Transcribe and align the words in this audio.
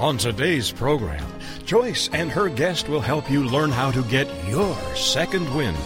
On 0.00 0.16
today's 0.16 0.72
program, 0.72 1.22
Joyce 1.66 2.08
and 2.14 2.30
her 2.30 2.48
guest 2.48 2.88
will 2.88 3.02
help 3.02 3.30
you 3.30 3.44
learn 3.44 3.70
how 3.70 3.90
to 3.90 4.02
get 4.04 4.26
your 4.48 4.74
second 4.96 5.54
wind. 5.54 5.76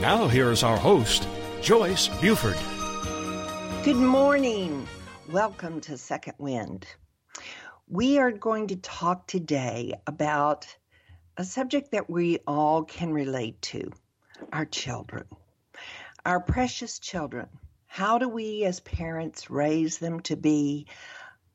Now, 0.00 0.28
here's 0.28 0.62
our 0.62 0.76
host, 0.76 1.26
Joyce 1.62 2.06
Buford. 2.20 2.56
Good 3.82 3.96
morning. 3.96 4.86
Welcome 5.32 5.80
to 5.80 5.98
Second 5.98 6.34
Wind. 6.38 6.86
We 7.88 8.18
are 8.18 8.30
going 8.30 8.68
to 8.68 8.76
talk 8.76 9.26
today 9.26 9.94
about 10.06 10.68
a 11.36 11.42
subject 11.42 11.90
that 11.90 12.08
we 12.08 12.38
all 12.46 12.84
can 12.84 13.12
relate 13.12 13.60
to 13.62 13.90
our 14.52 14.64
children, 14.64 15.24
our 16.24 16.38
precious 16.38 17.00
children. 17.00 17.48
How 17.86 18.18
do 18.18 18.28
we 18.28 18.62
as 18.62 18.78
parents 18.78 19.50
raise 19.50 19.98
them 19.98 20.20
to 20.20 20.36
be 20.36 20.86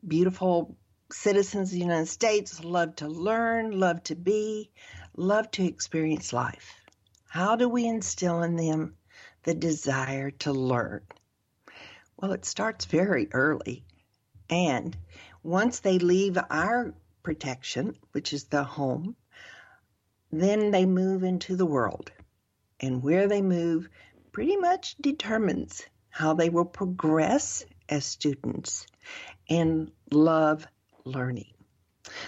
beautiful 0.06 0.76
citizens 1.14 1.70
of 1.70 1.74
the 1.74 1.80
United 1.80 2.08
States, 2.08 2.64
love 2.64 2.96
to 2.98 3.08
learn, 3.08 3.80
love 3.80 4.04
to 4.04 4.16
be, 4.16 4.72
love 5.16 5.50
to 5.52 5.66
experience 5.66 6.34
life? 6.34 6.76
How 7.28 7.56
do 7.56 7.70
we 7.70 7.86
instill 7.86 8.44
in 8.44 8.56
them 8.56 8.96
the 9.44 9.54
desire 9.54 10.32
to 10.32 10.52
learn? 10.52 11.02
Well, 12.18 12.34
it 12.34 12.46
starts 12.46 12.86
very 12.86 13.28
early. 13.32 13.84
And 14.50 14.96
once 15.44 15.80
they 15.80 15.98
leave 15.98 16.38
our 16.50 16.94
protection, 17.24 17.96
which 18.12 18.34
is 18.34 18.46
the 18.46 18.64
home, 18.64 19.16
then 20.32 20.72
they 20.72 20.86
move 20.86 21.24
into 21.24 21.56
the 21.56 21.66
world. 21.66 22.12
And 22.80 23.02
where 23.02 23.28
they 23.28 23.42
move 23.42 23.90
pretty 24.32 24.58
much 24.58 24.96
determines 24.98 25.84
how 26.10 26.34
they 26.34 26.50
will 26.50 26.66
progress 26.66 27.66
as 27.90 28.06
students 28.06 28.86
and 29.50 29.92
love 30.12 30.68
learning. 31.06 31.54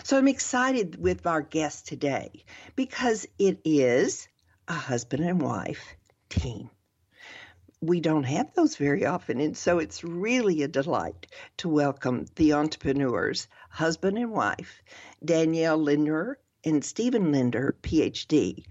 So 0.04 0.18
I'm 0.18 0.28
excited 0.28 1.02
with 1.02 1.26
our 1.26 1.42
guest 1.42 1.88
today 1.88 2.46
because 2.76 3.26
it 3.40 3.60
is 3.66 4.28
a 4.68 4.74
husband 4.74 5.24
and 5.24 5.42
wife 5.42 5.96
team. 6.30 6.70
We 7.82 8.00
don't 8.00 8.24
have 8.24 8.54
those 8.54 8.78
very 8.78 9.06
often, 9.06 9.42
and 9.42 9.58
so 9.58 9.80
it's 9.80 10.04
really 10.04 10.62
a 10.62 10.68
delight 10.68 11.28
to 11.58 11.70
welcome 11.70 12.28
the 12.36 12.54
entrepreneurs, 12.54 13.48
husband 13.70 14.18
and 14.18 14.32
wife, 14.32 14.82
Danielle 15.26 15.78
Lindner 15.78 16.38
and 16.64 16.86
Steven 16.86 17.32
Lindner, 17.32 17.76
PhD, 17.82 18.64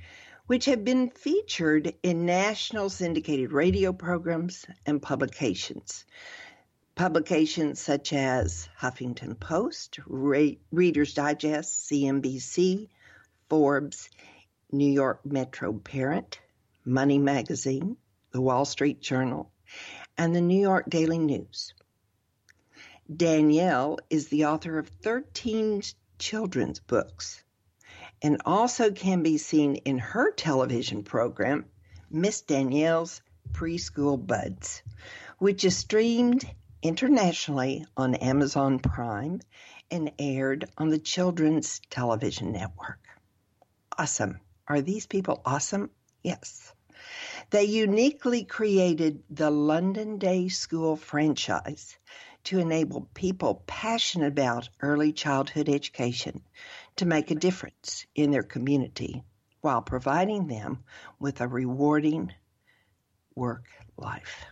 which 0.47 0.65
have 0.65 0.85
been 0.85 1.11
featured 1.11 1.95
in 2.03 2.25
national 2.25 2.89
syndicated 2.89 3.53
radio 3.53 3.93
programs 3.93 4.65
and 4.87 5.03
publications 5.03 6.07
publications 7.03 7.81
such 7.81 8.13
as 8.13 8.69
Huffington 8.81 9.35
Post, 9.35 9.99
Ra- 10.07 10.55
Reader's 10.71 11.15
Digest, 11.15 11.91
CNBC, 11.91 12.91
Forbes, 13.49 14.09
New 14.71 14.89
York 14.89 15.27
Metro 15.27 15.73
Parent, 15.73 16.39
Money 16.85 17.19
Magazine, 17.19 17.97
The 18.31 18.41
Wall 18.41 18.65
Street 18.65 19.01
Journal, 19.01 19.51
and 20.17 20.33
the 20.33 20.41
New 20.41 20.61
York 20.61 20.89
Daily 20.89 21.19
News. 21.19 21.75
Danielle 23.13 23.99
is 24.09 24.29
the 24.29 24.45
author 24.45 24.79
of 24.79 24.87
13 24.87 25.83
children's 26.21 26.79
books 26.79 27.43
and 28.23 28.41
also 28.47 28.93
can 28.93 29.25
be 29.25 29.39
seen 29.39 29.75
in 29.75 29.99
her 29.99 30.31
television 30.31 31.03
program, 31.03 31.65
Miss 32.09 32.43
Danielle's 32.43 33.23
Preschool 33.51 34.25
Buds, 34.25 34.85
which 35.39 35.65
is 35.65 35.77
streamed 35.77 36.49
internationally 36.83 37.87
on 37.97 38.15
Amazon 38.17 38.79
Prime 38.79 39.41
and 39.91 40.13
aired 40.19 40.69
on 40.77 40.89
the 40.89 40.99
Children's 40.99 41.81
Television 41.91 42.53
Network. 42.53 42.99
Awesome. 43.97 44.41
Are 44.67 44.81
these 44.81 45.07
people 45.07 45.41
awesome? 45.45 45.91
Yes. 46.23 46.73
They 47.51 47.65
uniquely 47.65 48.45
created 48.45 49.23
the 49.31 49.51
London 49.51 50.19
Day 50.19 50.49
School 50.49 50.97
franchise 50.97 51.97
to 52.45 52.59
enable 52.59 53.09
people 53.15 53.63
passionate 53.67 54.29
about 54.29 54.69
early 54.81 55.13
childhood 55.13 55.69
education 55.69 56.43
to 56.97 57.07
make 57.07 57.31
a 57.31 57.37
difference 57.37 58.07
in 58.15 58.31
their 58.31 58.43
community 58.43 59.23
while 59.61 59.83
providing 59.83 60.49
them 60.49 60.83
with 61.21 61.41
a 61.41 61.47
rewarding 61.49 62.33
work 63.35 63.69
life. 63.97 64.47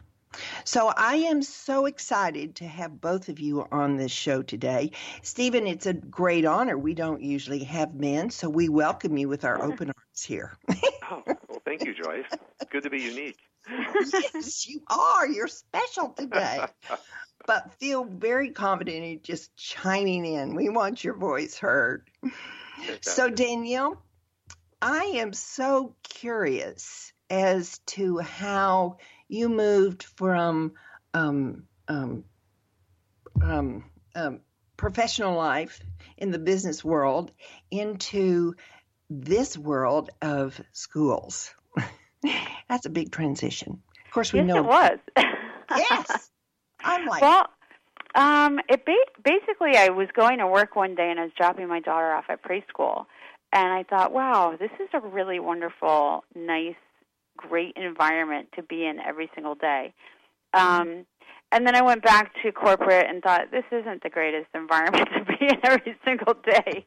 So 0.65 0.93
I 0.97 1.17
am 1.17 1.43
so 1.43 1.87
excited 1.87 2.57
to 2.57 2.67
have 2.67 3.01
both 3.01 3.29
of 3.29 3.41
you 3.41 3.67
on 3.73 3.97
this 3.97 4.13
show 4.13 4.43
today. 4.43 4.93
Steven, 5.23 5.67
it's 5.67 5.87
a 5.87 5.95
great 5.95 6.45
honor. 6.45 6.79
We 6.79 6.95
don't 6.95 7.23
usually 7.23 7.65
have 7.65 7.95
men, 7.95 8.31
so 8.31 8.49
we 8.49 8.69
welcome 8.69 9.17
you 9.17 9.29
with 9.29 9.45
our 9.45 9.63
open 9.63 9.89
arms 9.89 10.23
here. 10.23 10.57
oh, 11.11 11.23
well, 11.27 11.63
thank 11.65 11.85
you, 11.85 11.95
Joyce. 11.95 12.27
Good 12.71 12.85
to 12.85 12.91
be 12.91 13.01
unique. 13.01 13.39
yes, 14.13 14.69
you 14.69 14.81
are. 14.89 15.27
You're 15.27 15.49
special 15.49 16.11
today. 16.11 16.65
but 17.47 17.73
feel 17.75 18.05
very 18.05 18.51
confident 18.51 19.05
in 19.05 19.21
just 19.23 19.55
chiming 19.57 20.25
in. 20.25 20.55
We 20.55 20.69
want 20.69 21.03
your 21.03 21.15
voice 21.15 21.59
heard. 21.59 22.09
So, 23.01 23.29
Danielle, 23.29 24.01
I 24.81 25.05
am 25.17 25.33
so 25.33 25.95
curious 26.03 27.13
as 27.29 27.79
to 27.87 28.19
how 28.19 28.99
you 29.31 29.49
moved 29.49 30.03
from 30.03 30.73
um, 31.15 31.65
um, 31.89 32.25
um, 33.41 33.85
um, 34.15 34.41
professional 34.77 35.37
life 35.37 35.81
in 36.17 36.31
the 36.31 36.39
business 36.39 36.85
world 36.85 37.31
into 37.71 38.55
this 39.09 39.57
world 39.57 40.11
of 40.21 40.61
schools. 40.73 41.55
That's 42.69 42.87
a 42.87 42.91
big 42.91 43.13
transition. 43.13 43.83
Of 44.07 44.13
course, 44.13 44.33
we 44.33 44.41
yes, 44.41 44.49
know 44.49 44.59
it 44.59 44.67
was. 44.67 44.99
yes, 45.77 46.31
I'm 46.85 47.07
like 47.07 47.23
well. 47.23 47.47
Um, 48.13 48.59
it 48.69 48.85
ba- 48.85 49.23
basically, 49.23 49.77
I 49.77 49.91
was 49.91 50.09
going 50.17 50.39
to 50.39 50.47
work 50.49 50.75
one 50.75 50.97
day 50.97 51.09
and 51.09 51.21
I 51.21 51.25
was 51.25 51.33
dropping 51.37 51.69
my 51.69 51.79
daughter 51.79 52.11
off 52.11 52.25
at 52.29 52.43
preschool, 52.43 53.07
and 53.53 53.73
I 53.73 53.85
thought, 53.85 54.13
wow, 54.13 54.57
this 54.59 54.73
is 54.81 54.89
a 54.93 55.01
really 55.01 55.39
wonderful, 55.39 56.25
nice 56.35 56.75
great 57.49 57.77
environment 57.77 58.49
to 58.57 58.63
be 58.63 58.87
in 58.87 58.99
every 59.01 59.31
single 59.35 59.55
day. 59.55 59.93
Um, 60.53 61.07
and 61.53 61.67
then 61.67 61.75
I 61.75 61.83
went 61.83 62.03
back 62.03 62.33
to 62.43 62.53
corporate 62.53 63.07
and 63.09 63.23
thought 63.23 63.51
this 63.51 63.65
isn't 63.73 64.03
the 64.03 64.11
greatest 64.11 64.49
environment 64.55 65.09
to 65.17 65.25
be 65.25 65.47
in 65.47 65.59
every 65.65 65.97
single 66.05 66.35
day. 66.35 66.87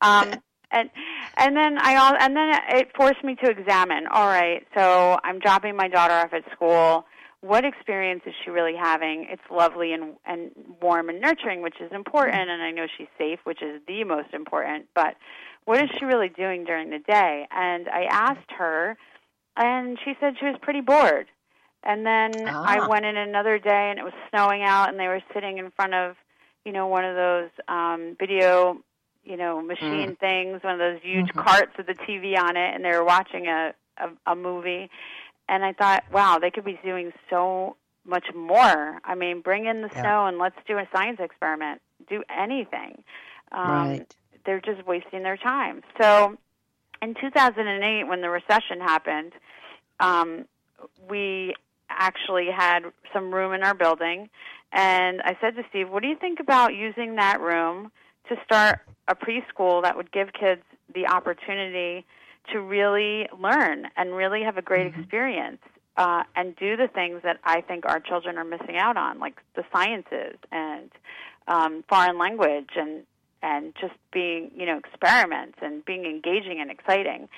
Um, 0.00 0.34
and 0.70 0.90
and 1.36 1.56
then 1.56 1.78
I 1.78 1.96
all 1.96 2.14
and 2.18 2.36
then 2.36 2.58
it 2.70 2.88
forced 2.96 3.22
me 3.24 3.36
to 3.36 3.50
examine. 3.50 4.06
All 4.12 4.26
right, 4.26 4.66
so 4.76 5.18
I'm 5.24 5.38
dropping 5.38 5.76
my 5.76 5.88
daughter 5.88 6.14
off 6.14 6.32
at 6.32 6.50
school. 6.52 7.06
What 7.40 7.64
experience 7.64 8.22
is 8.26 8.34
she 8.44 8.50
really 8.50 8.74
having? 8.74 9.26
It's 9.30 9.42
lovely 9.50 9.92
and 9.92 10.14
and 10.24 10.50
warm 10.80 11.08
and 11.08 11.20
nurturing, 11.20 11.62
which 11.62 11.80
is 11.80 11.90
important, 11.92 12.50
and 12.50 12.62
I 12.62 12.70
know 12.70 12.86
she's 12.96 13.08
safe, 13.18 13.40
which 13.44 13.62
is 13.62 13.80
the 13.86 14.04
most 14.04 14.32
important. 14.32 14.86
But 14.94 15.14
what 15.64 15.82
is 15.82 15.90
she 15.98 16.04
really 16.04 16.28
doing 16.28 16.64
during 16.64 16.90
the 16.90 16.98
day? 16.98 17.46
And 17.50 17.88
I 17.88 18.04
asked 18.10 18.50
her 18.58 18.96
and 19.56 19.98
she 20.04 20.14
said 20.20 20.34
she 20.38 20.46
was 20.46 20.56
pretty 20.60 20.80
bored. 20.80 21.26
And 21.82 22.04
then 22.04 22.32
ah. 22.48 22.64
I 22.66 22.88
went 22.88 23.04
in 23.04 23.16
another 23.16 23.58
day, 23.58 23.90
and 23.90 23.98
it 23.98 24.04
was 24.04 24.14
snowing 24.30 24.62
out, 24.62 24.88
and 24.88 24.98
they 24.98 25.06
were 25.06 25.22
sitting 25.32 25.58
in 25.58 25.70
front 25.70 25.94
of, 25.94 26.16
you 26.64 26.72
know, 26.72 26.88
one 26.88 27.04
of 27.04 27.14
those 27.14 27.50
um, 27.68 28.16
video, 28.18 28.78
you 29.24 29.36
know, 29.36 29.62
machine 29.62 30.10
mm. 30.10 30.18
things, 30.18 30.62
one 30.64 30.72
of 30.74 30.78
those 30.78 31.00
huge 31.02 31.28
mm-hmm. 31.28 31.40
carts 31.40 31.72
with 31.76 31.86
the 31.86 31.94
TV 31.94 32.36
on 32.36 32.56
it, 32.56 32.74
and 32.74 32.84
they 32.84 32.90
were 32.90 33.04
watching 33.04 33.46
a, 33.46 33.72
a 33.98 34.32
a 34.32 34.36
movie. 34.36 34.90
And 35.48 35.64
I 35.64 35.72
thought, 35.72 36.04
wow, 36.12 36.38
they 36.40 36.50
could 36.50 36.64
be 36.64 36.78
doing 36.84 37.12
so 37.30 37.76
much 38.04 38.26
more. 38.34 39.00
I 39.04 39.14
mean, 39.14 39.40
bring 39.40 39.66
in 39.66 39.82
the 39.82 39.90
yeah. 39.92 40.02
snow 40.02 40.26
and 40.26 40.38
let's 40.38 40.56
do 40.66 40.78
a 40.78 40.88
science 40.92 41.18
experiment. 41.20 41.80
Do 42.08 42.22
anything. 42.28 43.02
Um, 43.52 43.70
right. 43.70 44.14
They're 44.44 44.60
just 44.60 44.86
wasting 44.86 45.22
their 45.22 45.36
time. 45.36 45.82
So 46.00 46.36
in 47.06 47.14
2008, 47.14 48.08
when 48.08 48.20
the 48.20 48.28
recession 48.28 48.80
happened, 48.80 49.32
um, 50.00 50.44
we 51.08 51.54
actually 51.88 52.48
had 52.54 52.80
some 53.12 53.32
room 53.32 53.52
in 53.52 53.62
our 53.62 53.74
building, 53.74 54.28
and 54.72 55.22
I 55.22 55.36
said 55.40 55.54
to 55.54 55.62
Steve, 55.70 55.88
"What 55.88 56.02
do 56.02 56.08
you 56.08 56.16
think 56.16 56.40
about 56.40 56.74
using 56.74 57.14
that 57.14 57.40
room 57.40 57.92
to 58.28 58.36
start 58.44 58.80
a 59.06 59.14
preschool 59.14 59.82
that 59.82 59.96
would 59.96 60.10
give 60.10 60.32
kids 60.32 60.62
the 60.92 61.06
opportunity 61.06 62.04
to 62.52 62.60
really 62.60 63.28
learn 63.38 63.88
and 63.96 64.16
really 64.16 64.42
have 64.42 64.56
a 64.56 64.62
great 64.62 64.90
mm-hmm. 64.90 65.00
experience 65.00 65.62
uh, 65.96 66.24
and 66.34 66.56
do 66.56 66.76
the 66.76 66.88
things 66.88 67.22
that 67.22 67.38
I 67.44 67.60
think 67.60 67.86
our 67.86 68.00
children 68.00 68.36
are 68.36 68.44
missing 68.44 68.76
out 68.76 68.96
on, 68.96 69.20
like 69.20 69.40
the 69.54 69.64
sciences 69.72 70.38
and 70.50 70.90
um, 71.46 71.84
foreign 71.88 72.18
language 72.18 72.70
and 72.74 73.04
and 73.46 73.74
just 73.80 73.94
being 74.12 74.50
you 74.54 74.66
know 74.66 74.78
experiments 74.78 75.58
and 75.62 75.84
being 75.84 76.04
engaging 76.04 76.58
and 76.60 76.70
exciting." 76.70 77.28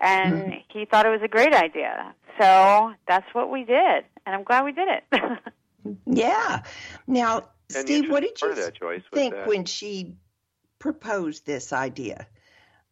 And 0.00 0.34
mm-hmm. 0.34 0.58
he 0.68 0.84
thought 0.84 1.06
it 1.06 1.10
was 1.10 1.22
a 1.22 1.28
great 1.28 1.54
idea, 1.54 2.14
so 2.40 2.92
that's 3.06 3.26
what 3.32 3.50
we 3.50 3.64
did, 3.64 4.04
and 4.24 4.34
I'm 4.34 4.44
glad 4.44 4.64
we 4.64 4.72
did 4.72 4.88
it. 4.88 5.38
yeah. 6.06 6.62
Now, 7.06 7.48
and 7.74 7.86
Steve, 7.86 8.10
what 8.10 8.22
did 8.22 8.40
you 8.40 8.54
that, 8.54 8.78
Joyce, 8.78 9.02
think 9.12 9.34
when 9.46 9.64
she 9.64 10.14
proposed 10.78 11.46
this 11.46 11.72
idea? 11.72 12.26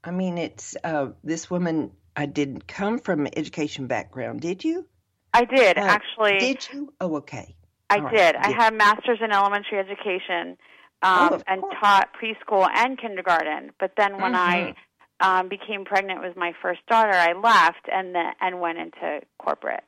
I 0.05 0.11
mean, 0.11 0.39
it's 0.39 0.77
uh, 0.85 1.09
this 1.25 1.51
woman. 1.51 1.93
I 2.19 2.27
didn't 2.27 2.67
come 2.67 2.99
from 2.99 3.27
an 3.27 3.33
education 3.37 3.87
background. 3.87 4.41
Did 4.41 4.65
you? 4.65 4.87
I 5.33 5.45
did 5.45 5.79
uh, 5.79 5.83
actually. 5.83 6.39
Did 6.39 6.67
you? 6.73 6.93
Oh, 7.01 7.17
okay. 7.17 7.55
I 7.91 7.99
All 7.99 8.09
did. 8.09 8.35
Right. 8.35 8.47
I 8.47 8.51
had 8.51 8.75
master's 8.75 9.19
in 9.23 9.33
elementary 9.33 9.79
education 9.79 10.57
um, 11.03 11.35
oh, 11.35 11.43
and 11.47 11.63
taught 11.81 12.11
preschool 12.21 12.69
and 12.75 12.99
kindergarten. 12.99 13.73
But 13.79 13.93
then 13.97 14.21
when 14.21 14.33
mm-hmm. 14.33 14.73
I 15.21 15.39
um, 15.41 15.49
became 15.49 15.85
pregnant 15.85 16.23
with 16.23 16.37
my 16.37 16.53
first 16.63 16.81
daughter, 16.89 17.13
I 17.13 17.33
left 17.33 17.89
and 17.93 18.15
then 18.15 18.33
and 18.41 18.61
went 18.61 18.79
into 18.79 19.21
corporate. 19.39 19.85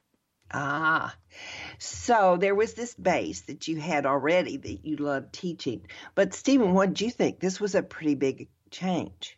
Ah, 0.50 1.14
so 1.78 2.38
there 2.38 2.54
was 2.54 2.72
this 2.72 2.94
base 2.94 3.42
that 3.42 3.68
you 3.68 3.76
had 3.76 4.06
already 4.06 4.56
that 4.56 4.86
you 4.86 4.96
loved 4.96 5.32
teaching. 5.32 5.86
But 6.14 6.32
Steven, 6.32 6.72
what 6.72 6.88
did 6.88 7.00
you 7.02 7.10
think? 7.10 7.38
This 7.38 7.60
was 7.60 7.74
a 7.74 7.82
pretty 7.82 8.14
big 8.14 8.48
change. 8.70 9.36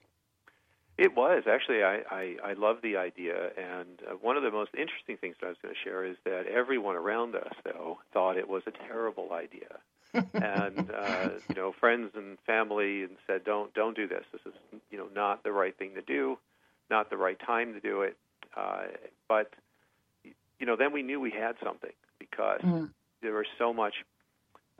It 0.96 1.16
was 1.16 1.44
actually. 1.50 1.82
I 1.82 2.02
I, 2.10 2.36
I 2.44 2.52
love 2.52 2.76
the 2.82 2.98
idea, 2.98 3.50
and 3.56 4.00
uh, 4.08 4.14
one 4.20 4.36
of 4.36 4.42
the 4.42 4.50
most 4.50 4.70
interesting 4.78 5.16
things 5.16 5.34
that 5.40 5.46
I 5.46 5.48
was 5.48 5.58
going 5.62 5.74
to 5.74 5.80
share 5.82 6.04
is 6.04 6.16
that 6.24 6.46
everyone 6.46 6.94
around 6.94 7.34
us, 7.34 7.54
though, 7.64 7.98
thought 8.12 8.36
it 8.36 8.48
was 8.48 8.62
a 8.66 8.70
terrible 8.70 9.32
idea, 9.32 9.80
and 10.14 10.90
uh, 10.90 11.28
you 11.48 11.54
know, 11.54 11.72
friends 11.72 12.10
and 12.14 12.38
family, 12.46 13.02
and 13.02 13.16
said, 13.26 13.44
"Don't 13.44 13.72
don't 13.74 13.96
do 13.96 14.06
this. 14.06 14.24
This 14.32 14.42
is 14.46 14.52
you 14.90 14.98
know 14.98 15.06
not 15.14 15.42
the 15.44 15.52
right 15.52 15.76
thing 15.76 15.94
to 15.94 16.02
do, 16.02 16.38
not 16.90 17.10
the 17.10 17.16
right 17.16 17.38
time 17.38 17.74
to 17.74 17.80
do 17.80 18.02
it." 18.02 18.16
Uh, 18.56 18.82
but 19.28 19.52
you 20.58 20.66
know, 20.66 20.76
then 20.76 20.92
we 20.92 21.02
knew 21.02 21.20
we 21.20 21.30
had 21.30 21.56
something 21.62 21.92
because 22.18 22.60
mm. 22.60 22.90
there 23.22 23.32
was 23.32 23.46
so 23.58 23.72
much 23.72 23.94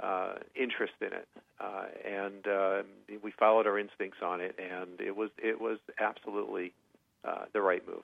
uh, 0.01 0.35
interest 0.55 0.95
in 1.01 1.09
it, 1.09 1.29
uh, 1.61 1.85
and 2.05 2.47
uh, 2.47 2.83
we 3.23 3.31
followed 3.31 3.67
our 3.67 3.79
instincts 3.79 4.19
on 4.23 4.41
it, 4.41 4.59
and 4.59 5.01
it 5.01 5.17
was 5.17 5.31
it 5.39 5.61
was 5.61 5.79
absolutely 5.99 6.73
uh, 7.25 7.45
the 7.53 7.61
right 7.61 7.87
move. 7.87 8.03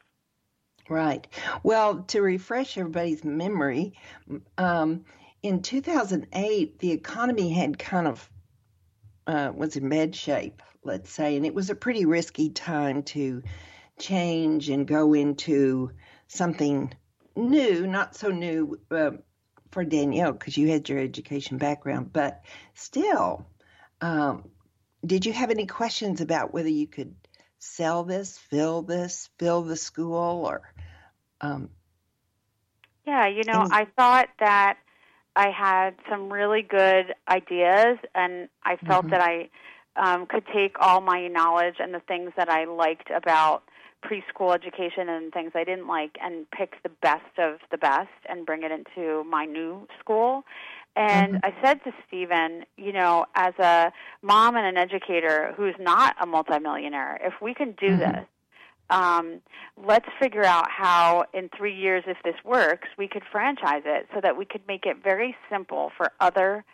Right. 0.88 1.26
Well, 1.62 2.04
to 2.08 2.22
refresh 2.22 2.78
everybody's 2.78 3.24
memory, 3.24 3.94
um, 4.56 5.04
in 5.46 5.62
2008, 5.62 6.78
the 6.80 6.90
economy 6.90 7.52
had 7.52 7.78
kind 7.78 8.08
of 8.08 8.30
uh, 9.26 9.52
was 9.54 9.76
in 9.76 9.88
bad 9.88 10.14
shape, 10.14 10.62
let's 10.84 11.10
say, 11.10 11.36
and 11.36 11.46
it 11.46 11.54
was 11.54 11.70
a 11.70 11.74
pretty 11.74 12.04
risky 12.04 12.50
time 12.50 13.02
to 13.02 13.42
change 13.98 14.68
and 14.68 14.86
go 14.86 15.14
into 15.14 15.90
something 16.28 16.92
new, 17.34 17.86
not 17.86 18.14
so 18.14 18.30
new, 18.30 18.78
uh, 18.90 19.12
for 19.70 19.84
Danielle 19.84 20.32
because 20.32 20.56
you 20.56 20.68
had 20.68 20.88
your 20.88 20.98
education 20.98 21.58
background, 21.58 22.12
but 22.12 22.42
still, 22.74 23.46
um, 24.00 24.48
did 25.04 25.26
you 25.26 25.32
have 25.32 25.50
any 25.50 25.66
questions 25.66 26.20
about 26.20 26.52
whether 26.52 26.68
you 26.68 26.86
could 26.86 27.14
sell 27.58 28.04
this, 28.04 28.38
fill 28.38 28.82
this, 28.82 29.28
fill 29.38 29.62
the 29.62 29.76
school, 29.76 30.46
or? 30.46 30.62
Um, 31.40 31.70
yeah, 33.06 33.26
you 33.26 33.44
know, 33.44 33.62
any- 33.62 33.70
I 33.72 33.84
thought 33.96 34.28
that 34.38 34.78
I 35.36 35.50
had 35.50 35.94
some 36.10 36.32
really 36.32 36.62
good 36.62 37.14
ideas, 37.28 37.98
and 38.14 38.48
I 38.64 38.76
felt 38.86 39.06
mm-hmm. 39.06 39.10
that 39.10 39.20
I 39.20 39.50
um, 39.96 40.26
could 40.26 40.44
take 40.52 40.76
all 40.80 41.00
my 41.00 41.28
knowledge 41.28 41.76
and 41.78 41.92
the 41.94 42.00
things 42.00 42.32
that 42.36 42.48
I 42.48 42.64
liked 42.64 43.10
about 43.14 43.64
preschool 44.04 44.54
education 44.54 45.08
and 45.08 45.32
things 45.32 45.52
I 45.54 45.64
didn't 45.64 45.86
like 45.86 46.16
and 46.22 46.50
pick 46.50 46.82
the 46.82 46.88
best 46.88 47.38
of 47.38 47.58
the 47.70 47.78
best 47.78 48.08
and 48.28 48.46
bring 48.46 48.62
it 48.62 48.70
into 48.70 49.24
my 49.24 49.44
new 49.44 49.86
school. 50.00 50.44
And 50.94 51.34
mm-hmm. 51.34 51.44
I 51.44 51.54
said 51.62 51.84
to 51.84 51.92
Steven, 52.06 52.64
you 52.76 52.92
know, 52.92 53.26
as 53.34 53.52
a 53.58 53.92
mom 54.22 54.56
and 54.56 54.66
an 54.66 54.78
educator 54.78 55.52
who's 55.56 55.74
not 55.78 56.16
a 56.20 56.26
multimillionaire, 56.26 57.18
if 57.22 57.34
we 57.42 57.52
can 57.52 57.72
do 57.72 57.88
mm-hmm. 57.88 57.98
this, 57.98 58.26
um, 58.90 59.40
let's 59.86 60.08
figure 60.20 60.44
out 60.44 60.70
how 60.70 61.24
in 61.34 61.50
three 61.56 61.74
years, 61.74 62.04
if 62.06 62.18
this 62.24 62.36
works, 62.44 62.88
we 62.96 63.08
could 63.08 63.22
franchise 63.30 63.82
it 63.84 64.06
so 64.14 64.20
that 64.22 64.36
we 64.36 64.44
could 64.44 64.62
make 64.68 64.86
it 64.86 65.02
very 65.02 65.36
simple 65.50 65.90
for 65.96 66.12
other 66.20 66.64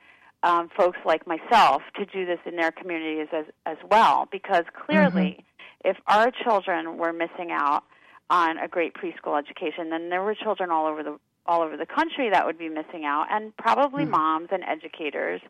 um, 0.42 0.68
folks 0.76 0.98
like 1.04 1.26
myself 1.26 1.82
to 1.96 2.04
do 2.04 2.26
this 2.26 2.40
in 2.44 2.56
their 2.56 2.72
communities 2.72 3.28
as 3.32 3.46
as 3.64 3.76
well. 3.88 4.28
Because 4.30 4.64
clearly, 4.86 5.38
mm-hmm 5.38 5.46
if 5.84 5.96
our 6.06 6.30
children 6.30 6.98
were 6.98 7.12
missing 7.12 7.50
out 7.50 7.84
on 8.30 8.58
a 8.58 8.68
great 8.68 8.94
preschool 8.94 9.38
education, 9.38 9.90
then 9.90 10.10
there 10.10 10.22
were 10.22 10.34
children 10.34 10.70
all 10.70 10.86
over 10.86 11.02
the 11.02 11.18
all 11.44 11.60
over 11.60 11.76
the 11.76 11.86
country 11.86 12.30
that 12.30 12.46
would 12.46 12.56
be 12.56 12.68
missing 12.68 13.04
out, 13.04 13.26
and 13.30 13.56
probably 13.56 14.04
mm 14.04 14.10
moms 14.10 14.48
and 14.52 14.62
educators, 14.62 15.40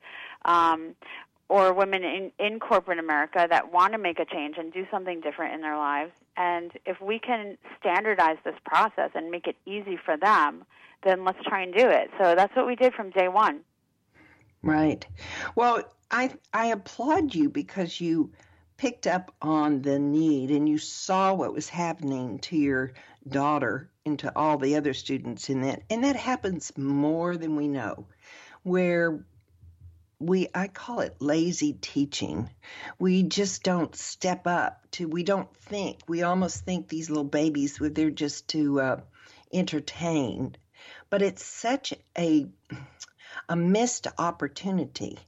um, 0.46 0.94
or 1.48 1.72
women 1.74 2.02
in 2.02 2.32
in 2.38 2.58
corporate 2.58 2.98
America 2.98 3.46
that 3.48 3.72
want 3.72 3.92
to 3.92 3.98
make 3.98 4.18
a 4.18 4.24
change 4.24 4.56
and 4.58 4.72
do 4.72 4.86
something 4.90 5.20
different 5.20 5.54
in 5.54 5.60
their 5.60 5.76
lives. 5.76 6.12
And 6.36 6.72
if 6.86 7.00
we 7.00 7.18
can 7.18 7.58
standardize 7.78 8.38
this 8.44 8.54
process 8.64 9.10
and 9.14 9.30
make 9.30 9.46
it 9.46 9.56
easy 9.66 9.98
for 10.02 10.16
them, 10.16 10.64
then 11.04 11.24
let's 11.24 11.42
try 11.44 11.62
and 11.62 11.74
do 11.74 11.88
it. 11.88 12.10
So 12.18 12.34
that's 12.34 12.54
what 12.56 12.66
we 12.66 12.76
did 12.76 12.94
from 12.94 13.10
day 13.10 13.28
one. 13.28 13.60
Right. 14.62 15.06
Well, 15.54 15.82
I 16.10 16.30
I 16.52 16.66
applaud 16.66 17.34
you 17.34 17.48
because 17.48 18.00
you 18.00 18.32
picked 18.76 19.06
up 19.06 19.34
on 19.42 19.82
the 19.82 19.98
need 19.98 20.50
and 20.50 20.68
you 20.68 20.78
saw 20.78 21.34
what 21.34 21.52
was 21.52 21.68
happening 21.68 22.38
to 22.40 22.56
your 22.56 22.92
daughter 23.28 23.90
and 24.04 24.18
to 24.18 24.32
all 24.36 24.58
the 24.58 24.76
other 24.76 24.92
students 24.92 25.48
in 25.48 25.62
that 25.62 25.82
and 25.88 26.02
that 26.02 26.16
happens 26.16 26.76
more 26.76 27.36
than 27.36 27.54
we 27.54 27.68
know 27.68 28.06
where 28.64 29.24
we 30.22 30.48
I 30.54 30.68
call 30.68 31.00
it 31.00 31.16
lazy 31.20 31.72
teaching. 31.74 32.48
We 32.98 33.24
just 33.24 33.62
don't 33.62 33.94
step 33.96 34.46
up 34.46 34.80
to 34.92 35.08
we 35.08 35.22
don't 35.22 35.54
think. 35.56 36.00
We 36.06 36.22
almost 36.22 36.64
think 36.64 36.88
these 36.88 37.10
little 37.10 37.24
babies 37.24 37.78
they're 37.78 38.10
just 38.10 38.48
to 38.48 38.80
uh, 38.80 39.00
entertain. 39.52 40.56
But 41.10 41.22
it's 41.22 41.44
such 41.44 41.92
a 42.16 42.46
a 43.48 43.56
missed 43.56 44.06
opportunity 44.18 45.18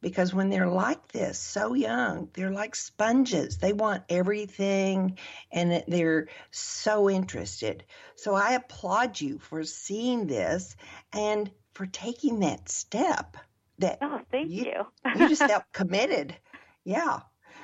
because 0.00 0.32
when 0.32 0.48
they're 0.48 0.68
like 0.68 1.08
this, 1.08 1.38
so 1.38 1.74
young, 1.74 2.30
they're 2.32 2.50
like 2.50 2.74
sponges. 2.74 3.58
They 3.58 3.72
want 3.72 4.04
everything 4.08 5.18
and 5.52 5.84
they're 5.86 6.28
so 6.50 7.10
interested. 7.10 7.84
So 8.16 8.34
I 8.34 8.52
applaud 8.52 9.20
you 9.20 9.38
for 9.38 9.62
seeing 9.64 10.26
this 10.26 10.74
and 11.12 11.50
for 11.74 11.86
taking 11.86 12.40
that 12.40 12.68
step. 12.68 13.36
That 13.80 13.98
oh, 14.02 14.20
thank 14.30 14.50
you. 14.50 14.64
You, 14.64 15.20
you 15.20 15.28
just 15.28 15.42
felt 15.46 15.64
committed. 15.72 16.36
Yeah. 16.84 17.20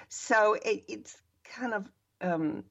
So 0.08 0.54
it, 0.54 0.84
it's 0.88 1.16
kind 1.44 1.74
of 1.74 1.86
um, 2.20 2.64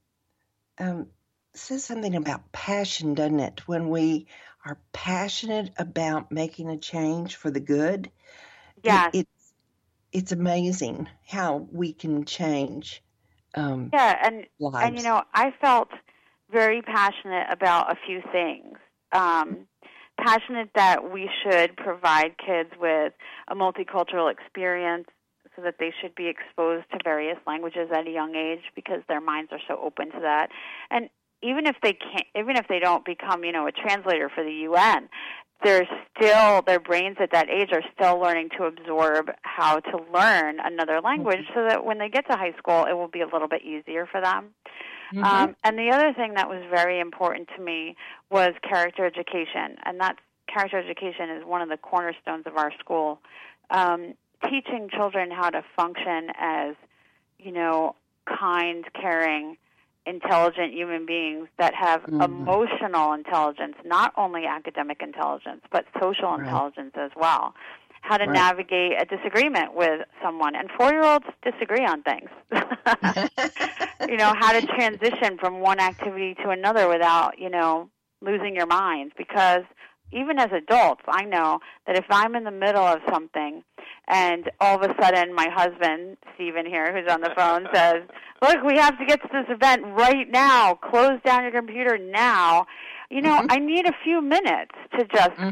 um, 0.79 1.07
says 1.53 1.83
something 1.83 2.15
about 2.15 2.51
passion, 2.51 3.13
doesn't 3.13 3.39
it? 3.39 3.67
When 3.67 3.89
we 3.89 4.27
are 4.65 4.79
passionate 4.93 5.71
about 5.77 6.31
making 6.31 6.69
a 6.69 6.77
change 6.77 7.35
for 7.35 7.51
the 7.51 7.59
good, 7.59 8.11
yeah, 8.83 9.09
it, 9.13 9.27
it's 10.11 10.31
amazing 10.31 11.07
how 11.27 11.67
we 11.71 11.93
can 11.93 12.25
change. 12.25 13.03
Um, 13.53 13.89
yeah, 13.93 14.17
and 14.23 14.45
lives. 14.59 14.87
and 14.87 14.97
you 14.97 15.03
know, 15.03 15.23
I 15.33 15.53
felt 15.61 15.89
very 16.51 16.81
passionate 16.81 17.47
about 17.49 17.91
a 17.91 17.97
few 18.05 18.21
things. 18.31 18.77
Um, 19.11 19.67
passionate 20.19 20.69
that 20.75 21.11
we 21.11 21.29
should 21.43 21.75
provide 21.77 22.35
kids 22.37 22.69
with 22.79 23.13
a 23.47 23.55
multicultural 23.55 24.31
experience 24.31 25.07
so 25.55 25.61
that 25.61 25.75
they 25.79 25.93
should 26.01 26.15
be 26.15 26.27
exposed 26.27 26.85
to 26.91 26.99
various 27.03 27.37
languages 27.47 27.89
at 27.93 28.07
a 28.07 28.11
young 28.11 28.35
age 28.35 28.63
because 28.75 29.01
their 29.07 29.21
minds 29.21 29.51
are 29.51 29.61
so 29.67 29.79
open 29.81 30.11
to 30.11 30.19
that. 30.21 30.49
And 30.91 31.09
even 31.41 31.65
if 31.65 31.75
they 31.81 31.93
can't 31.93 32.27
even 32.35 32.57
if 32.57 32.67
they 32.67 32.79
don't 32.79 33.05
become, 33.05 33.43
you 33.43 33.51
know, 33.51 33.67
a 33.67 33.71
translator 33.71 34.29
for 34.33 34.43
the 34.43 34.51
UN, 34.69 35.09
they're 35.63 35.87
still 36.17 36.61
their 36.61 36.79
brains 36.79 37.17
at 37.19 37.31
that 37.31 37.49
age 37.49 37.69
are 37.71 37.83
still 37.93 38.19
learning 38.19 38.49
to 38.57 38.65
absorb 38.65 39.31
how 39.41 39.79
to 39.79 39.97
learn 40.13 40.57
another 40.63 41.01
language 41.01 41.37
mm-hmm. 41.37 41.59
so 41.59 41.67
that 41.67 41.85
when 41.85 41.97
they 41.97 42.09
get 42.09 42.25
to 42.29 42.37
high 42.37 42.53
school 42.57 42.85
it 42.89 42.93
will 42.93 43.07
be 43.07 43.21
a 43.21 43.27
little 43.27 43.47
bit 43.47 43.63
easier 43.63 44.07
for 44.11 44.21
them 44.21 44.49
Mm-hmm. 45.15 45.23
Um, 45.23 45.55
and 45.63 45.77
the 45.77 45.91
other 45.91 46.13
thing 46.13 46.33
that 46.33 46.49
was 46.49 46.61
very 46.69 46.99
important 46.99 47.47
to 47.55 47.63
me 47.63 47.95
was 48.29 48.49
character 48.67 49.05
education, 49.05 49.77
and 49.85 49.99
that's 49.99 50.19
character 50.47 50.77
education 50.77 51.29
is 51.29 51.45
one 51.45 51.61
of 51.61 51.69
the 51.69 51.77
cornerstones 51.77 52.45
of 52.45 52.57
our 52.57 52.71
school. 52.79 53.19
Um, 53.69 54.13
teaching 54.43 54.89
children 54.95 55.31
how 55.31 55.49
to 55.49 55.63
function 55.75 56.29
as, 56.37 56.75
you 57.39 57.51
know, 57.51 57.95
kind, 58.27 58.83
caring, 58.93 59.57
intelligent 60.05 60.73
human 60.73 61.05
beings 61.05 61.47
that 61.57 61.73
have 61.73 62.01
mm-hmm. 62.01 62.21
emotional 62.21 63.13
intelligence, 63.13 63.75
not 63.83 64.13
only 64.17 64.45
academic 64.45 65.01
intelligence, 65.01 65.61
but 65.71 65.85
social 65.99 66.31
right. 66.31 66.41
intelligence 66.41 66.91
as 66.95 67.11
well. 67.15 67.55
How 68.07 68.17
to 68.17 68.25
right. 68.25 68.33
navigate 68.33 68.93
a 69.01 69.05
disagreement 69.05 69.73
with 69.73 70.01
someone. 70.21 70.55
And 70.55 70.69
four 70.77 70.91
year 70.91 71.03
olds 71.03 71.25
disagree 71.43 71.85
on 71.85 72.03
things. 72.03 72.29
you 74.07 74.17
know, 74.17 74.31
how 74.39 74.51
to 74.51 74.65
transition 74.67 75.37
from 75.39 75.59
one 75.59 75.79
activity 75.79 76.35
to 76.43 76.49
another 76.49 76.87
without, 76.87 77.39
you 77.39 77.49
know, 77.49 77.89
losing 78.21 78.55
your 78.55 78.67
mind. 78.67 79.13
Because 79.17 79.63
even 80.11 80.37
as 80.39 80.49
adults, 80.55 81.01
I 81.07 81.23
know 81.23 81.59
that 81.87 81.97
if 81.97 82.05
I'm 82.11 82.35
in 82.35 82.43
the 82.43 82.51
middle 82.51 82.83
of 82.83 82.99
something 83.11 83.63
and 84.07 84.51
all 84.59 84.75
of 84.75 84.89
a 84.89 84.93
sudden 85.01 85.33
my 85.33 85.47
husband, 85.51 86.17
Steven 86.35 86.65
here, 86.65 86.93
who's 86.93 87.11
on 87.11 87.21
the 87.21 87.31
phone, 87.35 87.67
says, 87.73 88.03
Look, 88.41 88.63
we 88.63 88.77
have 88.77 88.97
to 88.99 89.05
get 89.05 89.21
to 89.21 89.29
this 89.31 89.45
event 89.49 89.81
right 89.97 90.29
now. 90.29 90.75
Close 90.75 91.19
down 91.25 91.43
your 91.43 91.51
computer 91.51 91.97
now. 91.97 92.67
You 93.09 93.21
know, 93.21 93.39
mm-hmm. 93.39 93.51
I 93.51 93.57
need 93.57 93.87
a 93.87 93.93
few 94.03 94.21
minutes 94.21 94.75
to 94.97 95.05
just 95.05 95.31
mm-hmm. 95.31 95.49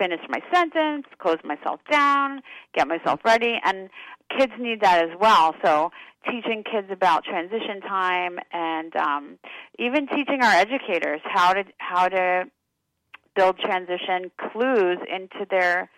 Finish 0.00 0.20
my 0.28 0.40
sentence, 0.52 1.04
close 1.18 1.38
myself 1.44 1.80
down, 1.90 2.40
get 2.74 2.88
myself 2.88 3.20
ready. 3.24 3.60
And 3.64 3.90
kids 4.36 4.52
need 4.58 4.80
that 4.80 5.04
as 5.04 5.10
well. 5.20 5.54
So 5.64 5.90
teaching 6.28 6.64
kids 6.64 6.88
about 6.90 7.24
transition 7.24 7.80
time 7.80 8.38
and 8.52 8.94
um, 8.96 9.38
even 9.78 10.06
teaching 10.06 10.42
our 10.42 10.52
educators 10.52 11.20
how 11.24 11.52
to 11.52 11.64
how 11.78 12.08
to 12.08 12.44
build 13.36 13.58
transition 13.58 14.30
clues 14.52 14.98
into 15.08 15.46
their 15.50 15.90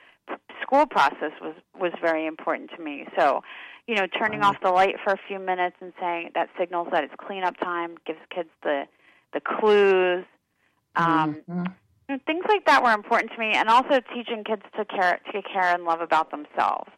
school 0.63 0.87
process 0.87 1.33
was 1.41 1.55
was 1.79 1.93
very 2.01 2.27
important 2.27 2.71
to 2.77 2.83
me. 2.83 3.07
So, 3.19 3.43
you 3.87 3.95
know, 3.95 4.07
turning 4.07 4.43
off 4.43 4.57
the 4.63 4.71
light 4.71 4.97
for 5.03 5.13
a 5.13 5.19
few 5.29 5.39
minutes 5.39 5.77
and 5.81 5.93
saying 6.01 6.31
that 6.35 6.49
signals 6.59 6.89
that 6.93 7.05
it's 7.05 7.15
cleanup 7.19 7.59
time, 7.59 7.97
gives 8.07 8.21
kids 8.35 8.51
the 8.63 8.85
the 9.33 9.41
clues. 9.41 10.25
Um, 10.95 11.37
mm-hmm. 11.49 11.65
Things 12.27 12.45
like 12.49 12.67
that 12.67 12.83
were 12.83 12.93
important 12.93 13.33
to 13.33 13.39
me, 13.39 13.53
and 13.53 13.69
also 13.69 14.01
teaching 14.15 14.45
kids 14.45 14.63
to 14.77 14.85
care, 14.85 15.21
to 15.33 15.43
care 15.43 15.75
and 15.75 15.85
love 15.85 16.01
about 16.01 16.31
themselves. 16.31 16.91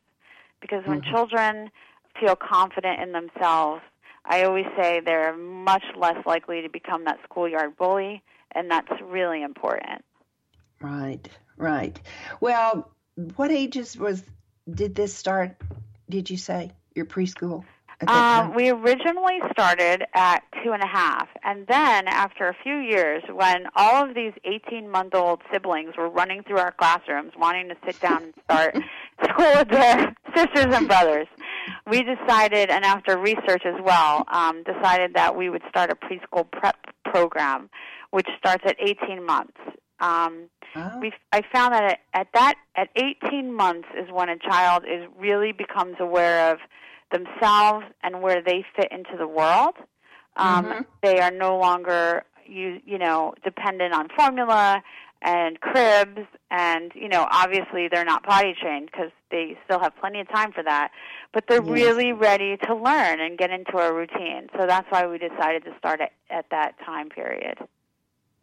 Because 0.60 0.86
when 0.86 1.00
mm-hmm. 1.00 1.10
children 1.10 1.70
feel 2.18 2.36
confident 2.36 3.00
in 3.00 3.12
themselves, 3.12 3.82
I 4.24 4.44
always 4.44 4.66
say 4.76 5.00
they're 5.04 5.36
much 5.36 5.84
less 5.96 6.16
likely 6.26 6.62
to 6.62 6.68
become 6.68 7.04
that 7.04 7.18
schoolyard 7.24 7.76
bully, 7.76 8.22
and 8.52 8.70
that's 8.70 8.90
really 9.02 9.42
important. 9.42 10.04
Right, 10.80 11.28
right. 11.56 12.00
Well, 12.40 12.90
what 13.36 13.50
ages 13.50 13.96
was 13.96 14.22
did 14.72 14.94
this 14.94 15.14
start? 15.14 15.56
Did 16.08 16.30
you 16.30 16.36
say 16.36 16.72
your 16.94 17.06
preschool? 17.06 17.64
Um, 18.08 18.54
we 18.54 18.70
originally 18.70 19.38
started 19.52 20.04
at 20.14 20.42
two 20.62 20.72
and 20.72 20.82
a 20.82 20.86
half, 20.86 21.28
and 21.44 21.66
then 21.66 22.08
after 22.08 22.48
a 22.48 22.56
few 22.62 22.78
years, 22.78 23.22
when 23.32 23.66
all 23.76 24.04
of 24.04 24.14
these 24.14 24.32
18 24.44 24.90
month 24.90 25.14
old 25.14 25.42
siblings 25.52 25.96
were 25.96 26.08
running 26.08 26.42
through 26.42 26.58
our 26.58 26.72
classrooms 26.72 27.32
wanting 27.38 27.68
to 27.68 27.76
sit 27.86 28.00
down 28.00 28.24
and 28.24 28.34
start 28.44 28.74
school 29.24 29.52
with 29.54 29.68
their 29.68 30.14
sisters 30.36 30.74
and 30.74 30.88
brothers, 30.88 31.28
we 31.86 32.02
decided, 32.02 32.70
and 32.70 32.84
after 32.84 33.16
research 33.16 33.62
as 33.64 33.80
well, 33.82 34.24
um, 34.32 34.64
decided 34.64 35.14
that 35.14 35.36
we 35.36 35.48
would 35.48 35.62
start 35.68 35.90
a 35.90 35.94
preschool 35.94 36.50
prep 36.50 36.76
program, 37.04 37.70
which 38.10 38.26
starts 38.38 38.64
at 38.66 38.76
18 38.80 39.24
months. 39.24 39.56
Um, 40.00 40.50
oh. 40.74 40.98
we 41.00 41.12
I 41.32 41.42
found 41.52 41.72
that 41.72 41.84
at, 41.84 41.98
at 42.12 42.26
that 42.34 42.54
at 42.76 42.88
18 42.96 43.54
months 43.54 43.88
is 43.96 44.10
when 44.10 44.28
a 44.28 44.36
child 44.36 44.82
is 44.84 45.06
really 45.16 45.52
becomes 45.52 45.96
aware 46.00 46.50
of 46.52 46.58
themselves 47.14 47.86
and 48.02 48.20
where 48.20 48.42
they 48.42 48.64
fit 48.76 48.88
into 48.90 49.16
the 49.16 49.28
world. 49.28 49.74
Um, 50.36 50.64
mm-hmm. 50.64 50.82
They 51.02 51.20
are 51.20 51.30
no 51.30 51.56
longer 51.58 52.24
you 52.46 52.80
you 52.84 52.98
know 52.98 53.34
dependent 53.42 53.94
on 53.94 54.08
formula 54.16 54.82
and 55.22 55.60
cribs 55.60 56.20
and 56.50 56.92
you 56.94 57.08
know 57.08 57.26
obviously 57.30 57.88
they're 57.90 58.04
not 58.04 58.22
potty 58.22 58.54
trained 58.60 58.90
because 58.90 59.10
they 59.30 59.56
still 59.64 59.80
have 59.80 59.96
plenty 59.96 60.20
of 60.20 60.28
time 60.28 60.52
for 60.52 60.62
that 60.62 60.90
but 61.32 61.44
they're 61.48 61.62
yes. 61.62 61.72
really 61.72 62.12
ready 62.12 62.56
to 62.56 62.74
learn 62.74 63.20
and 63.20 63.38
get 63.38 63.50
into 63.50 63.78
a 63.78 63.92
routine 63.92 64.48
so 64.58 64.66
that's 64.66 64.86
why 64.90 65.06
we 65.06 65.18
decided 65.18 65.64
to 65.64 65.70
start 65.78 66.00
at, 66.00 66.12
at 66.30 66.44
that 66.50 66.74
time 66.84 67.08
period 67.08 67.58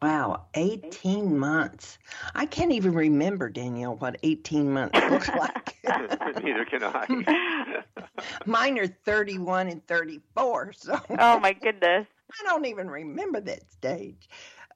Wow, 0.02 0.46
18 0.56 1.38
months. 1.38 2.00
I 2.34 2.48
can't 2.48 2.72
even 2.72 2.94
remember, 2.94 3.50
Danielle, 3.50 3.98
what 3.98 4.18
18 4.24 4.72
months 4.72 5.00
looks 5.12 5.30
like. 5.30 5.78
Neither 6.44 6.66
can 6.66 6.84
I. 6.84 7.84
Mine 8.46 8.80
are 8.80 8.88
31 8.88 9.68
and 9.68 9.86
34, 9.86 10.74
so. 10.74 11.00
Oh, 11.20 11.40
my 11.40 11.54
goodness. 11.54 12.08
I 12.32 12.44
don't 12.46 12.66
even 12.66 12.90
remember 12.90 13.42
that 13.42 13.72
stage. 13.72 14.28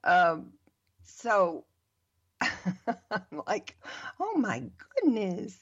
Um, 0.03 0.51
so 1.03 1.65
I'm 2.41 3.41
like, 3.47 3.75
oh 4.19 4.35
my 4.37 4.63
goodness. 5.01 5.57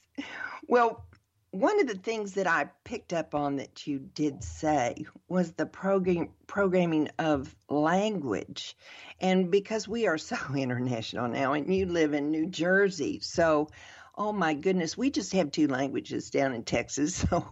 Well, 0.67 1.05
one 1.53 1.79
of 1.79 1.85
the 1.85 1.93
things 1.93 2.33
that 2.33 2.47
I 2.47 2.67
picked 2.83 3.13
up 3.13 3.35
on 3.35 3.57
that 3.57 3.85
you 3.85 3.99
did 3.99 4.43
say 4.43 5.05
was 5.27 5.51
the 5.51 5.67
program, 5.67 6.29
programming 6.47 7.09
of 7.19 7.55
language. 7.69 8.75
And 9.21 9.51
because 9.51 9.87
we 9.87 10.07
are 10.07 10.17
so 10.17 10.35
international 10.55 11.27
now, 11.27 11.53
and 11.53 11.73
you 11.73 11.85
live 11.85 12.15
in 12.15 12.31
New 12.31 12.47
Jersey, 12.47 13.19
so 13.21 13.69
oh 14.15 14.31
my 14.31 14.55
goodness, 14.55 14.97
we 14.97 15.11
just 15.11 15.33
have 15.33 15.51
two 15.51 15.67
languages 15.67 16.31
down 16.31 16.53
in 16.53 16.63
Texas. 16.63 17.23
So, 17.33 17.47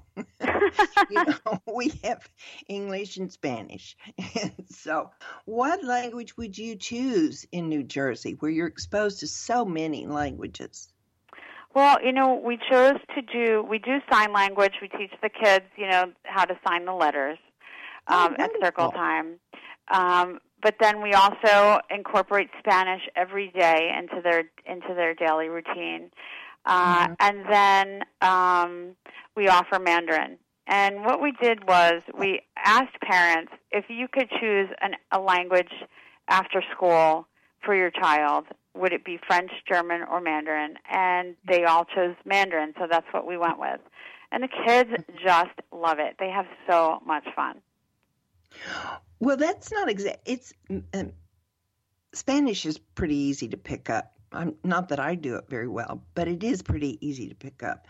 you 1.10 1.26
know, 1.46 1.62
we 1.74 1.92
have 2.04 2.28
English 2.68 3.18
and 3.18 3.32
Spanish. 3.32 3.96
And 4.40 4.54
so, 4.70 5.12
what 5.46 5.84
language 5.84 6.38
would 6.38 6.58
you 6.58 6.76
choose 6.76 7.46
in 7.52 7.70
New 7.70 7.84
Jersey 7.84 8.36
where 8.40 8.52
you're 8.52 8.68
exposed 8.68 9.20
to 9.22 9.28
so 9.28 9.66
many 9.66 10.06
languages? 10.06 10.92
Well, 11.74 12.04
you 12.04 12.12
know, 12.12 12.36
we 12.36 12.58
chose 12.70 12.98
to 13.16 13.22
do 13.22 13.64
we 13.68 13.80
do 13.80 14.00
sign 14.12 14.34
language. 14.34 14.74
We 14.82 14.90
teach 14.90 15.12
the 15.22 15.30
kids, 15.30 15.66
you 15.78 15.88
know, 15.88 16.12
how 16.24 16.46
to 16.46 16.58
sign 16.68 16.86
the 16.86 16.94
letters 16.94 17.38
oh, 18.08 18.26
um, 18.26 18.36
oh, 18.38 18.44
at 18.44 18.52
circle 18.62 18.92
time. 18.92 19.40
Um, 19.90 20.40
but 20.62 20.76
then 20.80 21.02
we 21.02 21.14
also 21.14 21.80
incorporate 21.90 22.50
Spanish 22.60 23.02
every 23.16 23.50
day 23.50 23.90
into 23.98 24.22
their 24.22 24.44
into 24.66 24.94
their 24.96 25.14
daily 25.14 25.48
routine. 25.48 26.12
Uh, 26.66 27.08
mm-hmm. 27.08 27.14
And 27.20 27.46
then 27.50 28.02
um, 28.22 28.96
we 29.36 29.48
offer 29.48 29.80
Mandarin. 29.80 30.38
And 30.68 31.04
what 31.04 31.22
we 31.22 31.34
did 31.42 31.68
was 31.68 32.02
we 32.18 32.42
asked 32.58 33.00
parents 33.02 33.52
if 33.72 33.86
you 33.90 34.08
could 34.08 34.30
choose 34.40 34.70
an, 34.82 34.92
a 35.12 35.20
language 35.20 35.72
after 36.30 36.64
school 36.72 37.28
for 37.64 37.76
your 37.76 37.92
child, 37.92 38.46
would 38.76 38.94
it 38.94 39.04
be 39.04 39.20
French, 39.28 39.52
German, 39.68 40.02
or 40.10 40.22
Mandarin? 40.22 40.76
And 40.90 41.36
they 41.48 41.66
all 41.66 41.86
chose 41.86 42.16
Mandarin, 42.26 42.74
so 42.80 42.88
that's 42.90 43.08
what 43.12 43.28
we 43.28 43.38
went 43.38 43.60
with. 43.60 43.80
And 44.32 44.44
the 44.44 44.50
kids 44.66 44.92
just 45.24 45.52
love 45.72 46.00
it. 46.00 46.16
They 46.20 46.30
have 46.30 46.46
so 46.70 47.00
much 47.06 47.26
fun. 47.36 47.62
Well, 49.20 49.38
that's 49.38 49.72
not 49.72 49.90
exact. 49.90 50.20
It's 50.26 50.54
um, 50.94 51.12
Spanish 52.14 52.66
is 52.66 52.78
pretty 52.78 53.16
easy 53.16 53.48
to 53.50 53.58
pick 53.58 53.90
up. 53.90 54.14
I'm 54.32 54.56
not 54.64 54.90
that 54.90 55.00
I 55.00 55.16
do 55.16 55.36
it 55.36 55.46
very 55.50 55.68
well, 55.68 56.04
but 56.16 56.28
it 56.28 56.44
is 56.44 56.62
pretty 56.62 56.98
easy 57.06 57.28
to 57.30 57.36
pick 57.36 57.64
up. 57.64 57.88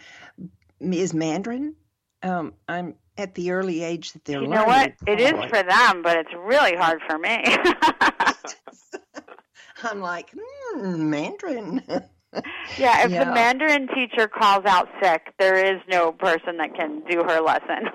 Is 0.80 1.14
Mandarin? 1.14 1.76
Um, 2.24 2.54
I'm 2.68 2.96
at 3.18 3.36
the 3.36 3.52
early 3.52 3.84
age 3.84 4.14
that 4.14 4.26
they're 4.26 4.42
you 4.42 4.48
learning. 4.48 4.60
know 4.60 4.66
what? 4.66 4.94
It 5.08 5.20
is 5.20 5.34
for 5.50 5.64
them, 5.64 6.02
but 6.02 6.18
it's 6.18 6.34
really 6.36 6.76
hard 6.76 7.02
for 7.08 7.18
me. 7.18 7.44
I'm 9.84 10.02
like, 10.02 10.34
hmm, 10.38 11.10
Mandarin. 11.10 11.84
yeah, 12.78 13.06
if 13.06 13.12
yeah. 13.12 13.26
the 13.26 13.32
Mandarin 13.32 13.88
teacher 13.88 14.28
calls 14.28 14.66
out 14.66 14.88
sick, 15.02 15.34
there 15.40 15.56
is 15.56 15.82
no 15.90 16.12
person 16.12 16.58
that 16.58 16.76
can 16.76 17.02
do 17.10 17.24
her 17.24 17.42
lesson. 17.42 17.90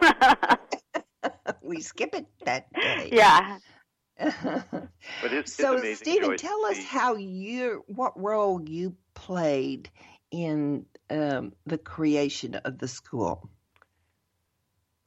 we 1.62 1.80
skip 1.80 2.14
it 2.14 2.26
that 2.44 2.72
day. 2.72 3.10
Yeah. 3.12 3.58
but 4.18 5.32
it's, 5.32 5.54
so, 5.54 5.74
it's 5.76 6.00
Steven, 6.00 6.36
tell 6.36 6.64
us 6.66 6.82
how 6.82 7.16
you, 7.16 7.84
what 7.86 8.18
role 8.20 8.62
you 8.62 8.94
played 9.14 9.90
in 10.30 10.86
um, 11.10 11.52
the 11.66 11.78
creation 11.78 12.54
of 12.56 12.78
the 12.78 12.88
school, 12.88 13.48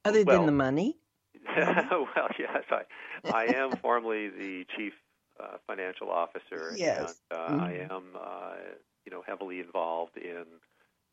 other 0.05 0.23
well, 0.23 0.37
than 0.37 0.45
the 0.45 0.51
money. 0.51 0.97
well, 1.57 2.29
yes, 2.37 2.63
I, 2.69 2.83
I 3.31 3.45
am 3.55 3.71
formally 3.77 4.29
the 4.29 4.65
chief 4.77 4.93
uh, 5.39 5.57
financial 5.67 6.09
officer, 6.09 6.73
yes. 6.75 7.15
and 7.31 7.39
uh, 7.39 7.49
mm-hmm. 7.51 7.59
I 7.61 7.71
am, 7.95 8.03
uh, 8.19 8.53
you 9.05 9.11
know, 9.11 9.23
heavily 9.25 9.59
involved 9.59 10.17
in 10.17 10.45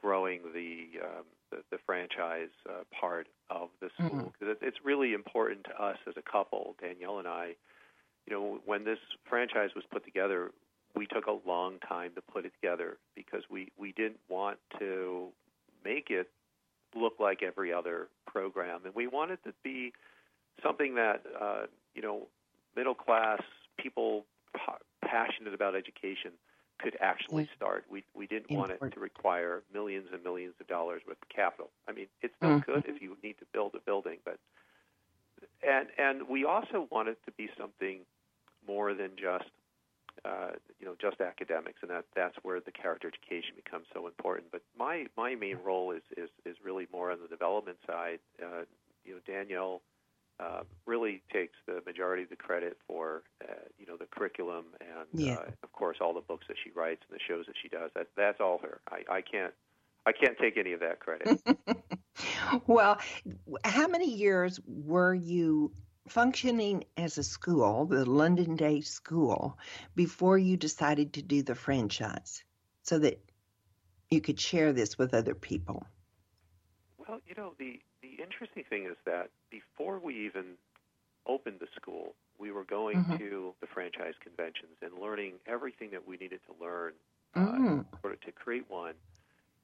growing 0.01 0.41
the 0.53 1.01
um, 1.03 1.25
the, 1.51 1.59
the 1.71 1.79
franchise 1.87 2.51
uh, 2.69 2.83
part 2.99 3.29
of 3.51 3.69
the 3.81 3.89
school 3.95 4.33
because 4.39 4.57
Mm-hmm. 4.57 4.65
it, 4.65 4.69
it's 4.69 4.79
really 4.85 5.15
important 5.15 5.65
to 5.65 5.83
us 5.83 5.99
as 6.09 6.15
a 6.17 6.23
couple, 6.23 6.77
Danielle 6.81 7.19
and 7.19 7.29
I. 7.29 7.55
You 8.27 8.35
know, 8.35 8.59
when 8.67 8.85
this 8.85 8.99
franchise 9.29 9.71
was 9.77 9.85
put 9.91 10.05
together, 10.05 10.51
we 10.97 11.07
took 11.07 11.27
a 11.27 11.49
long 11.49 11.79
time 11.89 12.13
to 12.17 12.21
put 12.23 12.45
it 12.45 12.53
together 12.61 12.97
because 13.15 13.43
we 13.51 13.71
we 13.79 13.93
didn't 13.93 14.19
want 14.29 14.59
to 14.79 15.29
make 15.85 16.11
it 16.11 16.29
look 16.95 17.15
like 17.21 17.43
every 17.43 17.73
other 17.73 18.09
program, 18.27 18.81
and 18.85 18.95
we 18.95 19.07
wanted 19.07 19.39
to 19.45 19.53
be 19.63 19.93
something 20.63 20.95
that 20.97 21.23
uh, 21.41 21.67
you 21.95 22.03
know 22.03 22.27
middle 22.75 22.95
class 22.95 23.43
people 23.77 24.25
pa- 24.57 24.79
passionate 25.03 25.55
about 25.55 25.75
education 25.75 26.33
could 26.79 26.97
actually 27.01 27.45
Yeah. 27.45 27.55
start. 27.57 27.85
We 27.91 28.05
we 28.15 28.27
didn't 28.27 28.51
want 28.51 28.71
it 28.73 28.83
to 28.93 29.01
require 29.01 29.63
millions 29.73 30.09
and 30.13 30.23
millions 30.23 30.55
of 30.61 30.67
dollars 30.67 31.03
worth 31.07 31.19
of 31.23 31.29
capital. 31.29 31.71
I 31.89 31.93
mean, 31.93 32.07
it's 32.23 32.35
still 32.37 32.59
Mhm. 32.59 32.67
good 32.67 32.85
if 32.87 33.01
you 33.01 33.17
need 33.23 33.39
to 33.39 33.47
build 33.53 33.75
a 33.75 33.81
building, 33.81 34.19
but 34.25 34.39
and 35.63 35.89
and 35.99 36.29
we 36.29 36.45
also 36.45 36.87
want 36.91 37.09
it 37.09 37.19
to 37.25 37.33
be 37.33 37.49
something 37.59 38.01
more 38.67 38.95
than 38.95 39.11
just 39.17 39.51
uh, 40.25 40.51
you 40.79 40.87
know 40.87 40.97
just 41.01 41.21
academics, 41.21 41.79
and 41.83 41.91
that 41.91 42.05
that's 42.15 42.37
where 42.43 42.61
the 42.61 42.73
character 42.73 43.09
education 43.09 43.55
becomes 43.57 43.87
so 43.93 44.07
important. 44.07 44.51
But 44.51 44.63
my 44.79 45.07
my 45.17 45.35
main 45.35 45.59
role 45.65 45.93
is 45.93 46.03
is 46.17 46.31
is 46.45 46.57
really 46.63 46.87
more 46.93 47.11
on 47.11 47.19
the 47.23 47.29
development 47.29 47.79
side. 47.87 48.21
Uh, 48.43 48.65
you 49.05 49.15
know, 49.15 49.21
Danielle 49.27 49.83
uh, 50.39 50.63
really 50.85 51.23
takes 51.33 51.55
the 51.67 51.81
majority 51.87 52.23
of 52.25 52.29
the 52.31 52.37
credit 52.37 52.77
for 52.87 53.23
uh, 53.43 53.55
you 53.79 53.87
know 53.87 53.97
the 53.97 54.07
curriculum 54.07 54.67
and 54.81 55.09
Yeah. 55.13 55.35
uh, 55.35 55.51
of 55.63 55.73
course 55.73 55.99
all 56.01 56.15
the 56.15 56.21
books 56.21 56.47
that 56.49 56.57
she 56.63 56.71
writes 56.71 57.03
and 57.09 57.19
the 57.19 57.23
shows 57.27 57.47
that 57.47 57.55
she 57.61 57.69
does. 57.69 57.91
That 57.95 58.09
that's 58.17 58.41
all 58.41 58.59
her. 58.59 58.81
I, 58.91 59.17
I 59.17 59.21
can't 59.23 59.55
I 60.07 60.13
can't 60.13 60.37
take 60.39 60.57
any 60.57 60.73
of 60.73 60.81
that 60.81 61.01
credit. 61.01 61.41
well, 62.67 62.99
how 63.65 63.89
many 63.89 64.13
years 64.15 64.61
were 64.67 65.15
you 65.15 65.73
functioning 66.09 66.85
as 66.97 67.19
a 67.19 67.25
school, 67.25 67.87
the 67.87 68.05
London 68.05 68.55
Day 68.57 68.81
School, 68.81 69.59
before 69.97 70.39
you 70.39 70.57
decided 70.57 71.15
to 71.15 71.23
do 71.23 71.43
the 71.43 71.55
franchise 71.55 72.45
so 72.83 72.99
that 73.01 73.21
you 74.11 74.21
could 74.21 74.39
share 74.39 74.73
this 74.73 74.97
with 74.97 75.15
other 75.15 75.35
people? 75.35 75.85
Well, 77.09 77.21
you 77.27 77.35
know, 77.37 77.55
the 77.59 77.81
the 78.03 78.23
interesting 78.23 78.65
thing 78.69 78.85
is 78.87 78.97
that 79.05 79.31
before 79.51 79.99
we 79.99 80.15
even 80.27 80.57
opened 81.27 81.61
the 81.61 81.69
school, 81.81 82.15
we 82.39 82.51
were 82.51 82.65
going 82.65 82.99
Mhm. 82.99 83.19
to 83.19 83.55
the 83.61 83.67
franchise 83.67 84.15
conventions 84.21 84.77
and 84.83 84.99
learning 84.99 85.35
everything 85.47 85.91
that 85.91 86.07
we 86.07 86.17
needed 86.17 86.41
to 86.47 86.65
learn 86.65 86.95
uh, 87.35 87.41
Mm. 87.59 87.79
in 87.81 87.85
order 88.03 88.17
to 88.17 88.33
create 88.33 88.69
one, 88.71 88.95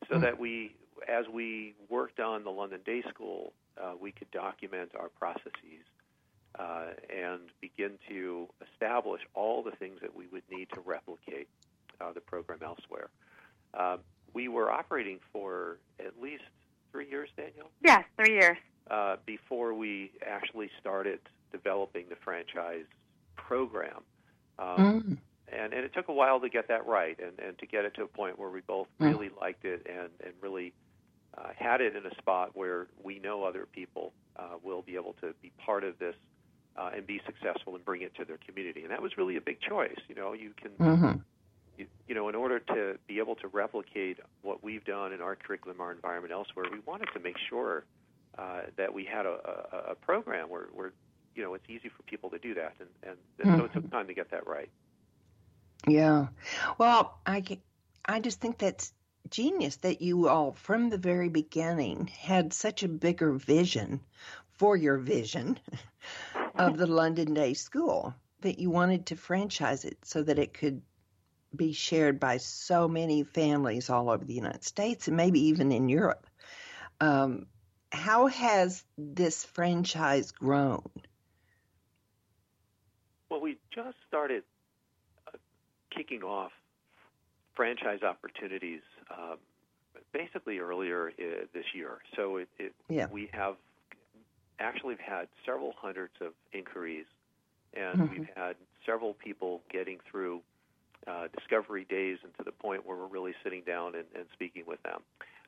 so 0.09 0.19
Mm. 0.19 0.21
that 0.23 0.39
we, 0.39 0.75
as 1.09 1.27
we 1.29 1.75
worked 1.89 2.21
on 2.21 2.45
the 2.45 2.51
London 2.51 2.81
Day 2.85 3.03
School, 3.09 3.53
uh, 3.79 3.95
we 3.99 4.13
could 4.13 4.31
document 4.31 4.95
our 4.95 5.09
processes 5.09 5.85
uh, 6.59 6.93
and 7.09 7.51
begin 7.61 7.99
to 8.09 8.49
establish 8.73 9.23
all 9.35 9.63
the 9.63 9.71
things 9.73 10.01
that 10.01 10.15
we 10.15 10.27
would 10.29 10.43
need 10.51 10.69
to 10.71 10.81
replicate 10.81 11.49
uh, 12.01 12.13
the 12.13 12.21
program 12.21 12.61
elsewhere. 12.63 13.09
Um, 13.75 14.01
we 14.35 14.49
were 14.49 14.71
operating 14.71 15.19
for 15.33 15.79
at 15.99 16.21
least 16.21 16.45
three 16.93 17.09
years, 17.09 17.29
Danielle 17.37 17.71
Yes, 17.85 18.05
three 18.17 18.35
years. 18.35 18.59
uh, 18.91 19.17
before 19.27 19.75
we 19.75 20.13
actually 20.27 20.71
started 20.81 21.21
developing 21.51 22.05
the 22.09 22.17
franchise 22.25 22.87
program. 23.37 24.03
Um, 24.59 24.69
Mm. 24.79 25.19
and, 25.53 25.73
and 25.75 25.85
it 25.85 25.93
took 25.95 26.09
a 26.09 26.13
while 26.13 26.41
to 26.41 26.49
get 26.49 26.69
that 26.69 26.87
right 26.87 27.19
and, 27.19 27.39
and 27.41 27.59
to 27.59 27.67
get 27.67 27.85
it 27.85 27.95
to 27.95 28.05
a 28.05 28.07
point 28.07 28.39
where 28.39 28.51
we 28.51 28.61
both 28.61 28.89
Mm. 29.01 29.07
really 29.13 29.31
liked 29.41 29.65
it 29.65 29.87
and, 29.89 30.11
and 30.25 30.33
really 30.41 30.73
uh, 31.37 31.49
had 31.57 31.81
it 31.81 31.97
in 31.97 32.05
a 32.07 32.15
spot 32.17 32.51
where 32.55 32.89
we 33.03 33.19
know 33.19 33.45
other 33.45 33.67
people 33.73 34.13
uh, 34.39 34.57
will 34.63 34.83
be 34.83 34.95
able 34.95 35.15
to 35.23 35.35
be 35.43 35.51
part 35.65 35.85
of 35.85 35.99
this 35.99 36.15
uh, 36.77 36.91
and 36.95 37.07
be 37.07 37.21
successful 37.27 37.75
and 37.75 37.85
bring 37.85 38.03
it 38.03 38.15
to 38.15 38.25
their 38.25 38.39
community. 38.47 38.83
And 38.83 38.91
that 38.91 39.03
was 39.03 39.17
really 39.19 39.37
a 39.37 39.41
big 39.41 39.61
choice. 39.61 39.99
You 40.09 40.15
know, 40.15 40.33
you 40.33 40.53
can 40.61 40.73
hmm 40.79 41.13
you, 42.09 42.15
know, 42.15 42.29
in 42.29 42.35
order 42.35 42.59
to 42.59 42.99
be 43.07 43.19
able 43.19 43.35
to 43.37 43.49
replicate 43.49 44.19
what 44.43 44.63
we've 44.63 44.85
done 44.85 45.13
in 45.13 45.21
our 45.21 45.37
curriculum, 45.37 45.81
our 45.81 45.93
environment 45.93 46.33
elsewhere, 46.33 46.67
we 46.71 46.81
wanted 46.87 47.09
to 47.15 47.21
make 47.21 47.37
sure 47.49 47.85
uh, 48.39 48.63
that 48.77 48.93
we 48.93 49.05
had 49.05 49.27
a, 49.27 49.67
a, 49.73 49.91
a 49.93 49.95
program 49.95 50.49
where, 50.49 50.69
where, 50.73 50.93
you 51.35 51.43
know, 51.43 51.55
it's 51.55 51.69
easy 51.69 51.89
for 51.89 52.03
people 52.05 52.31
to 52.31 52.39
do 52.39 52.55
that, 52.55 52.75
and, 52.81 52.89
and, 53.03 53.17
and 53.41 53.59
so 53.59 53.65
it 53.67 53.73
took 53.73 53.91
time 53.91 54.07
to 54.07 54.15
get 54.15 54.31
that 54.31 54.47
right. 54.47 54.71
Yeah. 55.87 56.29
Well, 56.79 57.19
I, 57.27 57.43
I 58.05 58.21
just 58.21 58.41
think 58.41 58.59
that's 58.59 58.93
genius 59.31 59.77
that 59.77 60.03
you 60.03 60.29
all, 60.29 60.53
from 60.53 60.91
the 60.91 60.99
very 60.99 61.29
beginning, 61.29 62.07
had 62.07 62.53
such 62.53 62.83
a 62.83 62.89
bigger 62.89 63.33
vision 63.33 64.01
for 64.53 64.77
your 64.77 64.99
vision 64.99 65.59
of 66.55 66.77
the 66.77 66.87
London 67.01 67.35
Day 67.35 67.55
School 67.55 68.15
that 68.43 68.59
you 68.59 68.71
wanted 68.71 69.07
to 69.07 69.17
franchise 69.17 69.85
it 69.85 69.99
so 70.03 70.23
that 70.23 70.39
it 70.39 70.53
could 70.53 70.83
be 71.55 71.73
shared 71.73 72.19
by 72.21 72.39
so 72.39 72.89
many 72.89 73.25
families 73.25 73.91
all 73.91 74.11
over 74.11 74.25
the 74.25 74.35
United 74.35 74.65
States 74.65 75.09
and 75.09 75.17
maybe 75.17 75.41
even 75.49 75.73
in 75.73 75.89
Europe. 75.89 76.27
Um, 77.01 77.47
how 77.91 78.27
has 78.27 78.85
this 78.97 79.45
franchise 79.45 80.31
grown? 80.33 80.89
Well, 83.31 83.41
we 83.41 83.59
just 83.75 83.97
started 84.09 84.45
uh, 85.27 85.37
kicking 85.95 86.23
off 86.23 86.53
franchise 87.55 88.03
opportunities 88.03 88.81
um, 89.11 89.39
basically 90.13 90.59
earlier 90.59 91.09
uh, 91.19 91.47
this 91.53 91.65
year. 91.75 91.99
So 92.17 92.39
it, 92.39 92.49
it 92.59 92.75
Yeah. 92.89 93.09
we 93.11 93.31
have 93.33 93.57
actually 94.59 94.97
had 95.05 95.29
several 95.45 95.73
hundreds 95.77 96.15
of 96.21 96.33
inquiries, 96.53 97.07
and 97.75 97.99
Mhm. 98.01 98.11
we've 98.11 98.29
had 98.37 98.57
several 98.87 99.15
people 99.15 99.61
getting 99.71 99.99
through 100.11 100.41
uh, 101.07 101.29
discovery 101.37 101.85
days 101.89 102.19
and 102.23 102.33
to 102.39 102.45
the 102.45 102.53
point 102.53 102.87
where 102.87 102.97
we're 102.97 103.07
really 103.07 103.35
sitting 103.43 103.63
down 103.65 103.95
and, 103.95 104.07
and 104.15 104.27
speaking 104.33 104.65
with 104.67 104.83
them. 104.83 105.03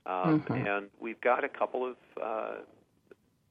Um, 0.06 0.46
Mhm. 0.48 0.66
And 0.66 0.90
we've 1.00 1.20
got 1.20 1.44
a 1.44 1.48
couple 1.48 1.86
of 1.86 1.96
uh, 2.22 2.56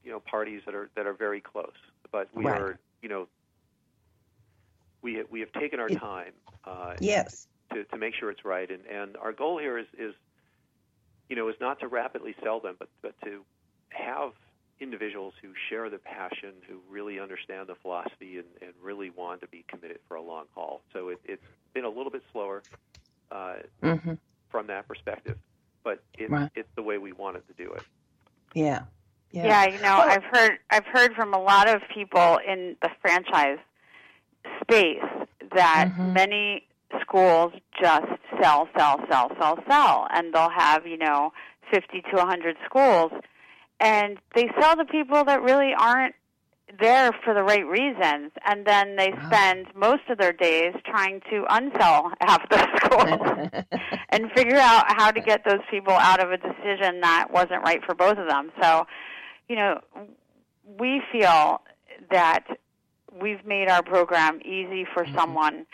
you 0.02 0.10
know 0.10 0.20
parties 0.20 0.62
that 0.66 0.74
are 0.74 0.90
that 0.96 1.06
are 1.06 1.14
very 1.14 1.40
close, 1.40 1.76
but 2.12 2.28
we 2.34 2.44
Right. 2.44 2.60
are 2.60 2.78
you 3.02 3.08
know 3.08 3.28
we 5.02 5.22
we 5.30 5.40
have 5.40 5.52
taken 5.52 5.80
our 5.80 5.90
time 5.90 6.32
uh, 6.66 6.94
Yes. 7.00 7.46
to, 7.72 7.84
to 7.84 7.96
make 7.98 8.14
sure 8.14 8.30
it's 8.30 8.44
right. 8.44 8.70
And, 8.70 8.84
and 8.86 9.16
our 9.16 9.32
goal 9.32 9.58
here 9.58 9.78
is, 9.78 9.86
is, 9.98 10.14
you 11.28 11.36
know, 11.36 11.48
is 11.48 11.56
not 11.60 11.80
to 11.80 11.88
rapidly 11.88 12.34
sell 12.42 12.60
them, 12.60 12.76
but, 12.78 12.88
but 13.02 13.14
to 13.24 13.44
have 13.90 14.32
individuals 14.80 15.34
who 15.40 15.48
share 15.68 15.88
the 15.90 15.98
passion, 15.98 16.52
who 16.68 16.80
really 16.90 17.20
understand 17.20 17.68
the 17.68 17.74
philosophy, 17.76 18.38
and, 18.38 18.46
and 18.60 18.72
really 18.82 19.10
want 19.10 19.40
to 19.42 19.46
be 19.46 19.64
committed 19.68 19.98
for 20.08 20.16
a 20.16 20.22
long 20.22 20.44
haul. 20.54 20.82
So 20.92 21.08
it, 21.08 21.20
it's 21.24 21.42
been 21.74 21.84
a 21.84 21.88
little 21.88 22.10
bit 22.10 22.22
slower 22.32 22.62
uh, 23.30 23.54
hmm 23.82 24.14
from 24.50 24.66
that 24.68 24.86
perspective, 24.86 25.36
but 25.82 26.02
it, 26.18 26.30
Right. 26.30 26.50
it's 26.54 26.68
the 26.76 26.82
way 26.82 26.98
we 26.98 27.12
wanted 27.12 27.42
to 27.48 27.54
do 27.54 27.72
it. 27.72 27.82
Yeah. 28.54 28.82
Yeah. 29.32 29.66
you 29.66 29.80
know, 29.80 29.96
I've 29.96 30.22
heard 30.32 30.58
I've 30.70 30.86
heard 30.86 31.14
from 31.14 31.34
a 31.34 31.40
lot 31.40 31.68
of 31.68 31.82
people 31.92 32.38
in 32.46 32.76
the 32.82 32.90
franchise 33.02 33.58
space 34.62 35.02
that 35.54 35.90
Mhm. 35.90 36.14
many 36.14 36.66
schools 37.00 37.52
just 37.80 38.06
sell, 38.40 38.68
sell, 38.76 39.00
sell, 39.10 39.30
sell, 39.40 39.58
sell, 39.68 40.06
and 40.10 40.32
they'll 40.32 40.50
have 40.50 40.86
you 40.86 40.96
know 40.96 41.32
fifty 41.72 42.00
to 42.02 42.22
a 42.22 42.26
hundred 42.26 42.56
schools, 42.64 43.10
and 43.80 44.18
they 44.34 44.48
sell 44.60 44.76
to 44.76 44.84
people 44.84 45.24
that 45.24 45.42
really 45.42 45.72
aren't 45.76 46.14
there 46.80 47.12
for 47.24 47.34
the 47.34 47.42
right 47.42 47.66
reasons, 47.66 48.32
and 48.46 48.66
then 48.66 48.96
they 48.96 49.10
Wow. 49.10 49.26
spend 49.26 49.66
most 49.74 50.02
of 50.08 50.18
their 50.18 50.32
days 50.32 50.74
trying 50.86 51.20
to 51.30 51.44
unsell 51.50 52.12
half 52.20 52.48
the 52.48 52.66
schools 52.84 53.50
and 54.10 54.30
figure 54.32 54.56
out 54.56 54.84
how 54.88 55.10
to 55.10 55.20
get 55.20 55.44
those 55.44 55.60
people 55.70 55.92
out 55.92 56.20
of 56.24 56.30
a 56.32 56.36
decision 56.36 57.00
that 57.02 57.28
wasn't 57.30 57.62
right 57.64 57.80
for 57.84 57.94
both 57.94 58.16
of 58.18 58.28
them. 58.28 58.50
So, 58.60 58.86
you 59.48 59.56
know, 59.56 59.80
we 60.78 61.02
feel 61.12 61.60
that 62.10 62.44
we've 63.20 63.44
made 63.44 63.68
our 63.68 63.82
program 63.82 64.40
easy 64.44 64.86
for 64.92 65.04
Mhm. 65.04 65.14
someone 65.14 65.66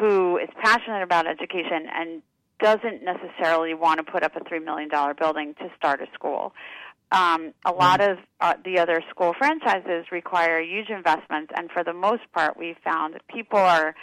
who 0.00 0.38
is 0.38 0.48
passionate 0.62 1.02
about 1.02 1.26
education 1.26 1.86
and 1.92 2.22
doesn't 2.60 3.02
necessarily 3.04 3.74
want 3.74 4.04
to 4.04 4.10
put 4.10 4.22
up 4.24 4.34
a 4.34 4.40
$3 4.40 4.64
million 4.64 4.88
building 5.18 5.54
to 5.54 5.70
start 5.76 6.00
a 6.00 6.06
school. 6.12 6.52
Um, 7.10 7.54
a 7.64 7.72
lot 7.72 8.00
of 8.02 8.18
uh, 8.40 8.54
the 8.64 8.78
other 8.78 9.02
school 9.10 9.32
franchises 9.38 10.06
require 10.12 10.60
huge 10.60 10.90
investments, 10.90 11.52
and 11.56 11.70
for 11.70 11.82
the 11.82 11.94
most 11.94 12.22
part, 12.34 12.56
we've 12.58 12.76
found 12.84 13.14
that 13.14 13.26
people 13.28 13.58
are 13.58 13.94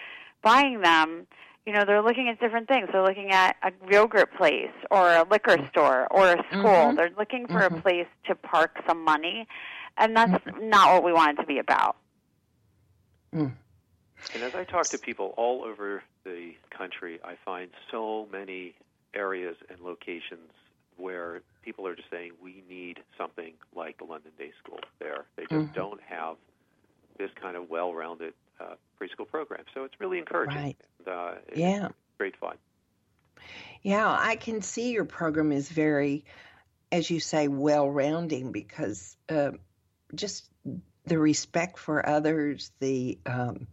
buying 0.43 0.81
them 0.81 1.27
you 1.65 1.73
know 1.73 1.83
they're 1.85 2.03
looking 2.03 2.29
at 2.29 2.39
different 2.39 2.67
things. 2.67 2.89
They're 2.91 3.01
looking 3.03 3.31
at 3.31 3.55
a 3.63 3.71
yogurt 3.91 4.31
place 4.37 4.69
or 4.91 5.09
a 5.11 5.25
liquor 5.29 5.57
store 5.69 6.07
or 6.11 6.33
a 6.33 6.43
school. 6.51 6.91
Mhm. 6.91 6.95
they're 6.95 7.09
looking 7.17 7.47
for 7.47 7.61
Mhm. 7.61 7.77
a 7.77 7.81
place 7.81 8.07
to 8.27 8.35
park 8.35 8.77
some 8.87 9.03
money 9.03 9.47
and 9.97 10.15
that's 10.15 10.45
not 10.59 10.93
what 10.93 11.03
we 11.03 11.13
want 11.13 11.37
it 11.37 11.41
to 11.41 11.47
be 11.47 11.59
about. 11.59 11.95
And 14.33 14.43
as 14.43 14.53
I 14.53 14.63
talk 14.65 14.89
to 14.89 14.97
people 14.97 15.33
all 15.37 15.63
over 15.63 16.03
the 16.23 16.55
country, 16.69 17.19
I 17.23 17.35
find 17.45 17.71
so 17.89 18.27
many 18.31 18.75
areas 19.13 19.55
and 19.69 19.79
locations 19.81 20.51
where 20.97 21.41
people 21.61 21.87
are 21.87 21.95
just 21.95 22.09
saying 22.09 22.31
we 22.41 22.63
need 22.69 22.99
something 23.17 23.53
like 23.75 23.97
the 23.97 24.05
London 24.05 24.31
Day 24.37 24.51
School 24.63 24.79
there. 24.99 25.25
They 25.35 25.43
just 25.43 25.67
Mhm. 25.67 25.73
don't 25.73 26.01
have 26.01 26.37
this 27.17 27.31
kind 27.41 27.55
of 27.55 27.69
well-rounded 27.69 28.33
uh, 28.59 28.75
preschool 28.99 29.27
program. 29.27 29.63
So 29.73 29.83
it's 29.83 29.99
really 29.99 30.17
encouraging. 30.17 30.61
Right. 30.61 30.77
And, 30.99 31.07
uh, 31.07 31.35
Yeah. 31.55 31.89
great 32.17 32.35
fun. 32.37 32.57
Yeah, 33.81 34.07
I 34.07 34.35
can 34.35 34.61
see 34.61 34.91
your 34.91 35.05
program 35.05 35.51
is 35.51 35.69
very, 35.69 36.25
as 36.91 37.09
you 37.09 37.19
say, 37.19 37.47
well 37.47 37.89
rounding 37.89 38.51
because 38.51 39.17
uh, 39.29 39.51
just 40.13 40.49
the 41.05 41.19
respect 41.19 41.77
for 41.77 42.07
others, 42.07 42.71
the 42.79 43.19
um, 43.25 43.67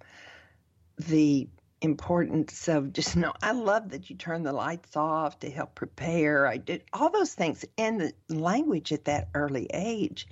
the 0.98 1.48
importance 1.82 2.68
of 2.68 2.92
just 2.92 3.16
know 3.16 3.32
I 3.42 3.52
love 3.52 3.90
that 3.90 4.08
you 4.08 4.16
turn 4.16 4.44
the 4.44 4.52
lights 4.52 4.96
off 4.96 5.40
to 5.40 5.50
help 5.50 5.74
prepare. 5.74 6.46
I 6.46 6.56
did 6.56 6.84
all 6.92 7.10
those 7.10 7.34
things 7.34 7.64
and 7.76 8.00
the 8.00 8.12
language 8.28 8.92
at 8.92 9.06
that 9.06 9.28
early 9.34 9.68
age. 9.74 10.28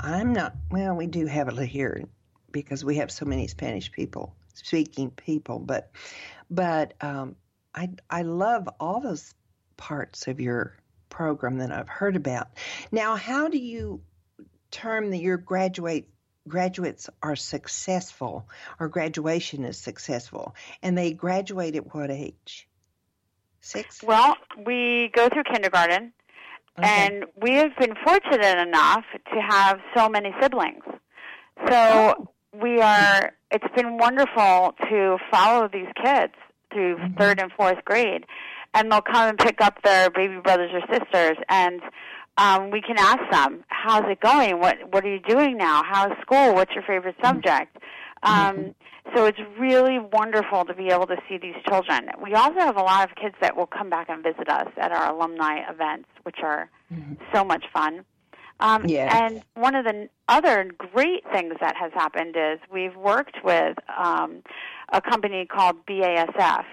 I'm 0.00 0.32
not 0.32 0.54
well. 0.70 0.96
We 0.96 1.06
do 1.06 1.26
have 1.26 1.48
it 1.48 1.68
here 1.68 2.02
because 2.50 2.84
we 2.84 2.96
have 2.96 3.10
so 3.10 3.24
many 3.24 3.46
Spanish 3.46 3.90
people 3.92 4.34
speaking 4.54 5.10
people, 5.10 5.60
but 5.60 5.92
but 6.50 6.94
um, 7.00 7.36
I 7.74 7.90
I 8.10 8.22
love 8.22 8.68
all 8.80 9.00
those 9.00 9.34
parts 9.76 10.26
of 10.26 10.40
your 10.40 10.76
program 11.10 11.58
that 11.58 11.70
I've 11.70 11.88
heard 11.88 12.16
about. 12.16 12.48
Now, 12.90 13.14
how 13.14 13.48
do 13.48 13.58
you 13.58 14.02
term 14.70 15.10
that 15.10 15.18
your 15.18 15.36
graduate 15.36 16.08
graduates 16.48 17.08
are 17.22 17.36
successful 17.36 18.48
or 18.80 18.88
graduation 18.88 19.64
is 19.64 19.78
successful 19.78 20.54
and 20.82 20.96
they 20.96 21.12
graduate 21.12 21.76
at 21.76 21.94
what 21.94 22.10
age? 22.10 22.68
Six? 23.60 24.02
Well, 24.02 24.36
we 24.66 25.10
go 25.14 25.28
through 25.28 25.44
kindergarten, 25.52 26.12
Okay. 26.78 26.88
and 26.88 27.24
we 27.36 27.54
have 27.54 27.76
been 27.78 27.94
fortunate 28.04 28.58
enough 28.58 29.04
to 29.34 29.40
have 29.40 29.80
so 29.96 30.08
many 30.08 30.32
siblings. 30.40 30.84
So 31.66 32.14
Oh. 32.18 32.28
we 32.52 32.80
are. 32.80 33.32
It's 33.50 33.74
been 33.74 33.98
wonderful 33.98 34.74
to 34.88 35.18
follow 35.30 35.68
these 35.68 35.88
kids 36.02 36.34
through 36.72 36.98
Mhm. 36.98 37.18
third 37.18 37.40
and 37.40 37.50
fourth 37.52 37.84
grade, 37.84 38.26
and 38.74 38.92
they'll 38.92 39.00
come 39.02 39.28
and 39.30 39.38
pick 39.38 39.60
up 39.60 39.82
their 39.82 40.08
baby 40.10 40.38
brothers 40.38 40.70
or 40.72 40.82
sisters, 40.92 41.36
and 41.48 41.82
um, 42.38 42.70
we 42.70 42.80
can 42.80 42.96
ask 42.98 43.20
them, 43.30 43.64
"How's 43.68 44.04
it 44.10 44.20
going? 44.20 44.58
What 44.60 44.76
What 44.92 45.04
are 45.04 45.10
you 45.10 45.20
doing 45.20 45.56
now? 45.58 45.82
How's 45.84 46.12
school? 46.22 46.54
What's 46.54 46.72
your 46.74 46.84
favorite 46.84 47.16
subject?" 47.22 47.76
Um, 48.22 48.74
so 49.14 49.26
it's 49.26 49.38
really 49.58 49.98
wonderful 49.98 50.64
to 50.64 50.74
be 50.74 50.88
able 50.88 51.06
to 51.06 51.16
see 51.28 51.38
these 51.38 51.54
children. 51.68 52.10
We 52.22 52.34
also 52.34 52.58
have 52.60 52.76
a 52.76 52.82
lot 52.82 53.08
of 53.08 53.14
kids 53.16 53.34
that 53.40 53.56
will 53.56 53.66
come 53.66 53.88
back 53.90 54.08
and 54.08 54.22
visit 54.22 54.48
us 54.48 54.68
at 54.76 54.90
our 54.92 55.12
alumni 55.14 55.60
events, 55.70 56.08
which 56.24 56.38
are 56.42 56.68
Mhm. 56.92 57.16
so 57.32 57.44
much 57.44 57.64
fun. 57.72 58.04
Um, 58.60 58.82
Yes. 58.86 59.14
And 59.14 59.42
one 59.54 59.76
of 59.76 59.84
the 59.84 60.08
other 60.28 60.64
great 60.64 61.22
things 61.32 61.54
that 61.60 61.76
has 61.76 61.92
happened 61.92 62.36
is 62.36 62.58
we've 62.70 62.96
worked 62.96 63.42
with 63.44 63.78
um, 63.96 64.42
a 64.92 65.00
company 65.00 65.46
called 65.46 65.86
BASF. 65.86 66.64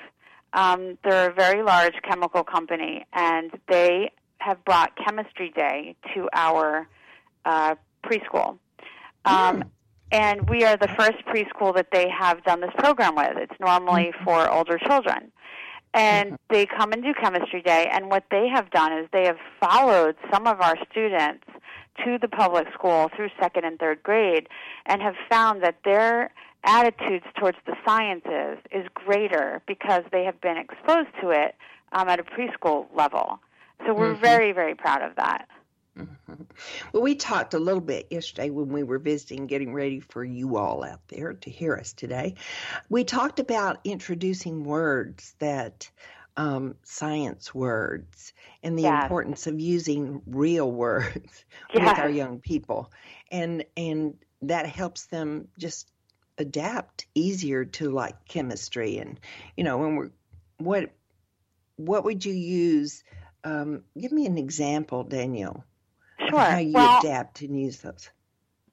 Um, 0.53 0.97
they're 1.03 1.29
a 1.29 1.33
very 1.33 1.61
large 1.61 1.95
chemical 2.01 2.43
company, 2.43 3.05
and 3.13 3.51
they 3.67 4.09
have 4.39 4.63
brought 4.65 4.91
Chemistry 5.03 5.51
Day 5.55 5.95
to 6.13 6.29
our 6.33 6.87
uh, 7.45 7.75
preschool. 8.03 8.57
Um, 9.25 9.63
Mm. 9.63 9.69
And 10.11 10.47
we 10.47 10.63
are 10.63 10.77
the 10.77 10.87
first 10.89 11.17
preschool 11.25 11.75
that 11.75 11.87
they 11.91 12.07
have 12.09 12.43
done 12.43 12.61
this 12.61 12.71
program 12.77 13.15
with. 13.15 13.37
It's 13.37 13.59
normally 13.59 14.13
Mhm. 14.13 14.23
for 14.23 14.49
older 14.49 14.77
children. 14.77 15.31
And 15.95 16.33
Mhm. 16.33 16.37
they 16.49 16.65
come 16.67 16.91
and 16.93 17.01
do 17.01 17.13
Chemistry 17.15 17.61
Day, 17.61 17.87
and 17.91 18.11
what 18.11 18.23
they 18.29 18.47
have 18.47 18.69
done 18.69 18.93
is 18.93 19.09
they 19.11 19.25
have 19.25 19.39
followed 19.59 20.15
some 20.31 20.45
of 20.45 20.61
our 20.61 20.75
students 20.91 21.45
to 22.03 22.17
the 22.19 22.27
public 22.27 22.71
school 22.73 23.09
through 23.15 23.29
second 23.39 23.65
and 23.65 23.79
third 23.79 24.03
grade 24.03 24.47
and 24.85 25.01
have 25.01 25.15
found 25.29 25.63
that 25.63 25.81
their 25.83 26.31
attitudes 26.65 27.25
towards 27.35 27.57
the 27.65 27.75
sciences 27.85 28.59
is 28.71 28.87
greater 28.93 29.61
because 29.65 30.03
they 30.11 30.23
have 30.23 30.39
been 30.41 30.57
exposed 30.57 31.09
to 31.21 31.29
it 31.31 31.55
um, 31.93 32.09
at 32.09 32.19
a 32.19 32.23
preschool 32.23 32.87
level. 32.93 33.39
So 33.85 33.93
we're 33.93 34.15
Mhm. 34.15 34.19
very, 34.19 34.51
very 34.51 34.75
proud 34.75 35.01
of 35.01 35.15
that. 35.15 35.47
Mhm. 35.97 36.47
Well, 36.91 37.03
we 37.03 37.15
talked 37.15 37.53
a 37.53 37.59
little 37.59 37.81
bit 37.81 38.07
yesterday 38.11 38.49
when 38.49 38.67
we 38.69 38.83
were 38.83 38.99
visiting, 38.99 39.47
getting 39.47 39.73
ready 39.73 39.99
for 40.01 40.23
you 40.25 40.57
all 40.57 40.83
out 40.83 41.07
there 41.07 41.33
to 41.33 41.49
hear 41.49 41.75
us 41.75 41.93
today. 41.93 42.35
We 42.89 43.03
talked 43.05 43.39
about 43.39 43.79
introducing 43.85 44.63
words 44.65 45.35
that 45.39 45.89
um, 46.37 46.75
science 46.83 47.55
words 47.55 48.33
and 48.61 48.77
the 48.77 48.87
Yes. 48.87 48.87
importance 48.87 49.47
of 49.47 49.59
using 49.59 50.21
real 50.25 50.71
words 50.71 51.45
with 51.73 51.97
our 51.99 52.09
young 52.09 52.39
people, 52.41 52.91
and 53.31 53.65
and 53.77 54.17
that 54.41 54.65
helps 54.67 55.05
them 55.07 55.47
just 55.57 55.91
adapt 56.37 57.07
easier 57.15 57.63
to 57.65 57.89
like 57.89 58.25
chemistry 58.27 58.97
and 58.97 59.19
you 59.55 59.63
know 59.63 59.77
when 59.77 59.95
we're 59.95 60.11
what 60.57 60.91
what 61.77 62.03
would 62.03 62.25
you 62.25 62.33
use? 62.33 63.03
Um, 63.45 63.83
give 63.97 64.11
me 64.11 64.25
an 64.25 64.37
example, 64.37 65.03
Danielle 65.03 65.63
Sure. 66.29 66.39
how 66.39 66.57
you 66.57 66.73
well, 66.73 66.99
adapt 66.99 67.41
and 67.41 67.59
use 67.59 67.77
those. 67.79 68.09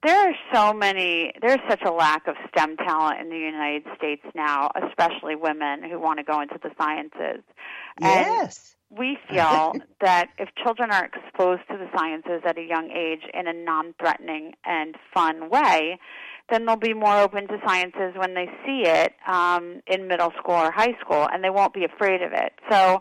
there 0.03 0.29
are 0.29 0.33
so 0.53 0.73
many 0.73 1.31
there's 1.41 1.59
such 1.69 1.81
a 1.85 1.91
lack 1.91 2.27
of 2.27 2.35
STEM 2.49 2.77
talent 2.77 3.21
in 3.21 3.29
the 3.29 3.37
United 3.37 3.83
States 3.95 4.23
now, 4.35 4.69
especially 4.87 5.35
women 5.35 5.83
who 5.83 5.99
want 5.99 6.17
to 6.19 6.23
go 6.23 6.41
into 6.41 6.57
the 6.61 6.71
sciences. 6.77 7.43
And 8.01 8.25
Yes. 8.25 8.75
we 8.89 9.17
feel 9.29 9.75
that 10.01 10.29
if 10.37 10.49
children 10.63 10.91
are 10.91 11.05
exposed 11.05 11.61
to 11.69 11.77
the 11.77 11.87
sciences 11.95 12.41
at 12.45 12.57
a 12.57 12.63
young 12.63 12.89
age 12.91 13.21
in 13.33 13.47
a 13.47 13.53
non-threatening 13.53 14.53
and 14.65 14.95
fun 15.13 15.49
way, 15.49 15.99
then 16.51 16.65
they'll 16.65 16.75
be 16.75 16.93
more 16.93 17.19
open 17.19 17.47
to 17.47 17.57
sciences 17.65 18.13
when 18.17 18.33
they 18.33 18.47
see 18.65 18.83
it 18.85 19.13
um, 19.27 19.81
in 19.87 20.07
middle 20.07 20.31
school 20.37 20.55
or 20.55 20.71
high 20.71 20.95
school, 20.99 21.27
and 21.31 21.43
they 21.43 21.49
won't 21.49 21.73
be 21.73 21.85
afraid 21.85 22.21
of 22.21 22.33
it. 22.33 22.51
So 22.69 22.99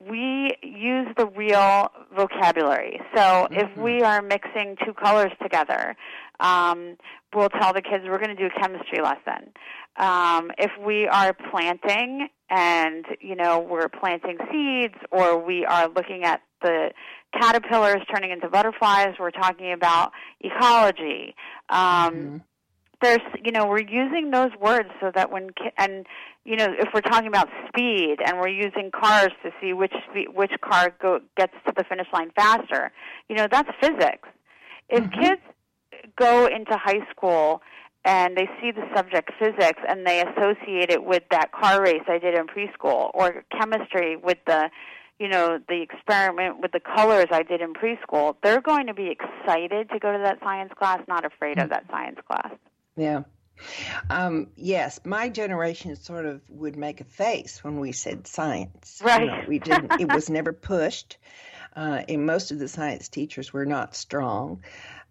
we 0.00 0.52
use 0.62 1.08
the 1.18 1.26
real 1.26 1.88
vocabulary. 2.16 3.00
So 3.14 3.48
if 3.52 3.68
Mhm. 3.76 3.82
we 3.82 4.02
are 4.02 4.22
mixing 4.22 4.76
two 4.84 4.94
colors 4.94 5.32
together, 5.42 5.94
um, 6.40 6.96
we'll 7.34 7.50
tell 7.50 7.72
the 7.74 7.82
kids 7.82 8.04
we're 8.06 8.18
going 8.18 8.34
to 8.34 8.34
do 8.34 8.46
a 8.46 8.60
chemistry 8.60 9.00
lesson. 9.02 9.52
Um, 9.96 10.50
if 10.58 10.70
we 10.84 11.06
are 11.06 11.34
planting 11.50 12.28
and 12.48 13.04
you 13.20 13.36
know 13.36 13.60
we're 13.60 13.88
planting 13.88 14.38
seeds, 14.50 14.94
or 15.10 15.38
we 15.44 15.64
are 15.66 15.88
looking 15.88 16.24
at 16.24 16.40
the 16.62 16.92
caterpillars 17.38 18.02
turning 18.12 18.30
into 18.30 18.48
butterflies, 18.48 19.14
we're 19.18 19.30
talking 19.30 19.72
about 19.72 20.12
ecology. 20.40 21.34
Um, 21.68 22.14
Mhm. 22.14 22.40
there's 23.02 23.20
you 23.44 23.52
know 23.52 23.66
we're 23.66 23.80
using 23.80 24.30
those 24.30 24.50
words 24.60 24.88
so 25.00 25.10
that 25.14 25.30
when 25.30 25.50
ki- 25.50 25.72
and 25.76 26.06
you 26.44 26.56
know 26.56 26.68
if 26.78 26.88
we're 26.94 27.00
talking 27.00 27.28
about 27.28 27.48
speed 27.68 28.16
and 28.24 28.38
we're 28.38 28.48
using 28.48 28.90
cars 28.90 29.30
to 29.42 29.50
see 29.60 29.72
which 29.72 29.92
spe- 30.10 30.34
which 30.34 30.52
car 30.62 30.94
go, 31.00 31.20
gets 31.36 31.52
to 31.66 31.72
the 31.76 31.84
finish 31.84 32.06
line 32.12 32.30
faster 32.34 32.90
you 33.28 33.36
know 33.36 33.46
that's 33.50 33.70
physics 33.80 34.28
if 34.88 35.04
Mhm. 35.04 35.20
kids 35.22 35.42
go 36.16 36.46
into 36.46 36.76
high 36.76 37.04
school 37.10 37.62
and 38.04 38.36
they 38.36 38.48
see 38.60 38.70
the 38.70 38.88
subject 38.96 39.30
physics 39.38 39.80
and 39.86 40.06
they 40.06 40.22
associate 40.22 40.90
it 40.90 41.04
with 41.04 41.22
that 41.30 41.52
car 41.52 41.82
race 41.82 42.02
I 42.08 42.18
did 42.18 42.34
in 42.34 42.46
preschool 42.46 43.10
or 43.12 43.44
chemistry 43.52 44.16
with 44.16 44.38
the 44.46 44.70
you 45.18 45.28
know 45.28 45.58
the 45.68 45.82
experiment 45.82 46.60
with 46.60 46.72
the 46.72 46.80
colors 46.80 47.26
I 47.30 47.42
did 47.42 47.60
in 47.60 47.74
preschool 47.74 48.36
they're 48.42 48.62
going 48.62 48.86
to 48.86 48.94
be 48.94 49.10
excited 49.10 49.90
to 49.90 49.98
go 49.98 50.10
to 50.12 50.18
that 50.24 50.38
science 50.42 50.72
class 50.78 51.00
not 51.06 51.26
afraid 51.26 51.58
of 51.58 51.68
that 51.68 51.84
science 51.90 52.18
class 52.26 52.52
Yeah. 52.96 53.24
Um, 54.08 54.48
yes, 54.56 55.00
my 55.04 55.28
generation 55.28 55.96
sort 55.96 56.26
of 56.26 56.40
would 56.48 56.76
make 56.76 57.00
a 57.00 57.04
face 57.04 57.62
when 57.62 57.80
we 57.80 57.92
said 57.92 58.26
science. 58.26 59.00
You 59.00 59.06
Right. 59.06 59.26
know, 59.26 59.44
we 59.46 59.58
didn't. 59.58 59.92
It 59.98 60.10
was 60.10 60.30
never 60.30 60.52
pushed, 60.52 61.18
uh, 61.76 62.02
and 62.08 62.26
most 62.26 62.50
of 62.50 62.58
the 62.58 62.68
science 62.68 63.08
teachers 63.08 63.52
were 63.52 63.66
not 63.66 63.94
strong, 63.94 64.62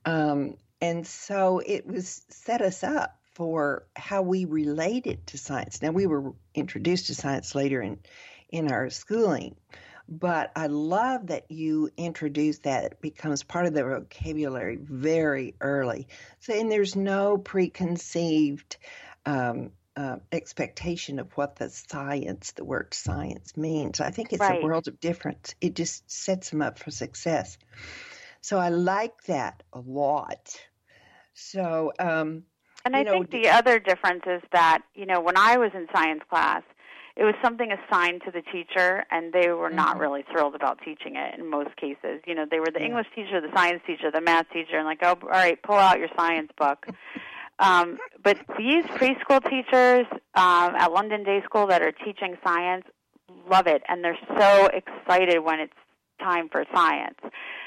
um, 0.06 0.58
and 0.82 1.06
so 1.06 1.60
it 1.66 1.86
was 1.86 2.26
set 2.30 2.62
us 2.62 2.84
up 2.84 3.16
for 3.34 3.86
how 3.96 4.22
we 4.22 4.46
related 4.46 5.26
to 5.28 5.38
science. 5.38 5.82
Now 5.82 5.92
we 5.92 6.08
were 6.08 6.34
introduced 6.54 7.08
to 7.08 7.16
science 7.16 7.56
later 7.56 7.82
in 7.82 8.00
in 8.50 8.72
our 8.72 8.90
schooling, 8.90 9.56
but 10.10 10.52
I 10.56 10.67
love 10.67 11.28
that 11.28 11.52
you 11.52 11.91
introduce 11.95 12.60
that 12.60 12.84
it 12.86 13.02
becomes 13.02 13.43
part 13.43 13.67
of 13.67 13.74
the 13.74 13.84
vocabulary 13.84 14.78
very 14.82 15.54
early. 15.62 16.08
So, 16.39 16.54
and 16.54 16.72
there's 16.72 16.95
no 16.95 17.38
preconceived 17.38 18.78
um, 19.26 19.72
uh, 19.95 20.17
expectation 20.32 21.19
of 21.19 21.32
what 21.38 21.58
the 21.58 21.69
science, 21.69 22.52
the 22.54 22.63
word 22.63 22.93
science 22.93 23.56
means. 23.56 24.00
I 24.00 24.10
think 24.10 24.34
it's 24.34 24.41
Right. 24.41 24.60
a 24.60 24.65
world 24.65 24.88
of 24.88 25.00
difference. 25.00 25.54
It 25.62 25.76
just 25.76 26.10
sets 26.10 26.50
them 26.50 26.62
up 26.63 26.80
for 26.80 26.89
success. 26.89 27.58
So 28.41 28.58
I 28.58 28.69
like 28.69 29.24
that 29.26 29.62
a 29.74 29.80
lot. 29.80 30.56
So, 31.34 31.93
um, 32.00 32.43
And 32.86 32.95
I 32.95 33.04
know, 33.04 33.12
think 33.12 33.32
the 33.32 33.50
other 33.50 33.78
difference 33.78 34.24
is 34.26 34.41
that, 34.54 34.80
you 34.95 35.06
know, 35.06 35.19
when 35.19 35.38
I 35.38 35.58
was 35.58 35.72
in 35.76 35.88
science 35.93 36.24
class, 36.30 36.63
it 37.20 37.26
was 37.26 37.36
something 37.44 37.70
assigned 37.72 38.22
to 38.24 38.32
the 38.32 38.42
teacher, 38.42 39.04
and 39.12 39.34
they 39.34 39.50
were 39.50 39.70
not 39.70 39.98
Mhm. 39.98 40.00
really 40.00 40.24
thrilled 40.32 40.56
about 40.56 40.80
teaching 40.84 41.18
it 41.18 41.38
in 41.38 41.50
most 41.50 41.76
cases. 41.76 42.22
You 42.26 42.34
know, 42.34 42.46
they 42.46 42.62
were 42.62 42.72
the 42.72 42.80
Yeah. 42.80 42.86
English 42.86 43.08
teacher, 43.14 43.42
the 43.42 43.52
science 43.54 43.84
teacher, 43.86 44.10
the 44.10 44.22
math 44.22 44.50
teacher, 44.52 44.78
and 44.78 44.86
like, 44.86 45.00
oh, 45.04 45.18
all 45.22 45.30
right, 45.30 45.62
pull 45.62 45.76
out 45.76 46.00
your 46.00 46.10
science 46.18 46.52
book. 46.58 46.88
Um, 47.62 48.00
but 48.24 48.38
these 48.58 48.86
preschool 48.86 49.44
teachers 49.50 50.08
um, 50.34 50.76
at 50.78 50.94
London 50.94 51.26
Day 51.26 51.42
School 51.44 51.68
that 51.68 51.82
are 51.82 51.92
teaching 51.92 52.38
science 52.42 52.86
love 53.50 53.68
it, 53.68 53.84
and 53.90 54.02
they're 54.02 54.18
so 54.38 54.68
excited 54.68 55.40
when 55.44 55.60
it's 55.60 55.74
time 56.22 56.48
for 56.48 56.64
science. 56.74 57.20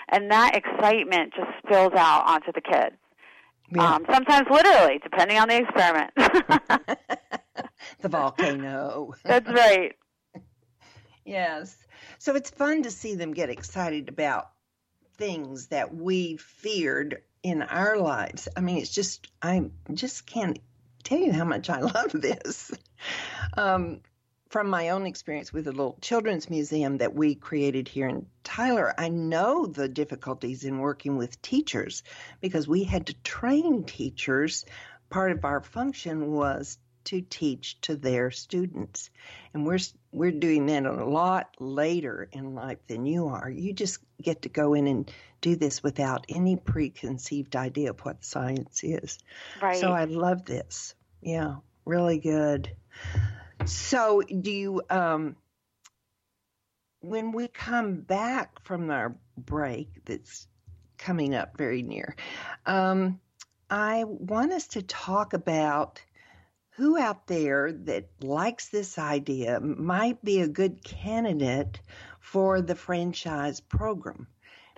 And 0.08 0.30
that 0.30 0.56
excitement 0.56 1.34
just 1.34 1.50
spills 1.58 1.92
out 1.94 2.22
onto 2.26 2.52
the 2.52 2.62
kids. 2.62 2.96
Yeah. 3.70 3.84
Um, 3.96 4.06
sometimes 4.10 4.48
literally, 4.50 4.98
depending 5.02 5.38
on 5.38 5.48
the 5.48 5.58
experiment. 5.58 6.10
the 8.02 8.08
volcano. 8.08 9.14
That's 9.24 9.48
right. 9.48 9.94
Yes. 11.24 11.76
So 12.18 12.34
it's 12.34 12.50
fun 12.50 12.82
to 12.82 12.90
see 12.90 13.14
them 13.14 13.32
get 13.32 13.50
excited 13.50 14.08
about 14.08 14.50
things 15.16 15.68
that 15.68 15.94
we 15.94 16.36
feared 16.36 17.22
in 17.42 17.62
our 17.62 17.96
lives. 17.96 18.48
I 18.56 18.60
mean, 18.60 18.78
it's 18.78 18.92
just, 18.92 19.28
I 19.40 19.70
just 19.92 20.26
can't 20.26 20.58
tell 21.02 21.18
you 21.18 21.32
how 21.32 21.44
much 21.44 21.70
I 21.70 21.80
love 21.80 22.12
this. 22.12 22.72
Um, 23.54 24.00
from 24.48 24.68
my 24.68 24.90
own 24.90 25.06
experience 25.06 25.52
with 25.52 25.64
the 25.64 25.72
little 25.72 25.98
children's 26.00 26.50
museum 26.50 26.98
that 26.98 27.14
we 27.14 27.34
created 27.34 27.88
here 27.88 28.06
in 28.06 28.26
Tyler, 28.44 28.94
I 28.96 29.08
know 29.08 29.66
the 29.66 29.88
difficulties 29.88 30.64
in 30.64 30.78
working 30.78 31.16
with 31.16 31.42
teachers 31.42 32.02
because 32.40 32.68
we 32.68 32.84
had 32.84 33.06
to 33.06 33.14
train 33.24 33.84
teachers. 33.84 34.66
Part 35.10 35.32
of 35.32 35.44
our 35.44 35.62
function 35.62 36.30
was 36.30 36.78
to 37.04 37.20
teach 37.20 37.80
to 37.82 37.96
their 37.96 38.30
students. 38.30 39.10
And 39.54 39.66
we're 39.66 39.78
we're 40.12 40.32
doing 40.32 40.66
that 40.66 40.86
a 40.86 41.04
lot 41.04 41.54
later 41.58 42.28
in 42.32 42.54
life 42.54 42.78
than 42.86 43.06
you 43.06 43.28
are. 43.28 43.50
You 43.50 43.72
just 43.72 43.98
get 44.20 44.42
to 44.42 44.48
go 44.48 44.74
in 44.74 44.86
and 44.86 45.10
do 45.40 45.56
this 45.56 45.82
without 45.82 46.26
any 46.28 46.56
preconceived 46.56 47.56
idea 47.56 47.90
of 47.90 48.00
what 48.00 48.24
science 48.24 48.84
is. 48.84 49.18
Right. 49.60 49.76
So 49.76 49.92
I 49.92 50.04
love 50.04 50.44
this. 50.44 50.94
Yeah, 51.20 51.56
really 51.84 52.18
good. 52.18 52.70
So 53.64 54.22
do 54.22 54.50
you 54.50 54.82
um 54.90 55.36
when 57.00 57.32
we 57.32 57.48
come 57.48 57.96
back 57.96 58.64
from 58.64 58.90
our 58.90 59.16
break 59.36 60.04
that's 60.04 60.46
coming 60.98 61.34
up 61.34 61.56
very 61.58 61.82
near, 61.82 62.14
um, 62.64 63.20
I 63.68 64.04
want 64.04 64.52
us 64.52 64.68
to 64.68 64.82
talk 64.82 65.32
about 65.32 66.00
who 66.82 66.98
out 66.98 67.28
there 67.28 67.70
that 67.70 68.08
likes 68.20 68.68
this 68.70 68.98
idea 68.98 69.60
might 69.60 70.20
be 70.24 70.40
a 70.40 70.48
good 70.48 70.82
candidate 70.82 71.78
for 72.18 72.60
the 72.60 72.74
franchise 72.74 73.60
program. 73.60 74.26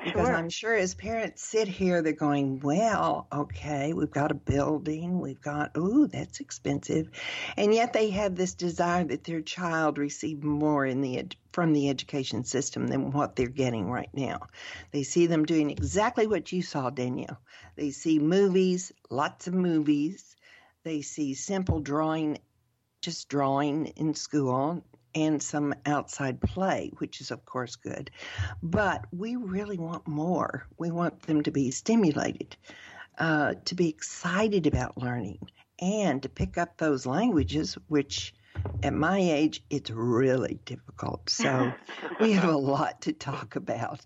Because 0.05 0.27
Sure. 0.27 0.37
I'm 0.37 0.51
sure 0.51 0.75
as 0.75 0.95
parents 0.95 1.43
sit 1.43 1.67
here, 1.67 2.03
they're 2.03 2.13
going, 2.13 2.61
well, 2.61 3.27
okay, 3.33 3.95
we've 3.95 4.11
got 4.11 4.33
a 4.33 4.35
building, 4.35 5.19
we've 5.19 5.41
got, 5.41 5.75
ooh, 5.79 6.07
that's 6.07 6.41
expensive. 6.41 7.09
And 7.57 7.73
yet 7.73 7.95
they 7.95 8.11
have 8.11 8.35
this 8.35 8.53
desire 8.53 9.05
that 9.05 9.25
their 9.25 9.41
child 9.41 9.97
receive 9.97 10.45
more 10.45 10.85
in 10.85 11.01
the 11.01 11.17
ed- 11.17 11.37
from 11.53 11.73
the 11.73 11.89
education 11.89 12.45
system 12.45 12.87
than 12.87 13.13
what 13.13 13.35
they're 13.35 13.47
getting 13.47 13.91
right 13.91 14.11
now. 14.13 14.41
They 14.91 15.05
see 15.05 15.27
them 15.27 15.47
doing 15.47 15.71
exactly 15.71 16.27
what 16.27 16.53
you 16.53 16.61
saw, 16.61 16.91
Danielle. 16.91 17.41
They 17.77 17.93
see 17.93 18.19
movies, 18.19 18.93
lots 19.09 19.47
of 19.47 19.55
movies. 19.55 20.34
They 20.85 21.01
see 21.01 21.33
simple 21.33 21.81
drawing, 21.81 22.39
just 23.01 23.31
drawing 23.31 23.87
in 23.87 24.15
school, 24.15 24.85
and 25.15 25.43
some 25.43 25.75
outside 25.87 26.43
play, 26.43 26.91
which 26.99 27.23
is, 27.23 27.31
of 27.31 27.45
course, 27.47 27.77
good. 27.77 28.11
But 28.63 29.07
we 29.11 29.37
really 29.37 29.79
want 29.79 30.07
more. 30.07 30.67
We 30.77 30.91
want 30.91 31.23
them 31.23 31.43
to 31.45 31.51
be 31.51 31.71
stimulated, 31.71 32.57
uh, 33.17 33.55
to 33.65 33.75
be 33.75 33.89
excited 33.89 34.67
about 34.67 34.99
learning, 34.99 35.49
and 35.79 36.23
to 36.23 36.29
pick 36.29 36.59
up 36.59 36.77
those 36.77 37.07
languages, 37.07 37.79
which 37.89 38.35
at 38.83 38.93
my 38.93 39.19
age, 39.19 39.65
it's 39.71 39.91
really 39.91 40.61
difficult. 40.65 41.31
So 41.31 41.73
we 42.21 42.33
have 42.33 42.49
a 42.49 42.57
lot 42.57 43.03
to 43.03 43.13
talk 43.13 43.57
about. 43.57 44.01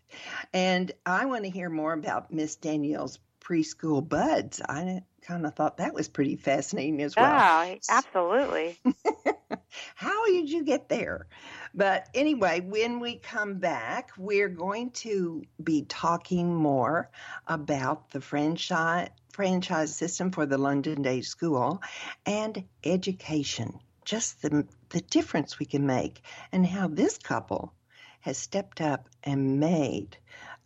And 0.53 0.93
I 1.05 1.27
want 1.27 1.45
to 1.45 1.51
hear 1.51 1.69
more 1.69 1.93
about 1.93 2.33
Miss 2.33 2.57
Danielle's 2.57 3.19
preschool 3.40 4.07
buds. 4.07 4.61
I 4.61 5.03
kind 5.22 5.46
of 5.46 5.55
thought 5.55 5.79
that 5.79 5.94
was 5.94 6.09
pretty 6.09 6.37
fascinating 6.37 7.03
as 7.03 7.16
well. 7.16 7.31
Yeah, 7.31 7.77
absolutely. 7.88 8.77
How 9.94 10.27
did 10.27 10.51
you 10.51 10.64
get 10.64 10.88
there? 10.88 11.27
But 11.74 12.09
anyway, 12.14 12.61
when 12.61 13.01
we 13.01 13.16
come 13.16 13.59
back, 13.59 14.11
we're 14.16 14.48
going 14.48 14.90
to 14.90 15.44
be 15.62 15.83
talking 15.83 16.55
more 16.55 17.11
about 17.46 18.11
the 18.11 18.20
franchise 18.20 19.11
franchise 19.33 19.94
system 19.94 20.33
for 20.33 20.46
the 20.46 20.59
London 20.59 21.03
Day 21.03 21.20
School 21.20 21.81
and 22.27 22.64
education. 22.85 23.79
Just 24.05 24.42
the 24.42 24.66
the 24.88 25.01
difference 25.03 25.59
we 25.59 25.66
can 25.66 25.87
make 25.87 26.22
and 26.51 26.66
how 26.66 26.88
this 26.88 27.18
couple 27.18 27.72
has 28.20 28.38
stepped 28.38 28.81
up 28.81 29.09
and 29.22 29.61
made 29.61 30.16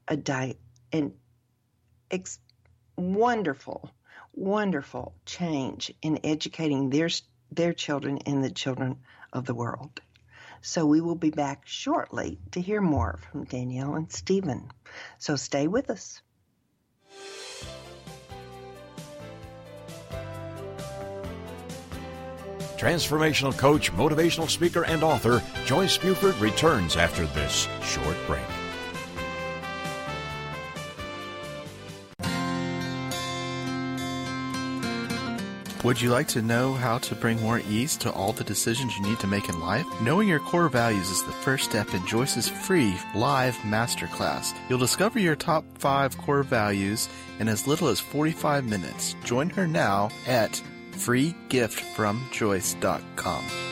a 0.08 0.16
di- 0.16 0.56
an 0.92 1.12
ex- 2.11 2.38
wonderful 2.96 3.90
wonderful 4.35 5.14
change 5.26 5.92
in 6.02 6.18
educating 6.24 6.90
their 6.90 7.09
their 7.50 7.72
children 7.72 8.18
and 8.24 8.42
the 8.42 8.50
children 8.50 8.98
of 9.33 9.44
the 9.44 9.55
world. 9.55 10.00
So 10.62 10.87
we 10.87 11.00
will 11.00 11.16
be 11.16 11.31
back 11.31 11.62
shortly 11.66 12.38
to 12.52 12.61
hear 12.61 12.81
more 12.81 13.18
from 13.31 13.44
Danielle 13.44 13.94
and 13.94 14.11
Steven. 14.11 14.70
So 15.18 15.37
stay 15.37 15.66
with 15.66 15.90
us. 15.90 16.22
Transformational 22.78 23.57
coach, 23.57 23.92
motivational 23.92 24.48
speaker, 24.48 24.85
and 24.85 25.05
author 25.05 25.42
Joyce 25.66 25.98
Buford 25.98 26.37
returns 26.37 26.96
after 26.96 27.26
this 27.26 27.68
short 27.83 28.16
break. 28.26 28.42
Would 35.85 36.01
you 36.01 36.11
like 36.11 36.29
to 36.29 36.42
know 36.42 36.75
how 36.75 36.99
to 36.99 37.16
bring 37.16 37.40
more 37.40 37.61
ease 37.68 37.97
to 37.99 38.11
all 38.12 38.33
the 38.33 38.45
decisions 38.45 38.97
you 38.97 39.03
need 39.03 39.18
to 39.18 39.27
make 39.27 39.49
in 39.49 39.59
life? 39.59 39.85
Knowing 40.01 40.29
your 40.29 40.38
core 40.38 40.68
values 40.68 41.11
is 41.11 41.25
the 41.25 41.33
first 41.33 41.64
step 41.64 41.92
in 41.92 42.07
Joyce's 42.07 42.49
free 42.49 42.97
live 43.16 43.57
masterclass. 43.64 44.55
You'll 44.68 44.79
discover 44.79 45.18
your 45.18 45.35
top 45.35 45.64
five 45.79 46.16
core 46.18 46.45
values 46.45 47.09
in 47.40 47.49
as 47.49 47.66
little 47.66 47.88
as 47.88 47.99
45 47.99 48.64
minutes. 48.64 49.16
Join 49.25 49.51
her 49.51 49.66
now 49.66 50.11
at 50.29 50.62
freegiftfromjoyce.com. 50.92 53.71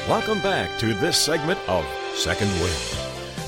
Welcome 0.08 0.40
back 0.40 0.80
to 0.80 0.94
this 0.94 1.18
segment 1.18 1.60
of 1.68 1.86
Second 2.16 2.50
Wind. 2.62 2.96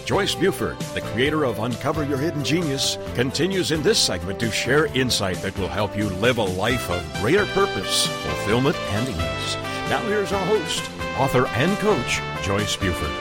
Joyce 0.04 0.36
Buford, 0.36 0.78
the 0.94 1.00
creator 1.00 1.46
of 1.46 1.60
Uncover 1.60 2.04
Your 2.04 2.18
Hidden 2.18 2.44
Genius, 2.44 2.98
continues 3.16 3.72
in 3.72 3.82
this 3.82 3.98
segment 3.98 4.42
to 4.42 4.52
share 4.52 4.88
insight 4.88 5.38
that 5.38 5.58
will 5.58 5.70
help 5.70 5.96
you 5.96 6.10
live 6.10 6.38
a 6.38 6.44
life 6.44 6.90
of 6.90 7.02
greater 7.22 7.46
purpose, 7.46 8.08
fulfillment, 8.08 8.76
and 8.76 9.08
ease. 9.08 9.71
Now 9.92 10.00
here's 10.04 10.32
our 10.32 10.46
host, 10.46 10.90
author 11.20 11.48
and 11.48 11.78
coach, 11.80 12.22
Joyce 12.44 12.78
Buford. 12.78 13.12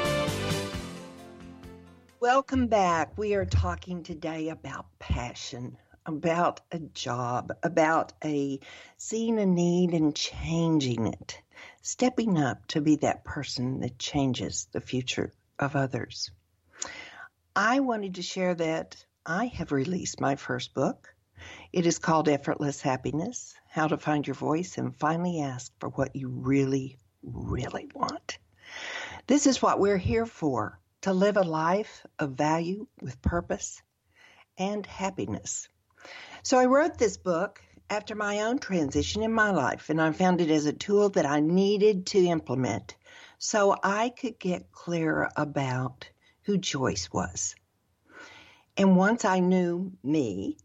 Welcome 2.20 2.68
back. 2.68 3.18
We 3.18 3.34
are 3.34 3.44
talking 3.44 4.04
today 4.04 4.50
about 4.50 4.86
passion, 5.00 5.76
about 6.06 6.60
a 6.70 6.78
job, 6.78 7.52
about 7.64 8.12
a 8.24 8.60
seeing 8.96 9.40
a 9.40 9.46
need 9.46 9.94
and 9.94 10.14
changing 10.14 11.08
it, 11.08 11.42
stepping 11.82 12.38
up 12.38 12.64
to 12.68 12.80
be 12.80 12.94
that 12.98 13.24
person 13.24 13.80
that 13.80 13.98
changes 13.98 14.68
the 14.70 14.80
future 14.80 15.32
of 15.58 15.74
others. 15.74 16.30
I 17.56 17.80
wanted 17.80 18.14
to 18.14 18.22
share 18.22 18.54
that 18.54 19.04
I 19.26 19.46
have 19.46 19.72
released 19.72 20.20
my 20.20 20.36
first 20.36 20.72
book. 20.72 21.12
It 21.72 21.84
is 21.84 21.98
called 21.98 22.28
Effortless 22.28 22.80
Happiness 22.80 23.56
How 23.72 23.86
to 23.86 23.96
Find 23.96 24.26
Your 24.26 24.34
Voice 24.34 24.78
and 24.78 24.96
Finally 24.96 25.40
Ask 25.42 25.70
for 25.78 25.90
What 25.90 26.16
You 26.16 26.28
Really, 26.28 26.98
Really 27.22 27.88
Want. 27.94 28.36
This 29.28 29.46
is 29.46 29.62
what 29.62 29.78
we're 29.78 29.96
here 29.96 30.26
for 30.26 30.80
to 31.02 31.12
live 31.12 31.36
a 31.36 31.42
life 31.42 32.04
of 32.18 32.32
value 32.32 32.88
with 33.00 33.22
purpose 33.22 33.80
and 34.58 34.84
happiness. 34.84 35.68
So 36.42 36.58
I 36.58 36.64
wrote 36.64 36.98
this 36.98 37.16
book 37.16 37.62
after 37.88 38.16
my 38.16 38.40
own 38.40 38.58
transition 38.58 39.22
in 39.22 39.32
my 39.32 39.52
life, 39.52 39.88
and 39.88 40.02
I 40.02 40.10
found 40.10 40.40
it 40.40 40.50
as 40.50 40.66
a 40.66 40.72
tool 40.72 41.10
that 41.10 41.24
I 41.24 41.38
needed 41.38 42.06
to 42.06 42.26
implement 42.26 42.96
so 43.38 43.76
I 43.80 44.08
could 44.08 44.40
get 44.40 44.72
clear 44.72 45.30
about 45.36 46.08
who 46.42 46.58
Joyce 46.58 47.12
was. 47.12 47.54
And 48.76 48.96
once 48.96 49.24
I 49.24 49.38
knew 49.38 49.92
me 50.02 50.58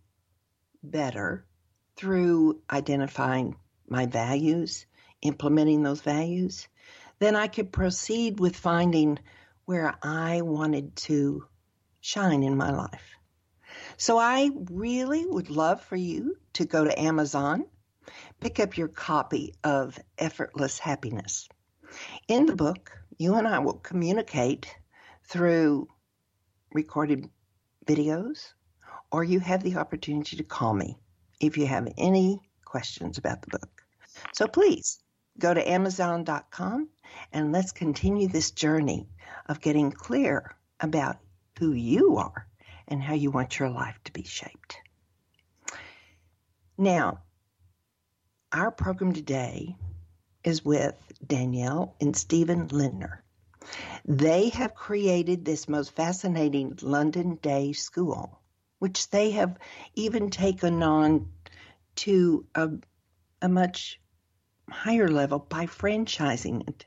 better 0.82 1.46
through 1.96 2.62
identifying 2.70 3.56
my 3.88 4.06
values, 4.06 4.86
implementing 5.22 5.84
those 5.84 6.02
values, 6.02 6.68
then 7.20 7.36
I 7.36 7.48
could 7.48 7.72
proceed 7.72 8.40
with 8.40 8.56
finding 8.56 9.20
where 9.66 9.96
I 10.02 10.42
wanted 10.42 10.96
to 10.98 11.46
shine 12.02 12.44
in 12.44 12.58
my 12.58 12.72
life. 12.72 13.16
So 13.98 14.18
I 14.18 14.52
really 14.70 15.26
would 15.26 15.50
love 15.50 15.82
for 15.82 15.96
you 15.96 16.38
to 16.54 16.66
go 16.66 16.84
to 16.84 17.00
Amazon, 17.00 17.66
pick 18.40 18.60
up 18.60 18.78
your 18.78 18.88
copy 18.88 19.54
of 19.64 19.98
Effortless 20.18 20.80
Happiness. 20.80 21.48
In 22.28 22.46
the 22.46 22.56
book, 22.56 22.92
you 23.18 23.36
and 23.36 23.48
I 23.48 23.60
will 23.60 23.76
communicate 23.76 24.76
through 25.24 25.88
recorded 26.74 27.30
videos, 27.86 28.54
or 29.12 29.24
you 29.24 29.40
have 29.40 29.64
the 29.64 29.78
opportunity 29.78 30.38
to 30.38 30.44
call 30.44 30.74
me 30.74 30.98
if 31.40 31.58
you 31.58 31.66
have 31.68 31.88
any 31.98 32.40
questions 32.64 33.18
about 33.18 33.42
the 33.42 33.58
book. 33.58 33.84
So 34.34 34.48
please 34.48 35.00
go 35.40 35.54
to 35.54 35.70
Amazon.com 35.70 36.90
and 37.32 37.52
let's 37.52 37.72
continue 37.72 38.28
this 38.28 38.52
journey 38.52 39.08
of 39.48 39.62
getting 39.62 39.92
clear 39.92 40.56
about 40.80 41.18
who 41.60 41.72
you 41.74 42.18
are 42.18 42.48
and 42.88 43.02
how 43.02 43.14
you 43.14 43.32
want 43.32 43.60
your 43.60 43.70
life 43.70 44.00
to 44.06 44.12
be 44.12 44.24
shaped. 44.24 44.78
Now, 46.78 47.20
our 48.52 48.72
program 48.72 49.14
today 49.14 49.76
is 50.44 50.64
with 50.64 50.96
Danielle 51.26 51.96
and 52.00 52.16
Steven 52.16 52.68
Lindner. 52.68 53.24
They 54.06 54.50
have 54.50 54.76
created 54.76 55.44
this 55.44 55.68
most 55.68 55.92
fascinating 55.92 56.78
London 56.82 57.36
Day 57.36 57.74
School, 57.74 58.40
which 58.80 59.10
they 59.10 59.32
have 59.32 59.58
even 59.96 60.30
taken 60.30 60.84
on 60.84 61.30
to 61.96 62.46
a, 62.56 62.70
a 63.42 63.50
much 63.50 64.00
higher 64.70 65.08
level 65.08 65.40
by 65.40 65.66
franchising 65.66 66.68
it, 66.68 66.86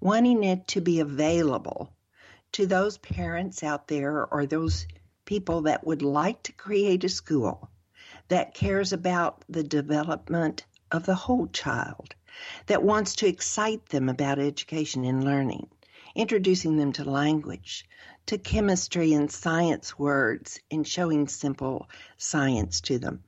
wanting 0.00 0.44
it 0.44 0.66
to 0.66 0.80
be 0.80 1.00
available 1.00 1.92
to 2.52 2.66
those 2.66 2.98
parents 2.98 3.62
out 3.62 3.88
there 3.88 4.26
or 4.26 4.46
those 4.46 4.86
people 5.24 5.62
that 5.62 5.86
would 5.86 6.02
like 6.02 6.42
to 6.42 6.52
create 6.52 7.04
a 7.04 7.08
school 7.08 7.70
that 8.28 8.54
cares 8.54 8.92
about 8.92 9.44
the 9.48 9.62
development 9.62 10.64
of 10.90 11.04
the 11.04 11.14
whole 11.14 11.46
child, 11.48 12.14
that 12.66 12.82
wants 12.82 13.16
to 13.16 13.26
excite 13.26 13.86
them 13.86 14.08
about 14.08 14.38
education 14.38 15.04
and 15.04 15.24
learning, 15.24 15.68
introducing 16.14 16.76
them 16.76 16.92
to 16.92 17.04
language, 17.04 17.84
to 18.26 18.38
chemistry 18.38 19.12
and 19.12 19.30
science 19.30 19.98
words, 19.98 20.60
and 20.70 20.86
showing 20.86 21.28
simple 21.28 21.88
science 22.16 22.80
to 22.82 22.98
them. 22.98 23.22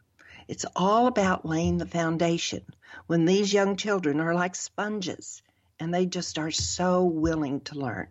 It's 0.48 0.66
all 0.74 1.06
about 1.06 1.46
laying 1.46 1.78
the 1.78 1.86
foundation 1.86 2.64
when 3.06 3.24
these 3.24 3.52
young 3.52 3.76
children 3.76 4.20
are 4.20 4.34
like 4.34 4.54
sponges 4.54 5.42
and 5.78 5.94
they 5.94 6.06
just 6.06 6.38
are 6.38 6.50
so 6.50 7.04
willing 7.04 7.60
to 7.62 7.78
learn, 7.78 8.08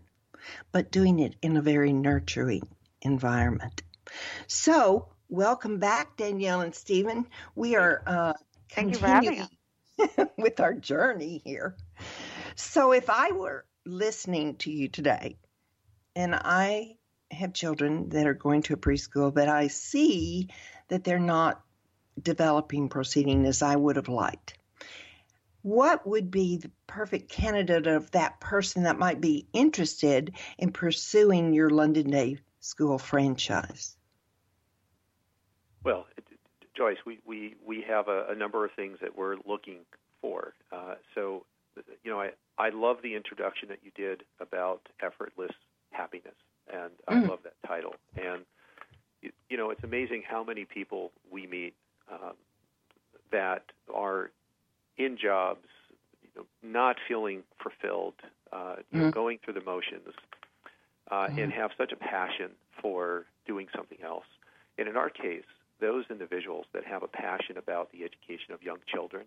but 0.72 0.92
doing 0.92 1.20
it 1.20 1.36
in 1.42 1.58
a 1.58 1.62
very 1.62 1.94
nurturing 1.94 2.68
environment. 3.02 3.84
So, 4.48 5.10
welcome 5.28 5.80
back, 5.80 6.18
Danielle 6.18 6.62
and 6.62 6.74
Steven. 6.74 7.28
We 7.56 7.76
are 7.76 8.02
uh, 8.08 8.34
Thank 8.72 8.98
having 8.98 9.48
with 10.38 10.60
our 10.60 10.74
journey 10.74 11.42
here. 11.44 11.76
So, 12.56 12.92
if 12.92 13.10
I 13.10 13.32
were 13.32 13.66
listening 13.90 14.56
to 14.56 14.72
you 14.72 14.88
today 14.88 15.38
and 16.16 16.36
I 16.36 16.96
have 17.32 17.54
children 17.54 18.10
that 18.10 18.28
are 18.28 18.34
going 18.34 18.64
to 18.64 18.74
a 18.74 18.78
preschool 18.78 19.34
but 19.34 19.48
I 19.48 19.68
see 19.68 20.50
that 20.90 21.04
they're 21.04 21.20
not 21.20 21.62
developing 22.22 22.90
proceeding 22.90 23.46
as 23.46 23.62
I 23.62 23.76
would 23.76 23.96
have 23.96 24.10
liked. 24.10 24.58
What 25.62 26.08
would 26.08 26.32
be 26.32 26.58
the 26.58 26.72
perfect 26.88 27.30
candidate 27.30 27.88
of 27.88 28.12
that 28.12 28.40
person 28.40 28.84
that 28.84 28.98
might 28.98 29.20
be 29.20 29.48
interested 29.54 30.34
in 30.58 30.72
pursuing 30.72 31.54
your 31.54 31.70
London 31.70 32.10
Day 32.10 32.38
School 32.62 32.98
franchise? 32.98 33.98
Well, 35.84 36.06
Joyce, 36.76 36.98
we, 37.06 37.20
we, 37.26 37.56
we 37.66 37.84
have 37.88 38.08
a, 38.08 38.28
a 38.30 38.36
number 38.36 38.64
of 38.64 38.72
things 38.72 39.00
that 39.02 39.18
we're 39.18 39.36
looking 39.46 39.80
for. 40.22 40.54
Uh, 40.72 40.96
so, 41.14 41.46
you 42.04 42.12
know, 42.12 42.20
I, 42.20 42.32
I 42.58 42.70
love 42.70 42.98
the 43.02 43.16
introduction 43.16 43.70
that 43.70 43.80
you 43.84 43.92
did 43.96 44.24
about 44.40 44.82
effortless 45.02 45.52
happiness, 45.92 46.36
and 46.72 46.92
I 47.08 47.16
mm. 47.16 47.30
love 47.30 47.40
that 47.44 47.56
title. 47.68 47.96
And, 48.16 48.44
you, 49.22 49.32
you 49.50 49.58
know, 49.58 49.70
it's 49.70 49.84
amazing 49.84 50.24
how 50.28 50.44
many 50.44 50.66
people 50.66 51.12
we 51.32 51.48
meet 51.48 51.74
um, 52.12 52.34
that 53.32 53.64
are 53.94 54.32
in 54.98 55.18
jobs, 55.18 55.68
you 56.22 56.30
know, 56.36 56.46
not 56.64 56.98
feeling 57.08 57.44
fulfilled, 57.62 58.16
uh, 58.52 58.76
you 58.92 59.00
know, 59.00 59.06
mm-hmm. 59.06 59.12
going 59.12 59.40
through 59.44 59.54
the 59.54 59.62
motions, 59.62 60.14
uh, 61.12 61.28
mm-hmm. 61.28 61.40
and 61.40 61.54
have 61.54 61.72
such 61.78 61.92
a 61.92 61.96
passion 61.96 62.52
for 62.82 63.26
doing 63.46 63.68
something 63.76 64.00
else. 64.04 64.26
And 64.78 64.88
in 64.88 64.96
our 64.96 65.10
case, 65.10 65.44
those 65.80 66.06
individuals 66.10 66.66
that 66.74 66.86
have 66.86 67.04
a 67.04 67.08
passion 67.08 67.58
about 67.58 67.92
the 67.92 68.04
education 68.04 68.54
of 68.54 68.62
young 68.62 68.80
children, 68.88 69.26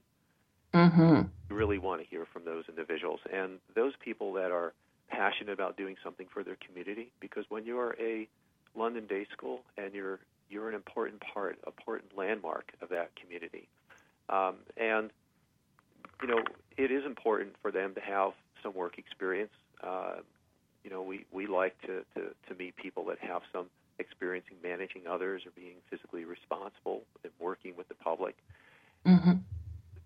mm-hmm. 0.74 1.54
really 1.54 1.78
want 1.78 2.00
to 2.00 2.06
hear 2.06 2.26
from 2.32 2.44
those 2.44 2.64
individuals 2.68 3.20
and 3.32 3.58
those 3.74 3.92
people 4.00 4.32
that 4.34 4.50
are 4.50 4.72
passionate 5.08 5.52
about 5.52 5.76
doing 5.76 5.96
something 6.02 6.26
for 6.32 6.42
their 6.42 6.56
community. 6.66 7.10
Because 7.20 7.44
when 7.48 7.64
you 7.64 7.78
are 7.78 7.94
a 8.00 8.28
London 8.74 9.06
Day 9.06 9.26
School 9.32 9.60
and 9.76 9.94
you're 9.94 10.20
you're 10.48 10.68
an 10.68 10.74
important 10.74 11.22
part, 11.22 11.58
important 11.66 12.16
landmark 12.16 12.72
of 12.82 12.90
that 12.90 13.10
community. 13.16 13.68
Um, 14.28 14.56
and 14.76 15.10
you 16.20 16.28
know, 16.28 16.42
it 16.76 16.90
is 16.90 17.04
important 17.04 17.54
for 17.62 17.70
them 17.70 17.94
to 17.94 18.00
have 18.00 18.32
some 18.62 18.74
work 18.74 18.98
experience. 18.98 19.52
Uh, 19.82 20.16
you 20.84 20.90
know, 20.90 21.02
we, 21.02 21.24
we 21.32 21.46
like 21.46 21.80
to, 21.82 22.04
to, 22.14 22.28
to 22.48 22.54
meet 22.58 22.76
people 22.76 23.04
that 23.06 23.18
have 23.18 23.42
some 23.52 23.66
experience 23.98 24.46
in 24.50 24.68
managing 24.68 25.06
others 25.08 25.42
or 25.46 25.52
being 25.54 25.76
physically 25.90 26.24
responsible 26.24 27.02
and 27.24 27.32
working 27.40 27.74
with 27.76 27.88
the 27.88 27.94
public. 27.94 28.36
Mm-hmm. 29.06 29.32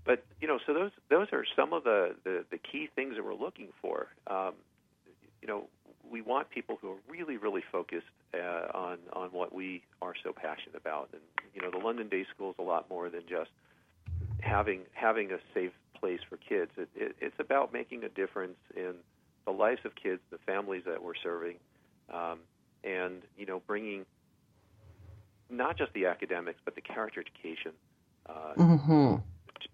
But 0.06 0.24
you 0.40 0.46
know, 0.46 0.58
so 0.64 0.72
those 0.72 0.92
those 1.10 1.26
are 1.32 1.44
some 1.56 1.72
of 1.72 1.84
the, 1.84 2.14
the, 2.24 2.44
the 2.50 2.58
key 2.58 2.88
things 2.94 3.16
that 3.16 3.24
we're 3.24 3.34
looking 3.34 3.68
for. 3.82 4.06
Um, 4.28 4.54
you 5.42 5.48
know, 5.48 5.68
we 6.08 6.22
want 6.22 6.48
people 6.50 6.78
who 6.80 6.92
are 6.92 6.98
really, 7.08 7.36
really 7.36 7.62
focused 7.72 8.06
uh, 8.32 8.68
on 8.72 8.98
on 9.12 9.30
what 9.30 9.52
we 9.52 9.82
are 10.00 10.14
so 10.22 10.32
passionate 10.32 10.76
about. 10.76 11.10
And 11.12 11.22
you 11.54 11.60
know, 11.60 11.70
the 11.76 11.84
London 11.84 12.08
Day 12.08 12.24
School 12.32 12.50
is 12.50 12.56
a 12.58 12.62
lot 12.62 12.88
more 12.88 13.10
than 13.10 13.22
just 13.28 13.50
having 14.40 14.82
having 14.92 15.32
a 15.32 15.38
safe 15.52 15.72
place 15.98 16.20
for 16.28 16.36
kids. 16.36 16.70
It, 16.76 16.88
it, 16.94 17.16
it's 17.20 17.40
about 17.40 17.72
making 17.72 18.04
a 18.04 18.08
difference 18.08 18.58
in 18.76 18.94
the 19.44 19.52
lives 19.52 19.80
of 19.84 19.96
kids, 19.96 20.20
the 20.30 20.38
families 20.38 20.82
that 20.86 21.02
we're 21.02 21.14
serving, 21.20 21.56
um, 22.14 22.38
and 22.84 23.22
you 23.36 23.46
know, 23.46 23.60
bringing 23.66 24.06
not 25.50 25.76
just 25.76 25.92
the 25.94 26.06
academics 26.06 26.58
but 26.64 26.74
the 26.74 26.80
character 26.80 27.20
education 27.20 27.72
uh, 28.28 28.54
mm-hmm. 28.56 29.14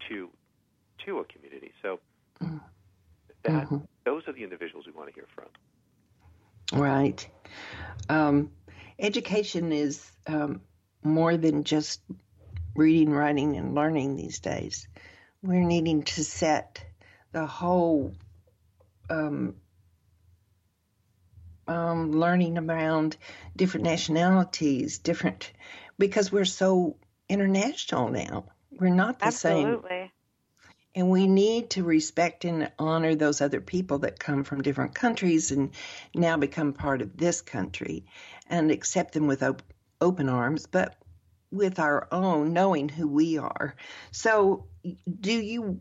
To 0.09 0.29
to 1.05 1.19
a 1.19 1.25
community. 1.25 1.73
So 1.83 1.99
mm-hmm. 2.43 2.59
that 3.45 3.65
mm-hmm. 3.65 3.79
those 4.05 4.23
are 4.27 4.33
the 4.33 4.45
individuals 4.45 4.87
we 4.87 4.93
want 4.93 5.09
to 5.09 5.15
hear 5.15 5.27
from. 5.35 5.47
Right. 6.81 7.29
Um, 8.09 8.51
education 8.99 9.73
is 9.73 10.11
um, 10.27 10.63
more 11.03 11.37
than 11.37 11.65
just 11.65 12.01
reading, 12.75 13.11
writing, 13.11 13.57
and 13.57 13.75
learning 13.75 14.17
these 14.17 14.39
days. 14.41 14.89
We're 15.43 15.65
needing 15.65 16.05
to 16.05 16.25
set 16.25 16.85
the 17.33 17.47
whole 17.47 18.15
um, 19.11 19.57
um, 21.67 22.13
learning 22.13 22.59
around 22.59 23.17
different 23.57 23.85
nationalities, 23.85 24.99
different 24.99 25.53
because 25.99 26.33
we're 26.33 26.45
so 26.45 26.97
international 27.29 28.09
now. 28.09 28.47
We're 28.79 28.89
not 28.95 29.19
the 29.19 29.27
Absolutely. 29.27 29.63
same. 29.63 29.67
Absolutely. 29.69 30.13
And 30.95 31.11
we 31.11 31.27
need 31.27 31.71
to 31.71 31.85
respect 31.85 32.45
and 32.45 32.71
honor 32.79 33.15
those 33.15 33.41
other 33.41 33.61
people 33.63 34.01
that 34.01 34.19
come 34.19 34.45
from 34.45 34.61
different 34.61 34.95
countries 34.95 35.51
and 35.51 35.71
now 36.15 36.37
become 36.37 36.75
part 36.75 37.01
of 37.01 37.17
this 37.17 37.41
country 37.41 38.05
and 38.51 38.71
accept 38.71 39.15
them 39.15 39.27
with 39.27 39.43
op- 39.43 39.63
open 40.03 40.29
arms, 40.29 40.67
but 40.67 40.97
with 41.51 41.79
our 41.79 42.09
own, 42.13 42.53
knowing 42.53 42.91
who 42.91 43.09
we 43.09 43.39
are. 43.39 43.75
So, 44.11 44.67
do 45.21 45.33
you? 45.33 45.81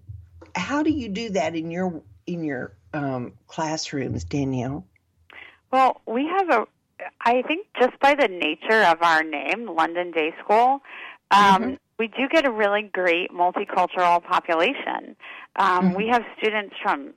How 0.55 0.83
do 0.83 0.91
you 0.91 1.09
do 1.09 1.29
that 1.31 1.55
in 1.55 1.71
your 1.71 2.03
in 2.25 2.43
your 2.43 2.75
um, 2.93 3.33
classrooms, 3.47 4.23
Danielle? 4.23 4.85
Well, 5.71 6.01
we 6.05 6.25
have 6.27 6.49
a, 6.49 6.67
I 7.21 7.41
think 7.43 7.67
just 7.79 7.97
by 7.99 8.15
the 8.15 8.27
nature 8.27 8.83
of 8.83 9.01
our 9.01 9.23
name, 9.23 9.67
London 9.75 10.11
Day 10.11 10.33
School, 10.43 10.81
um, 11.31 11.63
Mhm. 11.63 11.77
We 12.02 12.08
do 12.08 12.28
get 12.28 12.47
a 12.47 12.52
really 12.52 12.82
great 12.82 13.30
multicultural 13.32 14.24
population. 14.24 15.16
Um, 15.58 15.91
Mhm. 15.91 15.95
We 15.97 16.08
have 16.08 16.26
students 16.39 16.76
from 16.82 17.14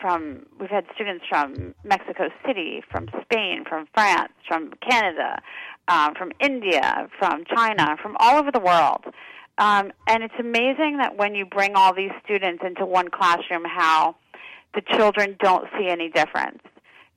from 0.00 0.46
we've 0.58 0.70
had 0.70 0.86
students 0.94 1.24
from 1.26 1.74
Mexico 1.82 2.28
City, 2.46 2.84
from 2.92 3.08
Spain, 3.22 3.64
from 3.64 3.88
France, 3.92 4.32
from 4.46 4.72
Canada, 4.88 5.42
um, 5.88 6.14
from 6.14 6.30
India, 6.38 7.08
from 7.18 7.44
China, 7.56 7.96
from 8.02 8.16
all 8.20 8.36
over 8.38 8.52
the 8.52 8.60
world. 8.60 9.04
Um, 9.58 9.92
and 10.06 10.22
it's 10.22 10.38
amazing 10.38 10.98
that 10.98 11.16
when 11.16 11.34
you 11.34 11.44
bring 11.44 11.74
all 11.74 11.92
these 11.92 12.12
students 12.24 12.62
into 12.64 12.86
one 12.86 13.08
classroom, 13.08 13.64
how 13.64 14.14
the 14.74 14.82
children 14.96 15.36
don't 15.40 15.66
see 15.76 15.88
any 15.88 16.08
difference. 16.08 16.62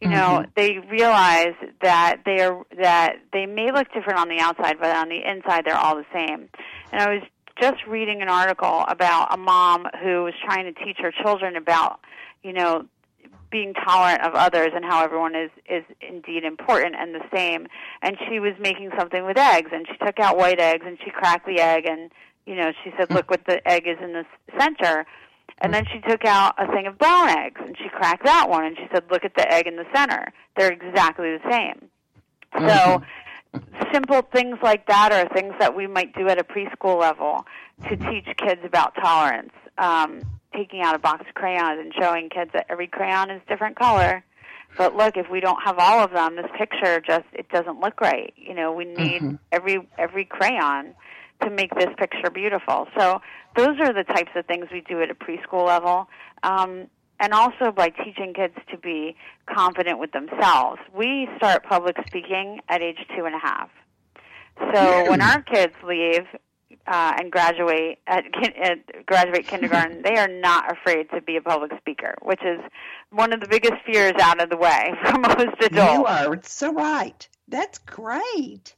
You 0.02 0.10
know, 0.10 0.43
Mhm. 0.45 0.54
they 0.56 0.78
realize 0.78 1.56
that 1.82 2.18
they 2.24 2.41
are 2.41 2.64
that 2.78 3.18
they 3.34 3.48
may 3.48 3.72
look 3.72 3.91
different 3.93 4.20
on 4.20 4.30
the 4.30 4.39
outside, 4.39 4.78
but 4.80 4.95
on 4.95 5.10
the 5.10 5.24
inside 5.24 5.66
they're 5.66 5.76
all 5.76 5.95
the 5.95 6.06
same. 6.14 6.50
And 6.91 7.02
I 7.02 7.16
was 7.16 7.24
just 7.60 7.84
reading 7.88 8.22
an 8.22 8.30
article 8.30 8.86
about 8.88 9.34
a 9.34 9.38
mom 9.38 9.88
who 10.04 10.24
was 10.24 10.36
trying 10.45 10.72
to 10.72 10.84
teach 10.86 10.98
her 11.00 11.12
children 11.12 11.56
about, 11.56 12.00
you 12.43 12.54
know, 12.54 12.86
being 13.50 13.74
tolerant 13.74 14.22
of 14.22 14.36
others 14.36 14.70
and 14.76 14.86
how 14.86 15.04
everyone 15.04 15.34
is 15.34 15.50
is 15.68 15.84
indeed 16.00 16.43
important 16.43 16.95
and 16.95 17.16
the 17.16 17.24
same. 17.34 17.68
And 18.04 18.18
she 18.30 18.39
was 18.39 18.54
making 18.60 18.91
something 19.00 19.26
with 19.26 19.38
eggs, 19.39 19.72
and 19.74 19.88
she 19.88 19.98
took 19.98 20.20
out 20.20 20.38
white 20.38 20.60
eggs 20.60 20.86
and 20.86 21.00
she 21.04 21.10
cracked 21.10 21.48
the 21.48 21.60
egg, 21.60 21.88
and 21.88 22.12
you 22.45 22.54
know, 22.56 22.72
she 22.84 22.93
said, 22.98 23.10
"Look 23.10 23.32
what 23.32 23.45
the 23.45 23.68
egg 23.68 23.88
is 23.88 23.98
in 24.00 24.14
the 24.14 24.26
center." 24.60 25.08
And 25.60 25.74
then 25.74 25.86
she 25.91 25.99
took 26.01 26.24
out 26.26 26.53
a 26.58 26.68
thing 26.72 26.86
of 26.86 26.97
brown 26.97 27.30
eggs 27.30 27.60
and 27.64 27.76
she 27.78 27.89
cracked 27.89 28.26
that 28.26 28.49
one, 28.49 28.66
and 28.66 28.78
she 28.78 28.88
said, 28.93 29.05
"Look 29.10 29.26
at 29.26 29.34
the 29.36 29.51
egg 29.51 29.68
in 29.68 29.76
the 29.76 29.86
center; 29.93 30.32
they're 30.55 30.72
exactly 30.72 31.38
the 31.38 31.51
same." 31.51 31.89
So 32.68 33.01
simple 33.91 34.22
things 34.22 34.58
like 34.62 34.88
that 34.88 35.12
are 35.12 35.28
things 35.34 35.53
that 35.60 35.76
we 35.76 35.88
might 35.88 36.14
do 36.16 36.28
at 36.28 36.39
a 36.39 36.43
preschool 36.43 36.99
level 36.99 37.45
to 37.89 37.95
teach 37.95 38.26
kids 38.38 38.62
about 38.64 38.95
tolerance. 38.95 39.53
Um, 39.78 40.26
taking 40.53 40.82
out 40.82 40.95
a 40.95 40.99
box 40.99 41.24
of 41.28 41.36
crayons 41.36 41.80
and 41.80 41.93
showing 41.93 42.30
kids 42.30 42.51
that 42.53 42.66
every 42.70 42.88
crayon 42.88 43.30
is 43.30 43.41
different 43.47 43.78
color. 43.78 44.24
But 44.76 44.95
look, 44.95 45.18
if 45.18 45.30
we 45.30 45.39
don't 45.39 45.62
have 45.64 45.78
all 45.80 46.03
of 46.03 46.12
them, 46.12 46.36
this 46.36 46.49
picture 46.58 46.99
just 46.99 47.26
it 47.34 47.49
doesn't 47.49 47.80
look 47.80 48.01
right. 48.01 48.34
You 48.36 48.53
know, 48.53 48.72
we 48.72 48.86
need 48.86 49.22
Mhm. 49.22 49.39
every 49.51 49.88
every 49.97 50.26
crayon 50.26 50.95
to 51.41 51.49
make 51.49 51.73
this 51.75 51.89
picture 51.97 52.29
beautiful. 52.29 52.88
So 52.97 53.21
those 53.55 53.79
are 53.79 53.93
the 53.93 54.03
types 54.03 54.31
of 54.35 54.45
things 54.45 54.67
we 54.71 54.81
do 54.81 55.01
at 55.01 55.09
a 55.09 55.15
preschool 55.15 55.65
level. 55.65 56.09
Um, 56.43 56.88
and 57.19 57.33
also 57.33 57.71
by 57.71 57.89
teaching 57.89 58.33
kids 58.33 58.53
to 58.69 58.77
be 58.77 59.15
confident 59.53 59.99
with 59.99 60.11
themselves. 60.11 60.79
We 60.95 61.27
start 61.38 61.63
public 61.63 61.97
speaking 62.05 62.59
at 62.69 62.81
age 62.81 62.99
two 63.15 63.25
and 63.25 63.35
a 63.35 63.39
half. 63.39 63.69
So 64.73 65.09
when 65.09 65.21
our 65.21 65.41
kids 65.41 65.73
leave 65.83 66.25
uh, 66.88 67.13
and 67.19 67.31
graduate 67.31 67.99
at, 68.07 68.25
at 68.61 69.05
graduate 69.05 69.47
kindergarten, 69.47 70.01
they 70.03 70.15
are 70.15 70.27
not 70.27 70.71
afraid 70.71 71.09
to 71.11 71.21
be 71.21 71.38
a 71.38 71.41
public 71.41 71.71
speaker, 71.77 72.15
which 72.21 72.41
is 72.43 72.59
one 73.11 73.33
of 73.33 73.39
the 73.39 73.47
biggest 73.47 73.75
fears 73.85 74.13
out 74.21 74.41
of 74.41 74.49
the 74.49 74.57
way 74.57 74.93
for 75.05 75.19
most 75.19 75.61
adults. 75.61 75.97
You 75.97 76.05
are 76.05 76.39
so 76.43 76.73
right. 76.73 77.27
That's 77.47 77.77
great. 77.79 78.75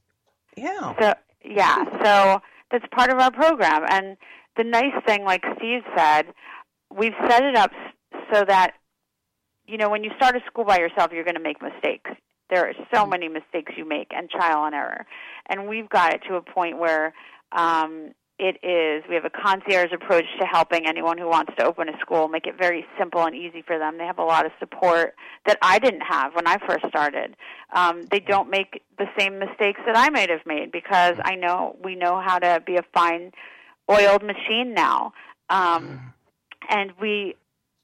Yeah. 0.55 0.93
So 0.99 1.14
yeah, 1.44 1.84
so 2.04 2.42
that's 2.72 2.86
part 2.92 3.12
of 3.12 3.20
our 3.20 3.32
program. 3.32 3.84
And 3.90 4.18
the 4.58 4.64
nice 4.64 4.94
thing, 5.06 5.24
like 5.24 5.44
Steve 5.58 5.82
said, 5.96 6.28
we've 6.96 7.14
set 7.28 7.44
it 7.44 7.56
up 7.56 7.72
so 8.34 8.44
that 8.46 8.74
you 9.66 9.78
know 9.78 9.90
when 9.90 10.04
you 10.04 10.12
start 10.18 10.36
a 10.36 10.42
school 10.48 10.66
by 10.66 10.80
yourself, 10.80 11.12
you're 11.14 11.24
going 11.24 11.36
to 11.36 11.42
make 11.42 11.62
mistakes. 11.62 12.12
There 12.50 12.68
are 12.68 12.74
so 12.94 13.06
many 13.06 13.28
mistakes 13.28 13.74
you 13.78 13.88
make 13.88 14.08
and 14.12 14.30
trial 14.30 14.66
and 14.66 14.74
error. 14.74 15.06
And 15.48 15.68
we've 15.68 15.88
got 15.88 16.14
it 16.14 16.22
to 16.28 16.36
a 16.36 16.42
point 16.42 16.80
where 16.80 17.14
um, 17.52 18.12
it 18.40 18.56
is 18.64 19.04
we 19.10 19.16
have 19.16 19.26
a 19.26 19.30
concierge 19.30 19.92
approach 19.92 20.26
to 20.40 20.46
helping 20.46 20.88
anyone 20.88 21.18
who 21.18 21.28
wants 21.28 21.52
to 21.58 21.66
open 21.66 21.90
a 21.90 22.00
school, 22.00 22.30
make 22.30 22.48
it 22.48 22.58
very 22.58 22.86
simple 22.98 23.26
and 23.26 23.36
easy 23.36 23.62
for 23.62 23.78
them. 23.78 23.98
They 23.98 24.06
have 24.06 24.18
a 24.18 24.24
lot 24.24 24.46
of 24.46 24.54
support 24.60 25.16
that 25.46 25.58
I 25.62 25.78
didn't 25.78 26.02
have 26.02 26.34
when 26.36 26.48
I 26.48 26.58
first 26.66 26.86
started. 26.88 27.36
Um, 27.76 28.06
they 28.10 28.20
don't 28.22 28.50
make 28.50 28.82
the 28.98 29.08
same 29.18 29.40
mistakes 29.40 29.82
that 29.86 29.98
I 29.98 30.10
might 30.10 30.30
have 30.30 30.46
made 30.46 30.72
because 30.72 31.16
I 31.22 31.36
know 31.36 31.76
we 31.84 31.96
know 31.96 32.22
how 32.26 32.40
to 32.40 32.64
be 32.66 32.78
a 32.78 32.84
fine 32.94 33.32
oiled 33.92 34.24
machine 34.24 34.74
now. 34.74 35.12
Um, 35.50 36.14
and 36.70 36.92
we 37.02 37.36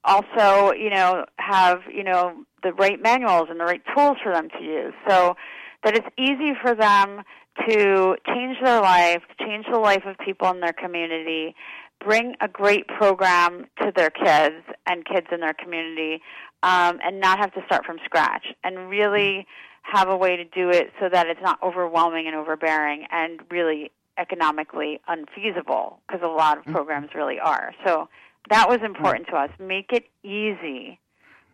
also, 0.06 0.72
you 0.72 0.90
know, 0.90 1.26
have, 1.38 1.82
you 1.94 2.04
know, 2.04 2.46
the 2.64 2.72
right 2.74 3.02
manuals 3.02 3.48
and 3.50 3.60
the 3.60 3.66
right 3.66 3.82
tools 3.94 4.18
for 4.24 4.34
them 4.34 4.48
to 4.58 4.64
use. 4.64 4.94
So 5.08 5.36
that 5.84 5.96
it's 5.96 6.08
easy 6.18 6.54
for 6.62 6.74
them 6.76 7.24
to 7.68 8.16
change 8.28 8.58
their 8.64 8.82
life, 8.82 9.24
change 9.40 9.66
the 9.72 9.80
life 9.80 10.04
of 10.06 10.18
people 10.18 10.50
in 10.50 10.60
their 10.60 10.74
community, 10.74 11.56
bring 12.04 12.36
a 12.42 12.48
great 12.48 12.88
program 12.88 13.66
to 13.82 13.92
their 13.96 14.10
kids 14.10 14.64
and 14.86 15.06
kids 15.06 15.28
in 15.32 15.40
their 15.40 15.54
community, 15.54 16.22
um, 16.64 17.00
and 17.04 17.20
not 17.20 17.40
have 17.40 17.54
to 17.54 17.64
start 17.66 17.86
from 17.86 17.98
scratch, 18.04 18.48
and 18.64 18.90
really 18.90 19.48
have 19.82 20.10
a 20.10 20.18
way 20.18 20.36
to 20.36 20.44
do 20.44 20.70
it 20.70 20.92
so 21.00 21.08
that 21.10 21.28
it's 21.28 21.42
not 21.42 21.62
overwhelming 21.64 22.28
and 22.28 22.36
overbearing 22.36 23.06
and 23.12 23.40
really 23.50 23.92
economically 24.18 25.00
unfeasible, 25.08 26.00
because 26.08 26.22
a 26.24 26.28
lot 26.28 26.58
of 26.58 26.66
programs 26.66 27.10
really 27.14 27.40
are. 27.40 27.74
So 27.86 28.10
that 28.50 28.68
was 28.68 28.80
important 28.84 29.28
to 29.28 29.36
us. 29.36 29.50
Make 29.60 29.92
it 29.92 30.06
easy 30.24 31.00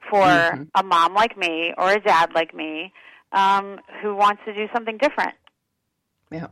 for 0.09 0.25
Mhm. 0.25 0.67
a 0.75 0.83
mom 0.83 1.13
like 1.13 1.37
me 1.37 1.73
or 1.77 1.91
a 1.91 1.99
dad 1.99 2.33
like 2.33 2.53
me 2.53 2.93
um, 3.33 3.79
who 4.01 4.15
wants 4.15 4.41
to 4.45 4.53
do 4.53 4.67
something 4.73 4.97
different. 4.97 5.35
Yeah. 6.31 6.47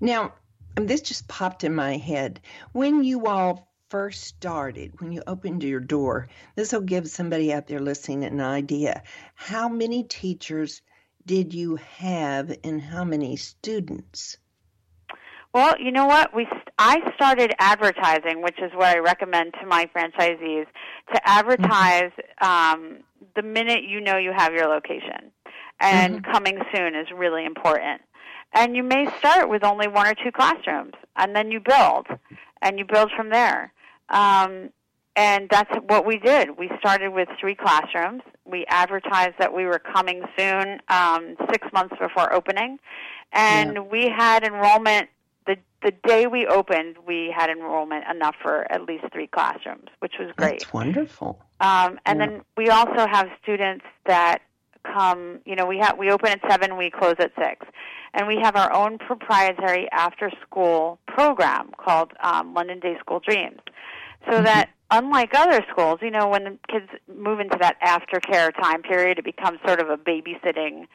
Now, 0.00 0.34
this 0.76 1.02
just 1.02 1.28
popped 1.28 1.64
in 1.64 1.74
my 1.74 1.96
head. 1.96 2.40
When 2.72 3.04
you 3.04 3.26
all 3.26 3.68
first 3.90 4.24
started, 4.24 5.00
when 5.00 5.12
you 5.12 5.22
opened 5.26 5.62
your 5.62 5.80
door, 5.80 6.28
this 6.54 6.72
will 6.72 6.80
give 6.80 7.08
somebody 7.10 7.52
out 7.52 7.66
there 7.66 7.80
listening 7.80 8.24
an 8.24 8.40
idea. 8.40 9.02
How 9.34 9.68
many 9.68 10.04
teachers 10.04 10.80
did 11.26 11.52
you 11.52 11.76
have 11.76 12.56
and 12.64 12.80
how 12.80 13.04
many 13.04 13.36
students? 13.36 14.38
Well, 15.52 15.74
you 15.80 15.90
know 15.90 16.06
what? 16.06 16.34
We 16.34 16.46
I 16.78 17.12
started 17.16 17.52
advertising, 17.58 18.40
which 18.40 18.58
is 18.60 18.70
what 18.72 18.96
I 18.96 19.00
recommend 19.00 19.54
to 19.60 19.66
my 19.66 19.90
franchisees 19.94 20.66
to 21.12 21.28
advertise 21.28 22.12
um, 22.40 22.98
the 23.34 23.42
minute 23.42 23.82
you 23.82 24.00
know 24.00 24.16
you 24.16 24.32
have 24.34 24.54
your 24.54 24.68
location, 24.68 25.32
and 25.80 26.24
coming 26.24 26.58
soon 26.72 26.94
is 26.94 27.08
really 27.14 27.44
important. 27.44 28.00
And 28.52 28.74
you 28.76 28.82
may 28.82 29.06
start 29.18 29.48
with 29.48 29.62
only 29.64 29.86
one 29.88 30.06
or 30.06 30.14
two 30.14 30.32
classrooms, 30.32 30.94
and 31.16 31.36
then 31.36 31.50
you 31.50 31.60
build, 31.60 32.06
and 32.62 32.78
you 32.78 32.84
build 32.84 33.10
from 33.16 33.30
there. 33.30 33.72
Um, 34.08 34.70
and 35.16 35.48
that's 35.50 35.70
what 35.86 36.06
we 36.06 36.18
did. 36.18 36.58
We 36.58 36.70
started 36.78 37.10
with 37.10 37.28
three 37.38 37.54
classrooms. 37.54 38.22
We 38.44 38.64
advertised 38.68 39.34
that 39.38 39.54
we 39.54 39.66
were 39.66 39.78
coming 39.78 40.22
soon, 40.36 40.80
um, 40.88 41.36
six 41.50 41.68
months 41.72 41.94
before 42.00 42.32
opening, 42.32 42.78
and 43.32 43.74
Yeah. 43.74 43.80
we 43.80 44.08
had 44.08 44.44
enrollment 44.44 45.08
the 45.46 45.56
the 45.82 45.92
day 45.92 46.26
we 46.26 46.46
opened. 46.46 46.96
We 47.06 47.32
had 47.34 47.50
enrollment 47.50 48.04
enough 48.08 48.36
for 48.42 48.70
at 48.70 48.82
least 48.82 49.04
three 49.12 49.26
classrooms, 49.26 49.88
which 50.00 50.14
was 50.18 50.30
great. 50.36 50.60
That's 50.60 50.72
wonderful. 50.72 51.40
Um, 51.60 51.98
and 52.06 52.20
Yeah. 52.20 52.26
then 52.26 52.42
we 52.56 52.68
also 52.68 53.06
have 53.06 53.28
students 53.42 53.84
that 54.06 54.42
come. 54.84 55.40
You 55.44 55.56
know, 55.56 55.66
we 55.66 55.78
have 55.78 55.98
we 55.98 56.10
open 56.10 56.28
at 56.30 56.40
seven, 56.48 56.76
we 56.76 56.90
close 56.90 57.14
at 57.18 57.32
six, 57.38 57.66
and 58.14 58.26
we 58.26 58.38
have 58.42 58.56
our 58.56 58.72
own 58.72 58.98
proprietary 58.98 59.88
after 59.92 60.30
school 60.42 60.98
program 61.06 61.70
called 61.76 62.12
um, 62.22 62.54
London 62.54 62.80
Day 62.80 62.96
School 63.00 63.20
Dreams. 63.20 63.60
So 64.26 64.32
Mm-hmm. 64.32 64.44
that 64.44 64.70
unlike 64.90 65.30
other 65.34 65.64
schools, 65.70 65.98
you 66.02 66.10
know, 66.10 66.28
when 66.28 66.44
the 66.44 66.58
kids 66.70 66.88
move 67.14 67.40
into 67.40 67.56
that 67.60 67.80
aftercare 67.80 68.52
time 68.60 68.82
period, 68.82 69.18
it 69.18 69.24
becomes 69.24 69.58
sort 69.66 69.80
of 69.80 69.88
a 69.88 69.96
babysitting 69.96 70.86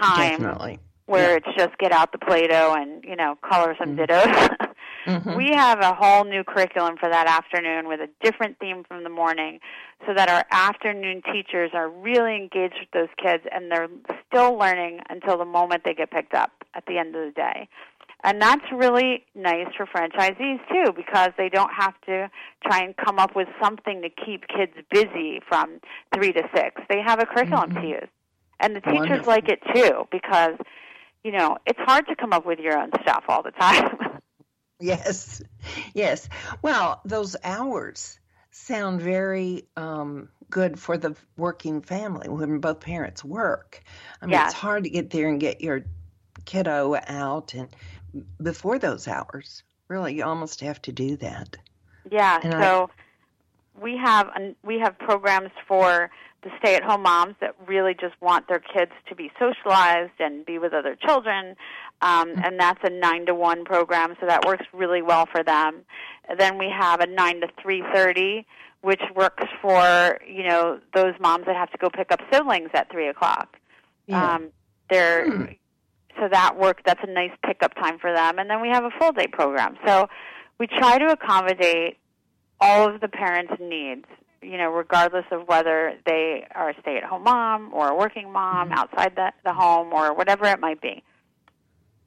time 0.00 0.40
Definitely. 0.40 0.78
where 1.06 1.32
Yeah. 1.32 1.36
it's 1.36 1.56
just 1.56 1.76
get 1.78 1.92
out 1.92 2.12
the 2.12 2.18
Play-Doh 2.18 2.74
and 2.76 3.02
you 3.04 3.16
know 3.16 3.36
color 3.48 3.74
some 3.78 3.96
Mhm. 3.96 4.06
dittos. 4.06 4.56
Mm-hmm. 5.06 5.34
We 5.36 5.50
have 5.54 5.80
a 5.80 5.94
whole 5.94 6.24
new 6.24 6.44
curriculum 6.44 6.96
for 6.98 7.08
that 7.08 7.26
afternoon 7.26 7.88
with 7.88 8.00
a 8.00 8.08
different 8.22 8.58
theme 8.58 8.84
from 8.86 9.02
the 9.04 9.10
morning 9.10 9.60
so 10.06 10.14
that 10.14 10.28
our 10.28 10.44
afternoon 10.50 11.22
teachers 11.32 11.70
are 11.74 11.88
really 11.88 12.36
engaged 12.36 12.76
with 12.80 12.90
those 12.92 13.08
kids 13.22 13.44
and 13.52 13.70
they're 13.70 13.88
still 14.28 14.56
learning 14.58 15.00
until 15.08 15.38
the 15.38 15.44
moment 15.44 15.82
they 15.84 15.94
get 15.94 16.10
picked 16.10 16.34
up 16.34 16.50
at 16.74 16.84
the 16.86 16.98
end 16.98 17.14
of 17.16 17.24
the 17.26 17.32
day. 17.32 17.68
And 18.22 18.40
that's 18.42 18.64
really 18.70 19.24
nice 19.34 19.68
for 19.76 19.86
franchisees 19.86 20.60
too 20.68 20.92
because 20.94 21.30
they 21.38 21.48
don't 21.48 21.72
have 21.72 21.94
to 22.06 22.30
try 22.66 22.82
and 22.82 22.94
come 22.96 23.18
up 23.18 23.34
with 23.34 23.48
something 23.62 24.02
to 24.02 24.10
keep 24.10 24.44
kids 24.48 24.72
busy 24.90 25.40
from 25.48 25.80
3 26.14 26.32
to 26.34 26.42
6. 26.54 26.82
They 26.90 27.00
have 27.00 27.18
a 27.20 27.24
curriculum 27.26 27.70
Mhm. 27.70 27.80
to 27.80 27.86
use. 27.88 28.08
And 28.60 28.76
the 28.76 28.82
teachers 28.82 29.24
Wonderful. 29.24 29.32
like 29.32 29.48
it 29.48 29.62
too 29.74 30.06
because 30.12 30.56
you 31.22 31.32
know, 31.32 31.58
it's 31.66 31.78
hard 31.80 32.06
to 32.08 32.16
come 32.16 32.32
up 32.32 32.46
with 32.46 32.58
your 32.58 32.78
own 32.78 32.90
stuff 33.02 33.24
all 33.28 33.42
the 33.42 33.50
time. 33.60 33.90
Yes, 34.80 35.42
yes. 35.94 36.28
Well, 36.62 37.00
those 37.04 37.36
hours 37.44 38.18
sound 38.50 39.00
very 39.00 39.68
um, 39.76 40.28
good 40.48 40.78
for 40.78 40.96
the 40.98 41.14
working 41.36 41.82
family 41.82 42.28
when 42.28 42.58
both 42.58 42.80
parents 42.80 43.22
work. 43.24 43.82
I 44.20 44.26
mean, 44.26 44.32
Yes. 44.32 44.52
it's 44.52 44.60
hard 44.60 44.84
to 44.84 44.90
get 44.90 45.10
there 45.10 45.28
and 45.28 45.38
get 45.40 45.60
your 45.60 45.82
kiddo 46.46 46.96
out 47.06 47.54
and 47.54 47.68
before 48.42 48.78
those 48.78 49.06
hours. 49.06 49.62
Really, 49.88 50.14
you 50.14 50.24
almost 50.24 50.60
have 50.60 50.80
to 50.82 50.92
do 50.92 51.16
that. 51.16 51.56
Yeah, 52.10 52.40
And 52.42 52.54
I- 52.54 52.62
so 52.62 52.90
we 53.80 53.96
have 53.96 54.30
we 54.64 54.78
have 54.78 54.98
programs 54.98 55.50
for 55.66 56.10
the 56.42 56.50
stay-at-home 56.58 57.02
moms 57.02 57.34
that 57.40 57.54
really 57.66 57.92
just 57.94 58.14
want 58.20 58.48
their 58.48 58.60
kids 58.60 58.92
to 59.08 59.14
be 59.14 59.30
socialized 59.38 60.12
and 60.20 60.44
be 60.46 60.58
with 60.58 60.72
other 60.72 60.96
children, 60.96 61.54
um, 62.02 62.34
and 62.42 62.58
that's 62.58 62.80
a 62.84 62.90
nine 62.90 63.26
to 63.26 63.34
one 63.34 63.64
program, 63.64 64.14
so 64.20 64.26
that 64.26 64.44
works 64.46 64.64
really 64.72 65.02
well 65.02 65.26
for 65.30 65.42
them. 65.42 65.82
And 66.28 66.38
then 66.38 66.58
we 66.58 66.68
have 66.76 67.00
a 67.00 67.06
nine 67.06 67.40
to 67.40 67.48
three 67.62 67.82
thirty, 67.94 68.46
which 68.82 69.02
works 69.14 69.44
for 69.60 70.18
you 70.26 70.44
know 70.44 70.80
those 70.94 71.14
moms 71.20 71.46
that 71.46 71.56
have 71.56 71.70
to 71.72 71.78
go 71.78 71.90
pick 71.90 72.10
up 72.12 72.20
siblings 72.32 72.70
at 72.74 72.90
three 72.90 73.08
o'clock. 73.08 73.56
Yeah. 74.06 74.34
Um, 74.34 74.50
they're 74.88 75.26
Hmm. 75.30 75.44
so 76.18 76.28
that 76.30 76.58
work 76.58 76.82
that's 76.84 77.00
a 77.02 77.10
nice 77.10 77.30
pickup 77.46 77.74
time 77.74 77.98
for 77.98 78.12
them 78.12 78.38
and 78.38 78.50
then 78.50 78.60
we 78.60 78.68
have 78.68 78.84
a 78.84 78.90
full 78.98 79.12
day 79.12 79.26
program 79.28 79.76
so 79.86 80.08
we 80.58 80.66
try 80.66 80.98
to 80.98 81.06
accommodate 81.06 81.96
all 82.60 82.92
of 82.92 83.00
the 83.00 83.08
parents 83.08 83.52
needs 83.60 84.04
you 84.42 84.58
know 84.58 84.68
regardless 84.70 85.24
of 85.30 85.46
whether 85.46 85.94
they 86.04 86.44
are 86.54 86.70
a 86.70 86.74
stay 86.80 86.96
at 86.96 87.04
home 87.04 87.22
mom 87.22 87.72
or 87.72 87.88
a 87.90 87.94
working 87.94 88.30
mom 88.32 88.72
outside 88.72 89.12
the, 89.14 89.32
the 89.44 89.52
home 89.52 89.92
or 89.92 90.12
whatever 90.12 90.46
it 90.46 90.58
might 90.58 90.80
be 90.80 91.02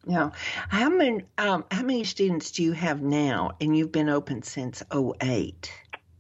yeah. 0.08 0.32
How 0.70 0.89
many 0.89 1.24
um, 1.38 1.66
how 1.72 1.84
many 1.84 2.04
students 2.04 2.51
do 2.51 2.64
you 2.64 2.74
have 2.74 3.01
now? 3.01 3.51
And 3.62 3.76
you've 3.78 3.91
been 3.91 4.10
open 4.10 4.41
since 4.43 4.84
08. 4.93 5.72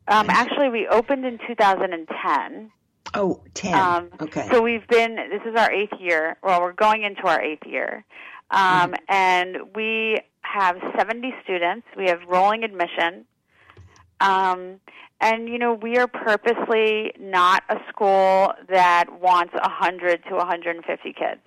um, 0.07 0.29
actually 0.29 0.69
we 0.69 0.87
opened 0.87 1.25
in 1.25 1.37
2010 1.47 2.71
Oh, 3.15 3.41
10. 3.53 3.73
Um, 3.75 4.09
okay. 4.21 4.47
So 4.51 4.61
we've 4.61 4.87
been, 4.87 5.15
this 5.15 5.41
is 5.45 5.55
our 5.55 5.71
eighth 5.71 5.93
year. 5.99 6.35
Well, 6.41 6.61
we're 6.61 6.73
going 6.73 7.03
into 7.03 7.27
our 7.27 7.39
eighth 7.39 7.65
year. 7.67 8.03
Um, 8.49 8.95
And 9.07 9.57
we 9.75 10.19
have 10.41 10.77
70 10.97 11.33
students. 11.43 11.85
We 11.95 12.07
have 12.07 12.21
rolling 12.27 12.63
admission. 12.63 13.25
Um, 14.19 14.79
and, 15.21 15.47
you 15.47 15.59
know, 15.59 15.73
we 15.73 15.97
are 15.97 16.07
purposely 16.07 17.11
not 17.19 17.63
a 17.69 17.77
school 17.89 18.53
that 18.69 19.05
wants 19.21 19.53
100 19.53 20.23
to 20.29 20.35
150 20.35 21.13
kids. 21.13 21.41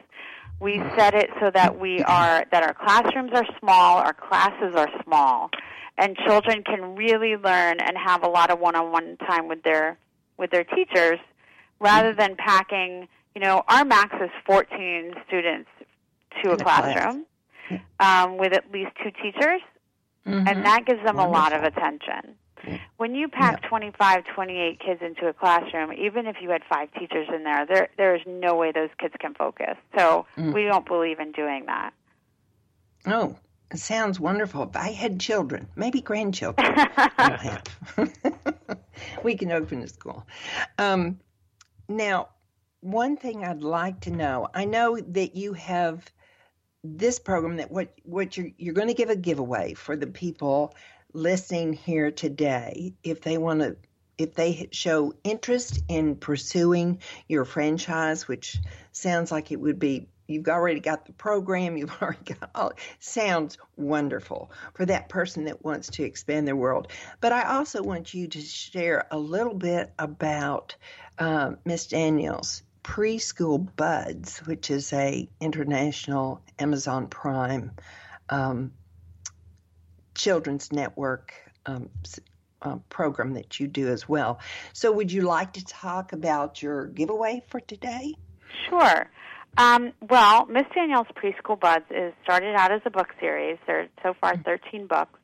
We 0.60 0.78
set 0.96 1.14
it 1.14 1.30
so 1.40 1.50
that 1.50 1.78
we 1.78 2.02
are, 2.02 2.44
that 2.50 2.62
our 2.62 2.72
classrooms 2.74 3.30
are 3.34 3.44
small, 3.60 3.98
our 3.98 4.14
classes 4.14 4.74
are 4.74 4.88
small, 5.04 5.50
and 5.98 6.16
children 6.26 6.62
can 6.64 6.96
really 6.96 7.36
learn 7.36 7.78
and 7.80 7.96
have 7.98 8.22
a 8.24 8.28
lot 8.28 8.50
of 8.50 8.58
one-on-one 8.58 9.18
time 9.18 9.48
with 9.48 9.62
their, 9.62 9.98
with 10.38 10.50
their 10.50 10.64
teachers 10.64 11.18
rather 11.78 12.14
than 12.14 12.36
packing, 12.36 13.06
you 13.34 13.40
know, 13.42 13.62
our 13.68 13.84
max 13.84 14.14
is 14.22 14.30
14 14.46 15.12
students 15.28 15.68
to 16.42 16.52
a 16.52 16.56
class. 16.56 16.92
classroom 16.94 17.26
um, 18.00 18.38
with 18.38 18.52
at 18.54 18.70
least 18.72 18.92
two 19.02 19.10
teachers, 19.22 19.60
Mhm. 20.26 20.48
and 20.48 20.64
that 20.64 20.86
gives 20.86 21.02
them 21.04 21.18
a 21.18 21.28
lot 21.28 21.52
of 21.52 21.62
attention. 21.64 22.36
Yeah. 22.66 22.78
When 22.96 23.14
you 23.14 23.28
pack 23.28 23.62
25, 23.68 24.24
28 24.34 24.80
kids 24.80 25.00
into 25.02 25.28
a 25.28 25.32
classroom, 25.32 25.92
even 25.92 26.26
if 26.26 26.36
you 26.40 26.50
had 26.50 26.62
five 26.68 26.88
teachers 26.98 27.28
in 27.32 27.44
there, 27.44 27.64
there 27.66 27.88
there 27.96 28.14
is 28.16 28.22
no 28.26 28.54
way 28.56 28.72
those 28.72 28.90
kids 28.98 29.14
can 29.20 29.34
focus. 29.34 29.76
So 29.96 30.26
Mm. 30.36 30.52
we 30.52 30.64
don't 30.64 30.86
believe 30.86 31.20
in 31.20 31.32
doing 31.32 31.66
that. 31.66 31.92
Oh, 33.06 33.36
it 33.70 33.78
sounds 33.78 34.18
wonderful. 34.18 34.64
If 34.64 34.76
I 34.76 34.90
had 34.92 35.20
children, 35.20 35.68
maybe 35.76 36.00
grandchildren, 36.00 36.74
I 36.76 37.10
don't 37.18 37.40
have. 37.40 38.78
we 39.22 39.36
can 39.36 39.52
open 39.52 39.82
a 39.82 39.88
school. 39.88 40.26
Um, 40.78 41.20
now, 41.88 42.28
one 42.80 43.16
thing 43.16 43.44
I'd 43.44 43.62
like 43.62 44.00
to 44.00 44.10
know, 44.10 44.48
I 44.54 44.64
know 44.64 44.98
that 44.98 45.36
you 45.36 45.52
have 45.54 46.04
this 46.84 47.18
program 47.18 47.56
that 47.56 47.70
what 47.70 47.92
what 48.04 48.36
you're 48.36 48.50
you're 48.58 48.74
going 48.74 48.86
to 48.88 48.94
give 48.94 49.10
a 49.10 49.16
giveaway 49.16 49.74
for 49.74 49.96
the 49.96 50.06
people 50.06 50.74
listening 51.16 51.72
here 51.72 52.10
today 52.10 52.92
if 53.02 53.22
they 53.22 53.38
want 53.38 53.60
to 53.60 53.74
if 54.18 54.34
they 54.34 54.68
show 54.70 55.14
interest 55.24 55.82
in 55.88 56.14
pursuing 56.14 57.00
your 57.26 57.46
franchise 57.46 58.28
which 58.28 58.58
sounds 58.92 59.32
like 59.32 59.50
it 59.50 59.56
would 59.56 59.78
be 59.78 60.06
you've 60.26 60.46
already 60.46 60.78
got 60.78 61.06
the 61.06 61.14
program 61.14 61.78
you've 61.78 61.96
already 62.02 62.34
got 62.34 62.50
all 62.54 62.70
sounds 62.98 63.56
wonderful 63.78 64.50
for 64.74 64.84
that 64.84 65.08
person 65.08 65.46
that 65.46 65.64
wants 65.64 65.88
to 65.88 66.02
expand 66.02 66.46
their 66.46 66.54
world. 66.54 66.88
But 67.22 67.32
i 67.32 67.56
also 67.56 67.82
want 67.82 68.12
you 68.12 68.28
to 68.28 68.40
share 68.42 69.06
a 69.10 69.18
little 69.18 69.54
bit 69.54 69.94
about 69.98 70.76
um, 71.18 71.56
miss 71.64 71.86
Danielle's 71.86 72.62
preschool 72.84 73.74
buds 73.76 74.40
which 74.40 74.70
is 74.70 74.92
a 74.92 75.26
international 75.40 76.42
amazon 76.58 77.06
prime 77.06 77.72
um, 78.28 78.72
children's 80.16 80.72
network 80.72 81.34
um, 81.66 81.88
uh, 82.62 82.76
program 82.88 83.34
that 83.34 83.60
you 83.60 83.68
do 83.68 83.88
as 83.88 84.08
well 84.08 84.40
so 84.72 84.90
would 84.90 85.12
you 85.12 85.22
like 85.22 85.52
to 85.52 85.64
talk 85.64 86.12
about 86.12 86.62
your 86.62 86.86
giveaway 86.86 87.42
for 87.48 87.60
today 87.60 88.14
Sure. 88.68 89.08
Um, 89.58 89.92
well, 90.10 90.46
Miss 90.46 90.64
Danielle's 90.74 91.06
Preschool 91.16 91.58
Buds 91.58 91.86
is 91.90 92.12
started 92.22 92.54
out 92.54 92.72
as 92.72 92.82
a 92.84 92.90
book 92.90 93.08
series. 93.20 93.58
There 93.66 93.80
are 93.80 93.86
so 94.02 94.14
far 94.20 94.36
13 94.36 94.86
books. 94.86 95.18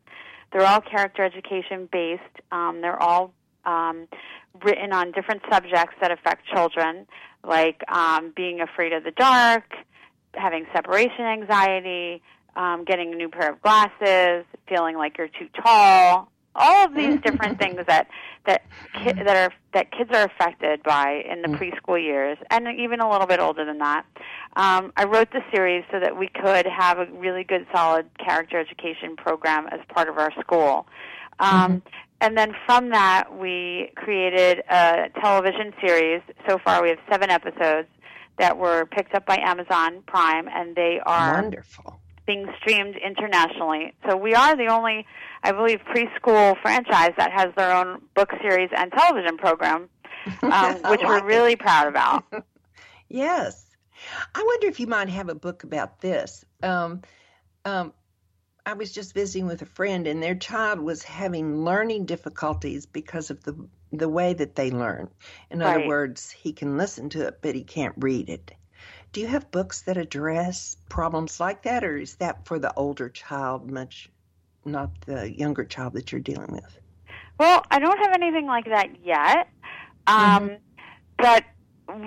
They're 0.52 0.66
all 0.66 0.80
character 0.80 1.22
education 1.22 1.88
based. 1.90 2.22
Um, 2.50 2.80
they're 2.80 3.00
all 3.00 3.32
um, 3.64 4.08
written 4.62 4.92
on 4.92 5.12
different 5.12 5.42
subjects 5.50 5.94
that 6.00 6.10
affect 6.10 6.46
children, 6.46 7.06
like 7.44 7.82
um, 7.90 8.32
being 8.34 8.60
afraid 8.60 8.92
of 8.92 9.04
the 9.04 9.12
dark, 9.12 9.64
having 10.34 10.66
separation 10.74 11.24
anxiety, 11.24 12.22
um, 12.56 12.84
getting 12.84 13.12
a 13.12 13.16
new 13.16 13.28
pair 13.28 13.50
of 13.50 13.60
glasses, 13.62 14.44
feeling 14.68 14.96
like 14.96 15.18
you're 15.18 15.28
too 15.28 15.48
tall. 15.62 16.30
All 16.54 16.84
of 16.84 16.94
these 16.94 17.18
different 17.24 17.58
things 17.58 17.80
that 17.86 18.08
that 18.46 18.62
ki- 19.02 19.12
that 19.12 19.36
are 19.36 19.52
that 19.72 19.90
kids 19.92 20.10
are 20.12 20.24
affected 20.24 20.82
by 20.82 21.22
in 21.30 21.40
the 21.42 21.48
preschool 21.56 22.02
years, 22.02 22.36
and 22.50 22.66
even 22.78 23.00
a 23.00 23.10
little 23.10 23.26
bit 23.26 23.40
older 23.40 23.64
than 23.64 23.78
that. 23.78 24.04
Um, 24.56 24.92
I 24.96 25.04
wrote 25.04 25.30
the 25.32 25.40
series 25.54 25.84
so 25.90 25.98
that 26.00 26.18
we 26.18 26.28
could 26.28 26.66
have 26.66 26.98
a 26.98 27.06
really 27.06 27.42
good, 27.44 27.66
solid 27.74 28.06
character 28.18 28.58
education 28.60 29.16
program 29.16 29.66
as 29.68 29.80
part 29.94 30.08
of 30.10 30.18
our 30.18 30.30
school. 30.40 30.86
Um, 31.40 31.82
And 32.20 32.36
then 32.38 32.54
from 32.66 32.90
that, 32.90 33.36
we 33.36 33.90
created 33.96 34.62
a 34.68 35.08
television 35.20 35.72
series. 35.84 36.20
So 36.48 36.58
far, 36.58 36.80
we 36.82 36.90
have 36.90 36.98
seven 37.10 37.30
episodes 37.30 37.88
that 38.38 38.56
were 38.58 38.86
picked 38.86 39.14
up 39.14 39.26
by 39.26 39.38
Amazon 39.38 40.02
Prime, 40.06 40.48
and 40.48 40.76
they 40.76 41.00
are 41.04 41.32
wonderful 41.42 41.98
being 42.26 42.46
streamed 42.60 42.96
internationally. 42.96 43.94
So 44.08 44.16
we 44.16 44.34
are 44.34 44.56
the 44.56 44.66
only, 44.66 45.06
I 45.42 45.52
believe, 45.52 45.80
preschool 45.80 46.60
franchise 46.62 47.12
that 47.18 47.32
has 47.32 47.48
their 47.56 47.72
own 47.72 48.02
book 48.14 48.30
series 48.40 48.70
and 48.76 48.92
television 48.92 49.38
program, 49.38 49.88
um, 50.42 50.74
which 50.90 51.00
we're 51.02 51.14
like 51.14 51.22
it. 51.22 51.26
really 51.26 51.56
proud 51.56 51.88
about. 51.88 52.24
Yes. 53.08 53.66
I 54.34 54.42
wonder 54.42 54.68
if 54.68 54.80
you 54.80 54.86
might 54.86 55.10
have 55.10 55.28
a 55.28 55.34
book 55.34 55.64
about 55.64 56.00
this. 56.00 56.46
Um, 56.62 57.02
um, 57.66 57.92
I 58.64 58.72
was 58.72 58.90
just 58.90 59.12
visiting 59.12 59.46
with 59.46 59.60
a 59.60 59.66
friend, 59.66 60.06
and 60.06 60.22
their 60.22 60.34
child 60.34 60.80
was 60.80 61.02
having 61.02 61.62
learning 61.62 62.06
difficulties 62.06 62.86
because 62.86 63.30
of 63.30 63.44
the 63.44 63.68
the 63.92 64.08
way 64.08 64.32
that 64.32 64.54
they 64.54 64.70
learn. 64.70 65.10
In 65.50 65.60
other 65.60 65.86
words, 65.86 66.30
he 66.30 66.54
can 66.54 66.78
listen 66.78 67.10
to 67.10 67.26
it, 67.26 67.40
but 67.42 67.54
he 67.54 67.64
can't 67.64 67.94
read 67.98 68.30
it. 68.30 68.52
Do 69.12 69.20
you 69.20 69.26
have 69.26 69.50
books 69.50 69.82
that 69.82 69.96
address 69.96 70.76
problems 70.88 71.38
like 71.38 71.62
that, 71.62 71.84
or 71.84 71.98
is 71.98 72.14
that 72.16 72.46
for 72.46 72.58
the 72.58 72.72
older 72.74 73.08
child, 73.08 73.70
much 73.70 74.08
not 74.64 74.90
the 75.06 75.30
younger 75.30 75.64
child 75.64 75.92
that 75.94 76.12
you're 76.12 76.20
dealing 76.20 76.52
with? 76.52 76.78
Well, 77.38 77.62
I 77.70 77.78
don't 77.78 77.98
have 77.98 78.12
anything 78.14 78.46
like 78.46 78.66
that 78.66 79.04
yet, 79.04 79.48
um, 80.06 80.52
but 81.18 81.44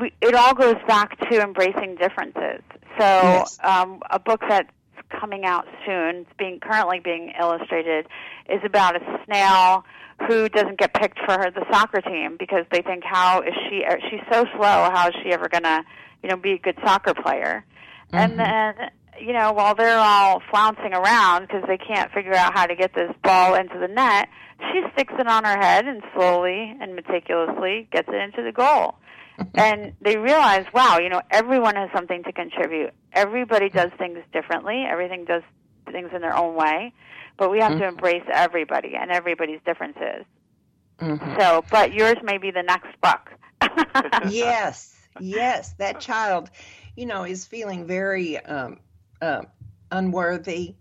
we, 0.01 0.14
it 0.22 0.34
all 0.34 0.53
goes 0.53 0.78
back 0.88 1.20
to 1.30 1.41
embracing 1.41 1.95
differences. 1.95 2.62
So, 2.97 3.06
Yes. 3.06 3.60
um, 3.64 3.99
a 4.10 4.20
book 4.20 4.41
that's 4.47 4.70
coming 5.10 5.45
out 5.45 5.68
soon. 5.86 6.16
It's 6.22 6.30
being 6.39 6.60
currently 6.60 6.99
being 6.99 7.34
illustrated. 7.39 8.08
Is 8.49 8.62
about 8.64 8.95
a 8.95 9.20
snail 9.26 9.84
who 10.28 10.47
doesn't 10.49 10.80
get 10.80 10.93
picked 10.93 11.20
for 11.20 11.34
her, 11.34 11.51
the 11.51 11.66
soccer 11.72 12.01
team 12.01 12.38
because 12.39 12.66
they 12.72 12.82
think 12.82 13.03
how 13.03 13.41
is 13.41 13.53
she? 13.70 13.84
She's 14.10 14.22
so 14.32 14.45
slow. 14.56 14.89
How 14.93 15.10
is 15.10 15.16
she 15.24 15.32
ever 15.34 15.49
gonna, 15.49 15.84
you 16.26 16.32
know, 16.32 16.38
be 16.38 16.53
a 16.53 16.57
good 16.57 16.78
soccer 16.84 17.13
player? 17.13 17.63
And 18.11 18.34
mm-hmm. 18.34 18.78
then 18.78 18.89
you 19.19 19.32
know, 19.32 19.53
while 19.53 19.76
they're 19.76 19.97
all 19.97 20.41
flouncing 20.49 20.93
around 20.93 21.47
because 21.47 21.63
they 21.67 21.78
can't 21.78 22.11
figure 22.11 22.34
out 22.34 22.53
how 22.53 22.65
to 22.65 22.76
get 22.76 22.93
this 22.93 23.11
ball 23.23 23.55
into 23.55 23.78
the 23.80 23.88
net, 23.88 24.28
she 24.59 24.82
sticks 24.93 25.13
it 25.17 25.28
on 25.28 25.45
her 25.45 25.57
head 25.57 25.86
and 25.86 26.03
slowly 26.13 26.76
and 26.82 26.95
meticulously 26.95 27.88
gets 27.91 28.09
it 28.09 28.15
into 28.15 28.43
the 28.43 28.51
goal. 28.51 28.95
Mm-hmm. 29.39 29.59
and 29.59 29.93
they 29.99 30.15
realize, 30.15 30.65
wow, 30.73 30.97
you 30.97 31.09
know, 31.09 31.21
everyone 31.30 31.76
has 31.76 31.89
something 31.93 32.23
to 32.23 32.32
contribute. 32.32 32.93
Everybody 33.11 33.67
mm-hmm. 33.67 33.78
does 33.78 33.91
things 33.97 34.19
differently. 34.32 34.86
Everything 34.89 35.26
does 35.26 35.43
things 35.91 36.11
in 36.15 36.21
their 36.21 36.36
own 36.36 36.55
way, 36.55 36.93
but 37.38 37.51
we 37.51 37.59
have 37.59 37.78
to 37.78 37.86
embrace 37.86 38.23
everybody 38.32 38.93
and 38.95 39.11
everybody's 39.11 39.59
differences. 39.65 40.26
Mhm. 41.01 41.39
So, 41.39 41.65
but 41.69 41.93
yours 41.93 42.15
may 42.23 42.38
be 42.38 42.51
the 42.51 42.63
next 42.63 42.88
book. 43.01 43.30
yes, 44.30 44.95
yes, 45.20 45.74
that 45.74 45.99
child, 45.99 46.49
you 46.95 47.05
know, 47.05 47.24
is 47.24 47.45
feeling 47.45 47.86
very 47.86 48.38
um, 48.39 48.80
um 49.22 49.47
unworthy. 49.91 50.76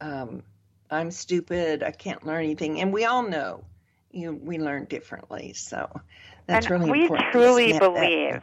Um, 0.00 0.42
I'm 0.90 1.10
stupid. 1.10 1.82
I 1.82 1.90
can't 1.90 2.24
learn 2.24 2.44
anything, 2.44 2.80
and 2.80 2.92
we 2.92 3.04
all 3.04 3.22
know, 3.22 3.64
you 4.10 4.32
we 4.34 4.58
learn 4.58 4.84
differently. 4.86 5.52
So 5.54 5.88
that's 6.46 6.70
and 6.70 6.80
really 6.80 6.90
we 6.90 7.02
important. 7.02 7.32
to 7.32 7.32
truly 7.32 7.72
that 7.72 7.80
believe 7.80 8.34
up. 8.36 8.42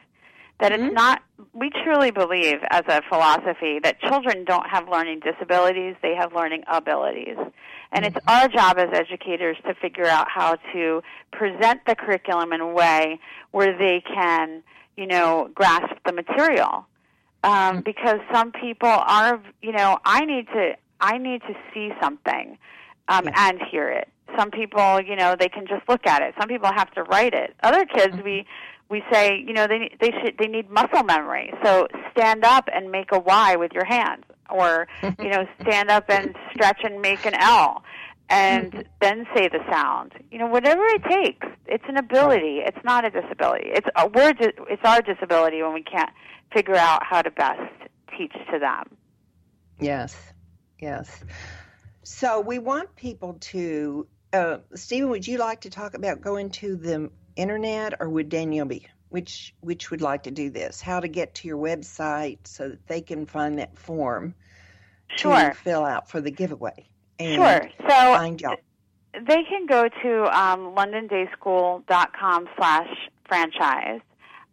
that 0.60 0.72
Mhm. 0.72 0.86
it's 0.86 0.94
not 0.94 1.22
we 1.54 1.70
truly 1.84 2.12
believe 2.12 2.58
as 2.70 2.84
a 2.88 3.02
philosophy 3.10 3.80
that 3.84 4.00
children 4.02 4.46
don't 4.46 4.68
have 4.70 4.88
learning 4.88 5.20
disabilities 5.20 5.96
they 6.02 6.16
have 6.16 6.34
learning 6.34 6.64
abilities 6.68 7.38
and 7.92 8.06
it's 8.06 8.18
our 8.28 8.48
job 8.48 8.78
as 8.78 8.90
educators 8.94 9.58
to 9.66 9.74
figure 9.76 10.06
out 10.06 10.28
how 10.30 10.56
to 10.74 11.02
present 11.32 11.82
the 11.86 11.96
curriculum 11.96 12.54
in 12.54 12.62
a 12.62 12.68
way 12.68 13.20
where 13.52 13.78
they 13.78 14.02
can 14.02 14.64
you 14.98 15.08
know 15.08 15.50
grasp 15.54 15.96
the 16.06 16.14
material. 16.14 16.88
Um, 17.44 17.82
because 17.82 18.20
some 18.34 18.52
people 18.52 18.90
are 18.90 19.40
you 19.62 19.72
know 19.72 20.00
i 20.04 20.26
need 20.26 20.48
to 20.48 20.72
i 21.00 21.20
need 21.20 21.42
to 21.42 21.54
see 21.72 21.92
something 22.02 22.58
um, 23.08 23.30
and 23.36 23.60
hear 23.72 23.90
it. 23.90 24.10
Some 24.38 24.52
people 24.52 25.00
you 25.02 25.16
know 25.16 25.36
they 25.40 25.50
can 25.50 25.68
just 25.68 25.88
look 25.88 26.06
at 26.08 26.22
it. 26.22 26.34
Some 26.40 26.50
people 26.50 26.70
have 26.74 26.92
to 26.96 27.04
write 27.04 27.34
it. 27.34 27.56
Other 27.62 27.86
kids 27.86 28.16
we 28.24 28.46
we 28.90 29.04
say 29.12 29.44
you 29.46 29.54
know 29.54 29.68
they 29.68 29.96
they 30.00 30.12
should 30.12 30.38
they 30.40 30.48
need 30.48 30.70
muscle 30.70 31.04
memory. 31.04 31.54
So 31.64 31.88
stand 32.12 32.44
up 32.44 32.68
and 32.74 32.92
make 32.92 33.12
a 33.12 33.20
y 33.20 33.56
with 33.56 33.72
your 33.74 33.86
hands 33.86 34.24
or 34.50 34.88
you 35.20 35.30
know 35.30 35.48
stand 35.62 35.90
up 35.90 36.10
and 36.10 36.36
stretch 36.54 36.82
and 36.84 37.02
make 37.02 37.26
an 37.26 37.36
l 37.36 37.84
and 38.30 38.86
then 39.02 39.26
say 39.36 39.48
the 39.48 39.60
sound 39.72 40.14
you 40.32 40.38
know 40.38 40.48
whatever 40.48 40.84
it 40.86 41.04
takes 41.04 41.48
it's 41.68 41.84
an 41.88 41.98
ability 41.98 42.60
it's 42.66 42.84
not 42.84 43.06
a 43.06 43.10
disability 43.10 43.68
it's 43.68 43.88
a 43.96 44.08
we're 44.08 44.34
it's 44.40 44.82
our 44.84 45.02
disability 45.02 45.62
when 45.62 45.74
we 45.74 45.84
can't 45.84 46.10
figure 46.54 46.76
out 46.76 47.04
how 47.04 47.22
to 47.22 47.30
best 47.32 47.62
teach 48.18 48.34
to 48.52 48.58
them 48.60 48.86
Yes, 49.80 50.16
yes. 50.80 51.24
So 52.04 52.40
we 52.40 52.60
want 52.60 52.96
people 52.96 53.38
to. 53.42 54.08
Uh, 54.32 54.58
Steven, 54.74 55.10
would 55.10 55.28
you 55.28 55.38
like 55.38 55.62
to 55.62 55.70
talk 55.70 55.94
about 55.94 56.22
going 56.22 56.50
to 56.52 56.76
the 56.76 57.10
internet, 57.36 57.94
or 58.00 58.10
would 58.10 58.30
Danielle 58.30 58.66
be? 58.66 58.88
Which 59.10 59.54
which 59.62 59.92
would 59.92 60.02
like 60.02 60.24
to 60.24 60.32
do 60.32 60.50
this? 60.50 60.82
How 60.82 61.00
to 61.00 61.08
get 61.08 61.36
to 61.36 61.48
your 61.48 61.58
website 61.58 62.40
so 62.44 62.70
that 62.70 62.88
they 62.88 63.02
can 63.02 63.26
find 63.26 63.60
that 63.60 63.78
form 63.78 64.36
sure 65.16 65.50
to 65.50 65.54
fill 65.54 65.86
out 65.86 66.10
for 66.10 66.22
the 66.22 66.32
giveaway. 66.32 66.90
And 67.20 67.36
sure 67.36 67.70
so 67.82 67.88
Find 67.88 68.44
they 69.14 69.44
can 69.44 69.66
go 69.66 69.88
to 70.04 70.38
um, 70.38 70.76
londondayschool.com 70.76 72.48
slash 72.58 72.90
franchise 73.28 74.02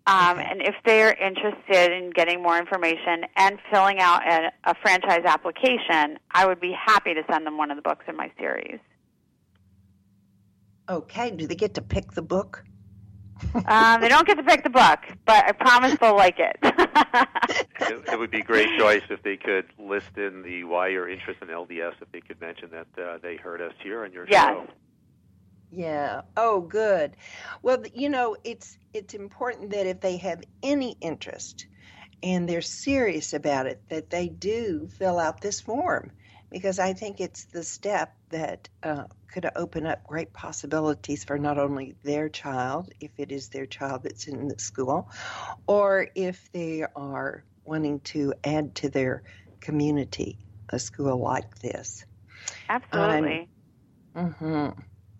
um, 0.06 0.38
Okay. 0.38 0.48
and 0.50 0.62
if 0.62 0.74
they're 0.84 1.12
interested 1.14 1.92
in 1.92 2.10
getting 2.10 2.42
more 2.42 2.58
information 2.58 3.24
and 3.36 3.58
filling 3.72 3.98
out 4.00 4.20
a, 4.26 4.52
a 4.64 4.74
franchise 4.82 5.22
application 5.24 6.18
i 6.30 6.46
would 6.46 6.60
be 6.60 6.72
happy 6.72 7.14
to 7.14 7.22
send 7.30 7.46
them 7.46 7.56
one 7.58 7.70
of 7.70 7.76
the 7.76 7.82
books 7.82 8.04
in 8.08 8.16
my 8.16 8.30
series 8.38 8.78
Okay. 10.88 11.30
Do 11.30 11.46
they 11.46 11.54
get 11.54 11.74
to 11.74 11.82
pick 11.82 12.12
the 12.12 12.22
book? 12.22 12.64
Um, 13.66 14.00
they 14.00 14.08
don't 14.08 14.26
get 14.26 14.36
to 14.36 14.42
pick 14.42 14.62
the 14.62 14.70
book 14.70 14.98
but 15.26 15.44
i 15.46 15.52
promise 15.52 15.96
they'll 16.00 16.16
like 16.16 16.38
it 16.38 16.56
it, 17.80 18.04
it 18.12 18.18
would 18.18 18.30
be 18.30 18.42
great 18.42 18.68
choice 18.78 19.02
if 19.10 19.22
they 19.22 19.36
could 19.36 19.66
list 19.78 20.16
in 20.16 20.42
the 20.42 20.64
why 20.64 20.88
you're 20.88 21.08
interested 21.08 21.48
in 21.48 21.54
LDS 21.54 21.94
if 22.00 22.10
they 22.12 22.20
could 22.20 22.40
mention 22.40 22.70
that 22.70 23.02
uh, 23.02 23.18
they 23.22 23.36
heard 23.36 23.60
us 23.60 23.72
here 23.82 24.04
on 24.04 24.12
your 24.12 24.26
Yes. 24.28 24.46
show. 24.48 24.66
Yeah. 25.70 26.22
Oh, 26.36 26.60
good. 26.60 27.16
Well, 27.62 27.82
you 27.94 28.08
know, 28.08 28.36
it's 28.44 28.78
it's 28.94 29.14
important 29.14 29.70
that 29.70 29.86
if 29.86 30.00
they 30.00 30.16
have 30.18 30.42
any 30.62 30.96
interest 31.00 31.66
and 32.22 32.48
they're 32.48 32.60
serious 32.62 33.32
about 33.32 33.66
it, 33.66 33.82
that 33.88 34.10
they 34.10 34.28
do 34.28 34.88
fill 34.98 35.18
out 35.18 35.40
this 35.40 35.60
form 35.60 36.12
because 36.52 36.78
I 36.80 36.94
think 36.94 37.20
it's 37.20 37.46
the 37.46 37.64
step 37.64 38.14
that 38.30 38.68
uh, 38.82 39.04
could 39.32 39.48
open 39.56 39.86
up 39.86 40.04
great 40.06 40.34
possibilities 40.34 41.24
for 41.24 41.38
not 41.38 41.58
only 41.58 41.96
their 42.04 42.28
child, 42.30 42.90
if 43.00 43.12
it 43.18 43.32
is 43.32 43.50
their 43.50 43.66
child 43.66 44.04
that's 44.04 44.28
in 44.28 44.48
the 44.48 44.58
school, 44.58 45.10
or 45.68 46.08
if 46.16 46.48
they 46.52 46.84
are 46.96 47.46
wanting 47.64 48.00
to 48.00 48.34
add 48.44 48.76
to 48.76 48.90
their 48.90 49.24
community 49.62 50.38
a 50.70 50.78
school 50.78 51.18
like 51.22 51.58
this. 51.60 52.04
absolutely 52.68 53.50
hmm 54.16 54.68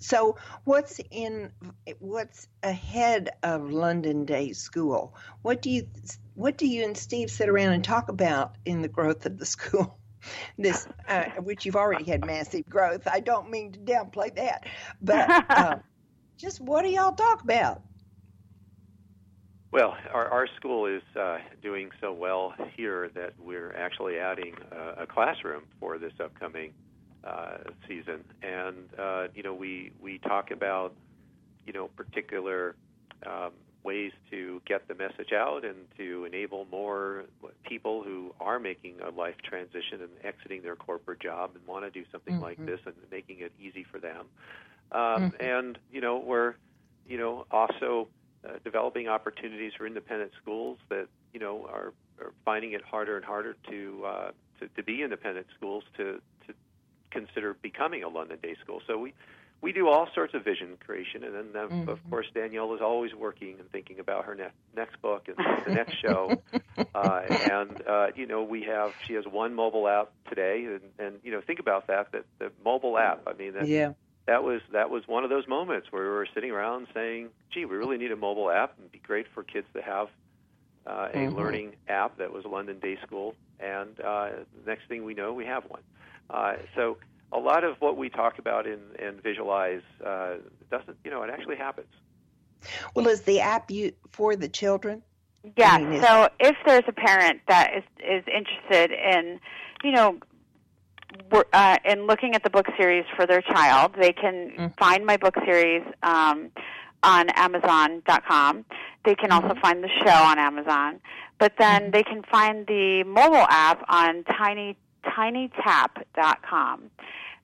So, 0.01 0.37
what's 0.65 1.01
in 1.13 1.53
what's 2.01 2.49
ahead 2.63 3.31
of 3.45 3.71
London 3.73 4.27
Day 4.27 4.53
School? 4.53 5.17
What 5.43 5.63
do 5.63 5.71
you 5.71 5.89
what 6.35 6.59
do 6.59 6.67
you 6.69 6.85
and 6.85 6.99
Steve 6.99 7.31
sit 7.31 7.49
around 7.49 7.75
and 7.75 7.85
talk 7.85 8.11
about 8.11 8.59
in 8.67 8.83
the 8.83 8.89
growth 8.89 9.27
of 9.27 9.39
the 9.39 9.47
school? 9.57 10.02
This, 10.59 10.87
uh, 11.09 11.25
which 11.43 11.65
you've 11.67 11.77
already 11.77 12.05
had 12.05 12.25
massive 12.25 12.69
growth. 12.69 13.07
I 13.07 13.21
don't 13.21 13.51
mean 13.51 13.73
to 13.73 13.79
downplay 13.81 14.35
that, 14.37 14.67
but 15.01 15.51
um, 15.51 15.81
just 16.37 16.61
what 16.61 16.83
do 16.83 16.89
y'all 16.89 17.13
talk 17.13 17.43
about? 17.43 17.83
Well, 19.73 19.97
our, 20.13 20.29
our 20.29 20.47
school 20.57 20.85
is 20.85 21.03
uh, 21.19 21.39
doing 21.63 21.91
so 21.99 22.13
well 22.13 22.55
here 22.77 23.11
that 23.15 23.33
we're 23.43 23.75
actually 23.75 24.19
adding 24.19 24.55
uh, 24.71 25.03
a 25.03 25.07
classroom 25.07 25.63
for 25.81 25.97
this 25.97 26.13
upcoming 26.21 26.75
uh, 27.25 27.59
season, 27.89 28.23
and 28.43 28.77
uh, 28.99 29.29
you 29.35 29.43
know 29.43 29.55
we 29.55 29.93
we 30.01 30.19
talk 30.19 30.51
about 30.51 30.95
you 31.67 31.73
know 31.73 31.89
particular 31.97 32.75
um, 33.27 33.53
ways 33.85 34.13
to 34.31 34.63
get 34.67 34.87
the 34.89 34.95
message 34.95 35.33
out 35.33 35.65
and 35.65 35.89
to 35.97 36.25
enable 36.25 36.67
more 36.67 37.25
people 37.69 38.03
who 38.03 38.35
are 38.41 38.59
making 38.59 39.01
a 39.01 39.11
life 39.11 39.37
transition 39.45 40.03
and 40.03 40.11
exiting 40.25 40.63
their 40.63 40.77
corporate 40.77 41.21
job 41.21 41.51
and 41.55 41.67
want 41.67 41.85
to 41.85 41.91
do 41.91 42.05
something 42.13 42.39
like 42.41 42.59
Mhm. 42.59 42.67
this 42.67 42.81
and 42.87 42.95
making 43.11 43.41
it 43.41 43.53
easy 43.59 43.85
for 43.91 44.01
them. 44.01 44.27
Um, 44.93 45.33
And 45.41 45.79
you 45.91 46.01
know 46.01 46.19
we're 46.19 46.55
you 47.07 47.19
know 47.19 47.47
also 47.51 48.09
uh, 48.49 48.59
developing 48.65 49.09
opportunities 49.09 49.73
for 49.77 49.87
independent 49.87 50.33
schools 50.41 50.79
that 50.91 51.09
you 51.33 51.41
know 51.41 51.67
are, 51.67 51.93
are 52.21 52.33
finding 52.45 52.73
it 52.73 52.83
harder 52.83 53.17
and 53.17 53.25
harder 53.25 53.57
to, 53.71 54.05
uh, 54.07 54.31
to 54.61 54.69
to 54.77 54.83
be 54.83 55.03
independent 55.03 55.47
schools 55.57 55.85
to 55.97 56.21
to 56.47 56.55
consider 57.11 57.55
becoming 57.63 58.03
a 58.05 58.09
London 58.09 58.39
Day 58.43 58.57
school. 58.63 58.81
So 58.87 58.99
we 58.99 59.15
we 59.63 59.73
do 59.73 59.89
all 59.89 60.09
sorts 60.15 60.35
of 60.35 60.45
vision 60.45 60.77
creation, 60.85 61.25
and 61.25 61.55
then 61.55 61.71
of 61.87 61.99
Mhm. 61.99 62.11
course 62.11 62.27
Danielle 62.35 62.75
is 62.75 62.81
always 62.83 63.13
working 63.15 63.57
and 63.61 63.71
thinking 63.71 64.01
about 64.01 64.25
her 64.27 64.35
ne- 64.35 64.53
next 64.77 65.01
book 65.03 65.29
and 65.29 65.37
the 65.65 65.71
next 65.73 65.95
show. 66.03 66.35
Uh, 66.95 67.21
and 67.41 67.81
uh, 67.89 68.07
you 68.17 68.27
know 68.27 68.43
we 68.43 68.65
have 68.65 68.93
she 69.07 69.15
has 69.15 69.25
one 69.31 69.55
mobile 69.55 69.89
app 69.89 70.13
today, 70.29 70.65
and, 70.67 70.83
and 70.99 71.21
you 71.23 71.33
know 71.33 71.41
think 71.47 71.61
about 71.61 71.87
that 71.89 72.09
that 72.13 72.25
the 72.41 72.53
mobile 72.65 72.99
app. 72.99 73.23
I 73.27 73.33
mean 73.35 73.55
that 73.55 73.69
Yeah. 73.69 73.95
that 74.27 74.43
was 74.45 74.61
that 74.73 74.91
was 74.91 75.05
one 75.07 75.25
of 75.25 75.31
those 75.31 75.49
moments 75.49 75.89
where 75.91 76.03
we 76.03 76.09
were 76.11 76.29
sitting 76.35 76.51
around 76.51 76.89
saying, 76.95 77.31
"Gee, 77.53 77.65
we 77.65 77.77
really 77.77 77.99
need 77.99 78.13
a 78.13 78.17
mobile 78.17 78.51
app, 78.51 78.75
and 78.77 78.85
it'd 78.85 78.93
be 78.93 79.01
great 79.07 79.27
for 79.35 79.43
kids 79.43 79.67
to 79.77 79.83
have 79.83 80.09
uh, 80.87 81.09
a 81.15 81.29
Mhm. 81.31 81.33
learning 81.33 81.73
app 81.89 82.19
that 82.19 82.33
was 82.33 82.45
London 82.45 82.79
Day 82.81 82.97
School." 83.07 83.35
And 83.61 83.99
uh, 84.01 84.31
next 84.67 84.83
thing 84.89 85.05
we 85.05 85.15
know, 85.15 85.33
we 85.33 85.47
have 85.47 85.65
one. 85.69 85.83
Uh, 86.31 86.55
so 86.75 86.99
a 87.33 87.39
lot 87.39 87.65
of 87.65 87.77
what 87.81 87.97
we 87.97 88.09
talk 88.11 88.39
about 88.39 88.67
and, 88.67 88.81
and 89.01 89.23
visualize 89.23 89.81
uh, 90.05 90.35
doesn't, 90.71 90.97
you 91.05 91.11
know, 91.11 91.23
it 91.23 91.31
actually 91.31 91.57
happens. 91.57 91.89
Well, 92.95 93.09
is 93.09 93.23
the 93.23 93.41
app 93.41 93.71
you 93.71 93.93
for 94.11 94.37
the 94.37 94.49
children? 94.49 95.03
Yeah. 95.57 95.71
I 95.73 95.83
mean, 95.83 96.01
so 96.03 96.29
if 96.39 96.57
there's 96.67 96.85
a 96.87 96.93
parent 96.93 97.41
that 97.49 97.73
is 97.77 97.83
is 97.99 98.25
interested 98.33 98.93
in, 98.93 99.41
you 99.83 99.91
know, 99.91 100.19
wor- 101.33 101.47
uh, 101.53 101.79
in 101.85 102.07
looking 102.07 102.35
at 102.37 102.45
the 102.45 102.51
book 102.51 102.67
series 102.77 103.05
for 103.17 103.27
their 103.27 103.43
child, 103.43 103.95
they 103.99 104.13
can 104.13 104.53
Mm. 104.57 104.77
find 104.79 105.05
my 105.05 105.17
book 105.17 105.35
series 105.45 105.83
um, 106.05 106.51
on 107.03 107.31
Amazon.com. 107.31 108.65
They 109.05 109.17
can 109.17 109.33
also 109.33 109.55
find 109.61 109.83
the 109.83 109.89
show 110.05 110.23
on 110.31 110.39
Amazon, 110.39 111.01
but 111.39 111.55
then 111.59 111.91
they 111.91 112.05
can 112.05 112.23
find 112.31 112.65
the 112.69 113.03
mobile 113.03 113.47
app 113.49 113.83
on 113.89 114.23
tinytap.com. 115.05 116.91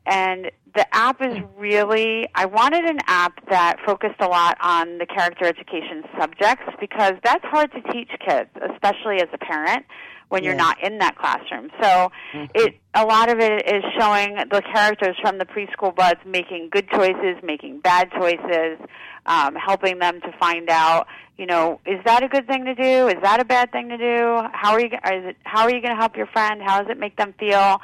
And 0.09 0.51
the 0.75 0.87
app 0.95 1.21
is 1.21 1.37
really, 1.57 2.27
I 2.35 2.47
wanted 2.47 2.85
an 2.85 2.99
app 3.07 3.35
that 3.51 3.77
focused 3.85 4.21
a 4.21 4.27
lot 4.27 4.57
on 4.61 4.99
the 4.99 5.07
character 5.07 5.45
education 5.45 6.05
subjects 6.19 6.65
because 6.81 7.15
that's 7.25 7.45
hard 7.45 7.71
to 7.73 7.81
teach 7.93 8.11
kids, 8.27 8.51
especially 8.73 9.17
as 9.21 9.29
a 9.33 9.39
parent 9.39 9.85
when 10.29 10.45
you're 10.45 10.55
Yes. 10.55 10.59
not 10.59 10.83
in 10.83 10.99
that 10.99 11.17
classroom. 11.17 11.71
So 11.83 12.11
it 12.55 12.75
a 12.95 13.05
lot 13.05 13.31
of 13.31 13.39
it 13.39 13.67
is 13.67 13.83
showing 13.99 14.35
the 14.51 14.63
characters 14.75 15.17
from 15.21 15.39
the 15.39 15.47
preschool 15.47 15.95
buds 15.95 16.21
making 16.27 16.69
good 16.71 16.89
choices, 16.91 17.37
making 17.43 17.81
bad 17.81 18.11
choices, 18.13 18.79
um, 19.27 19.55
helping 19.55 19.99
them 19.99 20.21
to 20.21 20.33
find 20.39 20.69
out, 20.69 21.07
you 21.39 21.47
know, 21.47 21.81
is 21.87 22.01
that 22.05 22.23
a 22.23 22.29
good 22.29 22.47
thing 22.47 22.65
to 22.67 22.75
do? 22.75 23.09
Is 23.09 23.17
that 23.23 23.41
a 23.41 23.45
bad 23.45 23.73
thing 23.73 23.89
to 23.89 23.97
do? 23.99 24.41
How 24.53 24.73
are 24.73 24.81
you? 24.81 24.87
Is 24.89 25.25
it, 25.31 25.37
how 25.45 25.63
are 25.63 25.71
you 25.71 25.81
going 25.81 25.95
to 25.95 26.01
help 26.01 26.17
your 26.17 26.27
friend? 26.27 26.61
How 26.63 26.83
does 26.83 26.91
it 26.91 26.99
make 26.99 27.17
them 27.17 27.35
feel? 27.39 27.81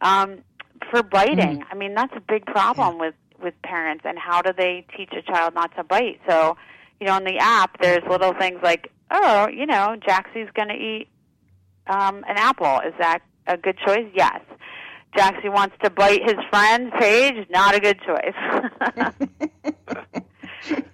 Um, 0.00 0.38
for 0.90 1.02
biting, 1.02 1.64
I 1.70 1.74
mean, 1.74 1.94
that's 1.94 2.12
a 2.16 2.20
big 2.20 2.46
problem 2.46 2.98
with 2.98 3.14
with 3.40 3.54
parents. 3.62 4.04
And 4.06 4.18
how 4.18 4.42
do 4.42 4.52
they 4.56 4.84
teach 4.96 5.12
a 5.12 5.22
child 5.22 5.54
not 5.54 5.74
to 5.76 5.84
bite? 5.84 6.20
So, 6.28 6.56
you 7.00 7.06
know, 7.06 7.16
in 7.16 7.24
the 7.24 7.38
app, 7.38 7.80
there's 7.80 8.02
little 8.08 8.34
things 8.34 8.58
like, 8.62 8.90
oh, 9.10 9.48
you 9.48 9.66
know, 9.66 9.96
Jaxie's 10.06 10.50
going 10.54 10.68
to 10.68 10.74
eat 10.74 11.08
um, 11.86 12.24
an 12.28 12.36
apple. 12.36 12.80
Is 12.80 12.94
that 12.98 13.20
a 13.46 13.56
good 13.56 13.78
choice? 13.86 14.06
Yes. 14.14 14.40
Jaxie 15.16 15.52
wants 15.52 15.76
to 15.82 15.90
bite 15.90 16.22
his 16.22 16.36
friend 16.50 16.92
Paige. 16.98 17.46
Not 17.50 17.74
a 17.74 17.80
good 17.80 17.98
choice. 18.00 18.34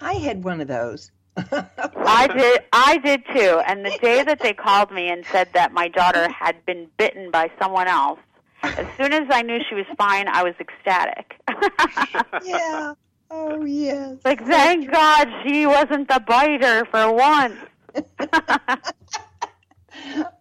I 0.00 0.14
had 0.14 0.44
one 0.44 0.60
of 0.60 0.68
those. 0.68 1.10
I 1.36 2.28
did. 2.28 2.62
I 2.72 2.98
did 2.98 3.24
too. 3.34 3.60
And 3.66 3.84
the 3.84 3.98
day 4.00 4.22
that 4.22 4.40
they 4.40 4.52
called 4.52 4.92
me 4.92 5.08
and 5.08 5.24
said 5.26 5.48
that 5.54 5.72
my 5.72 5.88
daughter 5.88 6.28
had 6.30 6.64
been 6.64 6.86
bitten 6.96 7.32
by 7.32 7.50
someone 7.60 7.88
else, 7.88 8.20
as 8.64 8.86
soon 8.96 9.12
as 9.12 9.28
I 9.30 9.42
knew 9.42 9.58
she 9.68 9.74
was 9.74 9.86
fine, 9.96 10.28
I 10.28 10.42
was 10.42 10.54
ecstatic. 10.60 11.34
yeah. 12.44 12.94
Oh 13.30 13.64
yes. 13.64 14.18
like, 14.24 14.44
thank 14.46 14.90
God 14.90 15.28
she 15.44 15.66
wasn't 15.66 16.08
the 16.08 16.22
biter 16.26 16.84
for 16.86 17.12
once. 17.12 17.56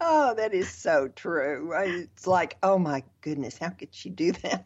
Oh, 0.02 0.34
that 0.36 0.54
is 0.54 0.68
so 0.70 1.08
true. 1.10 1.72
It's 1.78 2.28
like, 2.28 2.58
oh 2.64 2.78
my 2.78 3.04
goodness, 3.22 3.58
how 3.58 3.70
could 3.70 3.94
she 3.94 4.10
do 4.10 4.32
that? 4.44 4.66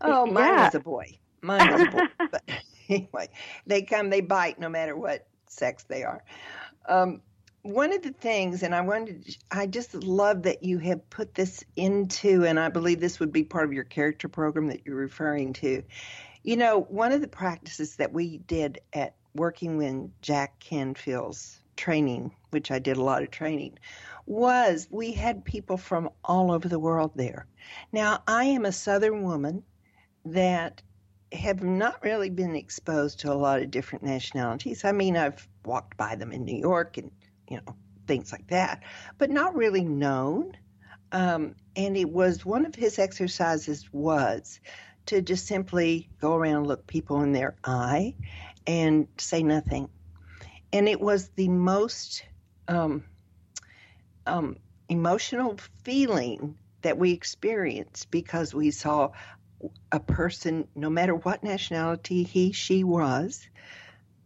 Oh, 0.00 0.26
mine 0.26 0.44
Yeah. 0.44 0.64
was 0.64 0.74
a 0.74 0.80
boy. 0.80 1.18
Mine 1.42 1.70
was 1.70 1.82
a 1.82 1.90
boy. 1.90 2.00
but 2.30 2.42
anyway, 2.88 3.28
they 3.66 3.82
come, 3.82 4.10
they 4.10 4.20
bite 4.20 4.58
no 4.58 4.68
matter 4.68 4.96
what 4.96 5.26
sex 5.48 5.84
they 5.84 6.02
are. 6.02 6.24
Um, 6.88 7.20
one 7.62 7.92
of 7.92 8.02
the 8.02 8.12
things, 8.12 8.64
and 8.64 8.74
I 8.74 8.80
wanted, 8.80 9.36
I 9.50 9.66
just 9.66 9.94
love 9.94 10.42
that 10.42 10.64
you 10.64 10.78
have 10.78 11.08
put 11.10 11.34
this 11.34 11.64
into, 11.76 12.44
and 12.44 12.58
I 12.58 12.68
believe 12.68 13.00
this 13.00 13.20
would 13.20 13.32
be 13.32 13.44
part 13.44 13.64
of 13.64 13.72
your 13.72 13.84
character 13.84 14.28
program 14.28 14.66
that 14.66 14.84
you're 14.84 14.96
referring 14.96 15.52
to. 15.54 15.82
You 16.42 16.56
know, 16.56 16.80
one 16.80 17.12
of 17.12 17.20
the 17.20 17.28
practices 17.28 17.96
that 17.96 18.12
we 18.12 18.38
did 18.38 18.80
at 18.92 19.14
working 19.34 19.76
with 19.76 20.10
Jack 20.22 20.58
Canfield's 20.58 21.60
training, 21.76 22.34
which 22.50 22.72
I 22.72 22.80
did 22.80 22.96
a 22.96 23.02
lot 23.02 23.22
of 23.22 23.30
training, 23.30 23.78
was 24.26 24.88
we 24.90 25.12
had 25.12 25.44
people 25.44 25.76
from 25.76 26.10
all 26.24 26.50
over 26.50 26.68
the 26.68 26.80
world 26.80 27.12
there. 27.14 27.46
Now, 27.92 28.24
I 28.26 28.44
am 28.44 28.64
a 28.64 28.72
Southern 28.72 29.22
woman 29.22 29.62
that 30.24 30.82
have 31.32 31.62
not 31.62 32.02
really 32.02 32.28
been 32.28 32.56
exposed 32.56 33.20
to 33.20 33.32
a 33.32 33.34
lot 33.34 33.62
of 33.62 33.70
different 33.70 34.04
nationalities. 34.04 34.84
I 34.84 34.90
mean, 34.92 35.16
I've 35.16 35.48
walked 35.64 35.96
by 35.96 36.16
them 36.16 36.32
in 36.32 36.44
New 36.44 36.58
York 36.58 36.98
and, 36.98 37.10
you 37.52 37.60
know, 37.66 37.76
things 38.06 38.32
like 38.32 38.48
that, 38.48 38.82
but 39.18 39.30
not 39.30 39.54
really 39.54 39.84
known. 39.84 40.52
Um, 41.12 41.54
and 41.76 41.96
it 41.98 42.08
was 42.08 42.46
one 42.46 42.64
of 42.64 42.74
his 42.74 42.98
exercises 42.98 43.86
was 43.92 44.58
to 45.06 45.20
just 45.20 45.46
simply 45.46 46.08
go 46.18 46.34
around 46.34 46.66
look 46.66 46.86
people 46.86 47.20
in 47.20 47.32
their 47.32 47.56
eye 47.62 48.14
and 48.66 49.06
say 49.18 49.42
nothing. 49.42 49.90
And 50.72 50.88
it 50.88 50.98
was 50.98 51.28
the 51.28 51.48
most 51.48 52.24
um, 52.68 53.04
um, 54.26 54.56
emotional 54.88 55.58
feeling 55.84 56.56
that 56.80 56.96
we 56.96 57.12
experienced 57.12 58.10
because 58.10 58.54
we 58.54 58.70
saw 58.70 59.10
a 59.92 60.00
person, 60.00 60.66
no 60.74 60.88
matter 60.88 61.14
what 61.14 61.44
nationality 61.44 62.22
he, 62.22 62.52
she 62.52 62.82
was, 62.82 63.46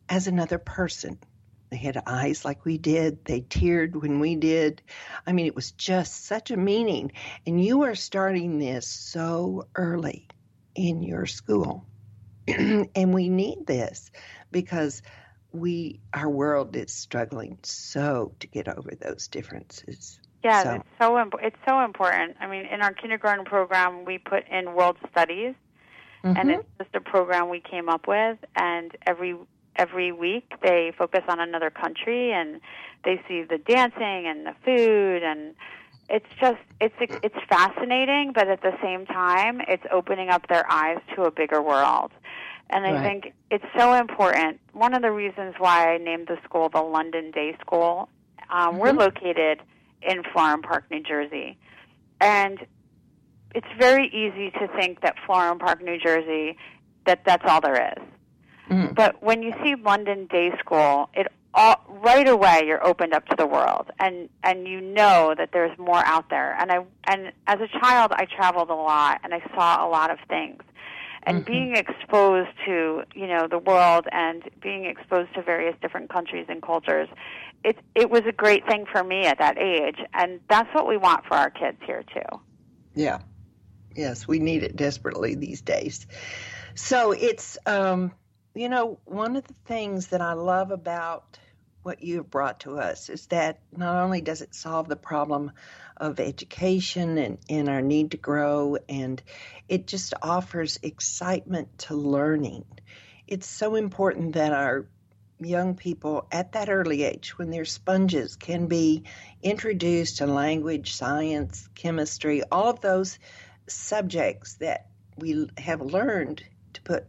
as 0.09 0.29
another 0.29 0.59
person. 0.59 1.19
They 1.71 1.77
had 1.77 2.01
eyes 2.07 2.45
like 2.45 2.65
we 2.65 2.79
did. 2.79 3.25
They 3.25 3.41
teared 3.41 3.97
when 4.01 4.21
we 4.21 4.37
did. 4.37 4.83
I 5.27 5.33
mean, 5.33 5.47
it 5.47 5.55
was 5.57 5.73
just 5.73 6.27
such 6.27 6.51
a 6.51 6.57
meaning. 6.57 7.13
And 7.47 7.63
you 7.63 7.83
are 7.83 7.95
starting 7.95 8.59
this 8.59 8.87
so 8.87 9.67
early 9.75 10.29
in 10.75 11.03
your 11.03 11.27
school. 11.27 11.87
and 12.49 13.13
we 13.13 13.29
need 13.29 13.67
this 13.67 14.11
because 14.53 15.03
we 15.53 16.01
our 16.13 16.29
world 16.29 16.77
is 16.77 16.93
struggling 16.93 17.59
so 17.63 18.33
to 18.41 18.47
get 18.47 18.69
over 18.69 18.93
those 19.01 19.27
differences. 19.29 20.21
Yeah, 20.45 20.63
So- 20.63 20.75
it's 20.75 20.85
so 21.01 21.19
imp- 21.19 21.35
it's 21.43 21.57
so 21.67 21.81
important. 21.85 22.37
I 22.41 22.47
mean, 22.47 22.67
in 22.67 22.83
our 22.83 22.93
kindergarten 22.93 23.45
program, 23.45 24.05
we 24.05 24.19
put 24.19 24.47
in 24.49 24.75
world 24.75 24.97
studies, 25.11 25.55
and 26.23 26.37
Mhm. 26.37 26.61
it's 26.61 26.69
just 26.79 26.95
a 26.95 27.01
program 27.01 27.49
we 27.49 27.61
came 27.61 27.89
up 27.89 28.07
with. 28.07 28.39
And 28.55 28.97
every 29.07 29.35
every 29.77 30.13
week, 30.13 30.53
they 30.63 30.93
focus 30.97 31.23
on 31.29 31.41
another 31.41 31.71
country, 31.71 32.33
and 32.33 32.61
they 33.05 33.21
see 33.29 33.43
the 33.43 33.59
dancing 33.59 34.27
and 34.27 34.47
the 34.47 34.55
food, 34.65 35.23
and 35.23 35.55
it's 36.09 36.27
just 36.41 36.59
it's 36.81 36.95
it's 37.23 37.37
fascinating. 37.49 38.33
But 38.35 38.49
at 38.49 38.63
the 38.63 38.77
same 38.83 39.07
time, 39.07 39.61
it's 39.69 39.85
opening 39.93 40.29
up 40.31 40.49
their 40.49 40.65
eyes 40.71 40.99
to 41.15 41.23
a 41.23 41.31
bigger 41.31 41.63
world. 41.63 42.13
And 42.71 42.85
I 42.85 42.95
Right. 42.95 43.03
think 43.03 43.33
it's 43.51 43.65
so 43.79 43.93
important. 43.95 44.61
One 44.73 44.95
of 44.95 45.03
the 45.03 45.13
reasons 45.13 45.55
why 45.59 45.95
I 45.95 45.99
named 45.99 46.27
the 46.29 46.37
school 46.45 46.69
the 46.69 46.83
London 46.83 47.31
Day 47.31 47.57
School, 47.61 48.09
um, 48.51 48.79
we're 48.79 48.93
Mhm. 48.93 48.99
located 48.99 49.63
in 50.03 50.23
Florham 50.25 50.63
Park, 50.63 50.85
New 50.91 51.03
Jersey. 51.03 51.59
And 52.21 52.67
it's 53.55 53.67
very 53.79 54.09
easy 54.09 54.51
to 54.51 54.69
think 54.79 55.01
that 55.03 55.15
Florham 55.27 55.59
Park, 55.59 55.83
New 55.83 55.99
Jersey, 55.99 56.57
that 57.07 57.21
that's 57.25 57.45
all 57.47 57.61
there 57.61 57.93
is. 57.97 58.03
Mhm. 58.71 58.95
But 58.95 59.23
when 59.23 59.43
you 59.43 59.53
see 59.63 59.75
London 59.77 60.27
Day 60.27 60.53
School, 60.59 61.09
it 61.15 61.27
all, 61.55 61.83
right 61.89 62.29
away 62.29 62.63
you're 62.67 62.85
opened 62.87 63.15
up 63.15 63.27
to 63.29 63.37
the 63.37 63.47
world, 63.47 63.91
and 63.99 64.29
and 64.43 64.67
you 64.67 64.81
know 64.81 65.35
that 65.37 65.51
there's 65.53 65.77
more 65.79 66.05
out 66.05 66.29
there. 66.31 66.55
And 66.59 66.71
I 66.71 66.85
and 67.05 67.33
as 67.47 67.61
a 67.61 67.69
child, 67.81 68.13
I 68.13 68.27
traveled 68.27 68.71
a 68.71 68.75
lot, 68.75 69.21
and 69.25 69.33
I 69.33 69.41
saw 69.55 69.87
a 69.87 69.89
lot 69.89 70.11
of 70.11 70.19
things. 70.29 70.63
And 71.23 71.39
Mhm. 71.43 71.47
being 71.47 71.77
exposed 71.77 72.51
to 72.67 73.03
you 73.15 73.27
know 73.27 73.49
the 73.49 73.59
world 73.59 74.07
and 74.13 74.43
being 74.63 74.85
exposed 74.85 75.35
to 75.35 75.43
various 75.43 75.77
different 75.81 76.11
countries 76.11 76.47
and 76.49 76.63
cultures, 76.63 77.09
it 77.65 77.79
it 77.95 78.11
was 78.11 78.23
a 78.27 78.33
great 78.33 78.67
thing 78.67 78.85
for 78.91 79.03
me 79.03 79.25
at 79.27 79.39
that 79.39 79.59
age, 79.59 79.99
and 80.13 80.41
that's 80.49 80.73
what 80.75 80.87
we 80.87 80.97
want 80.97 81.25
for 81.27 81.35
our 81.35 81.51
kids 81.51 81.79
here 81.87 82.05
too. 82.13 82.41
Yeah. 82.95 83.19
Yes, 83.95 84.29
we 84.29 84.39
need 84.39 84.63
it 84.63 84.77
desperately 84.77 85.35
these 85.35 85.63
days. 85.63 86.07
So 86.75 87.13
it's, 87.13 87.57
um, 87.65 88.13
you 88.57 88.71
know, 88.71 88.99
one 89.05 89.37
of 89.37 89.47
the 89.47 89.55
things 89.67 90.09
that 90.09 90.23
I 90.23 90.33
love 90.33 90.71
about 90.71 91.39
what 91.83 92.03
you 92.03 92.17
have 92.17 92.31
brought 92.31 92.61
to 92.61 92.79
us 92.79 93.11
is 93.11 93.27
that 93.27 93.61
not 93.77 94.03
only 94.03 94.23
does 94.23 94.41
it 94.41 94.55
solve 94.55 94.89
the 94.89 94.97
problem 94.97 95.53
of 95.97 96.19
education 96.19 97.19
and, 97.19 97.39
and 97.51 97.69
our 97.69 97.83
need 97.83 98.13
to 98.13 98.17
grow, 98.17 98.79
and 98.89 99.23
it 99.69 99.87
just 99.87 100.15
offers 100.23 100.81
excitement 100.83 101.79
to 101.81 101.95
learning. 101.95 102.65
It's 103.29 103.47
so 103.47 103.75
important 103.75 104.35
that 104.35 104.53
our 104.53 104.87
young 105.39 105.75
people 105.77 106.27
at 106.33 106.53
that 106.53 106.71
early 106.71 107.03
age, 107.03 107.37
when 107.37 107.51
they're 107.51 107.67
sponges, 107.67 108.37
can 108.37 108.69
be 108.69 109.05
introduced 109.43 110.19
to 110.19 110.27
language, 110.27 110.95
science, 110.95 111.69
chemistry, 111.75 112.43
all 112.51 112.71
of 112.71 112.81
those 112.81 113.19
subjects 113.69 114.55
that 114.55 114.87
we 115.17 115.49
have 115.59 115.83
learned 115.83 116.43
to 116.73 116.83
put 116.83 117.07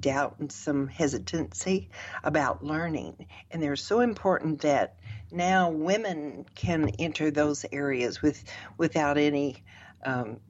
doubt 0.00 0.36
and 0.38 0.50
some 0.52 0.88
hesitancy 0.88 1.90
about 2.22 2.64
learning. 2.64 3.26
And 3.50 3.62
they're 3.62 3.76
so 3.76 4.00
important 4.00 4.62
that 4.62 4.96
now 5.30 5.70
women 5.70 6.46
can 6.54 6.88
enter 6.98 7.30
those 7.30 7.64
areas 7.72 8.22
with 8.22 8.42
without 8.76 9.18
any 9.18 9.62
um, 10.04 10.40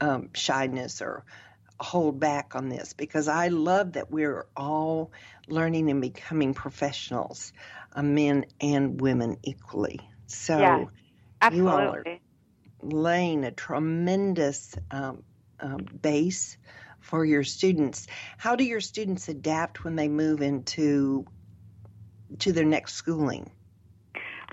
um, 0.00 0.30
shyness 0.34 1.02
or 1.02 1.24
hold 1.80 2.20
back 2.20 2.54
on 2.54 2.68
this 2.68 2.92
because 2.92 3.28
I 3.28 3.48
love 3.48 3.94
that 3.94 4.10
we're 4.10 4.46
all 4.56 5.12
learning 5.48 5.90
and 5.90 6.00
becoming 6.00 6.54
professionals, 6.54 7.52
uh, 7.94 8.02
men 8.02 8.46
and 8.60 9.00
women 9.00 9.38
equally. 9.42 10.00
So 10.26 10.90
Yes, 11.40 11.52
you 11.52 11.68
all 11.68 11.90
are 11.90 12.06
laying 12.82 13.44
a 13.44 13.50
tremendous 13.50 14.76
um, 14.90 15.22
um, 15.60 15.86
base 16.02 16.56
for 17.04 17.24
your 17.24 17.44
students. 17.44 18.06
How 18.38 18.56
do 18.56 18.64
your 18.64 18.80
students 18.80 19.28
adapt 19.28 19.84
when 19.84 19.94
they 19.94 20.08
move 20.08 20.40
into 20.40 21.26
to 22.38 22.52
their 22.52 22.64
next 22.64 22.94
schooling? 22.94 23.50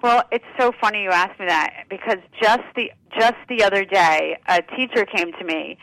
Well, 0.03 0.23
it's 0.31 0.45
so 0.59 0.71
funny 0.81 1.03
you 1.03 1.11
asked 1.11 1.39
me 1.39 1.45
that 1.47 1.85
because 1.89 2.17
just 2.41 2.63
the 2.75 2.91
just 3.17 3.37
the 3.47 3.63
other 3.63 3.85
day, 3.85 4.37
a 4.47 4.61
teacher 4.75 5.05
came 5.05 5.31
to 5.33 5.45
me 5.45 5.77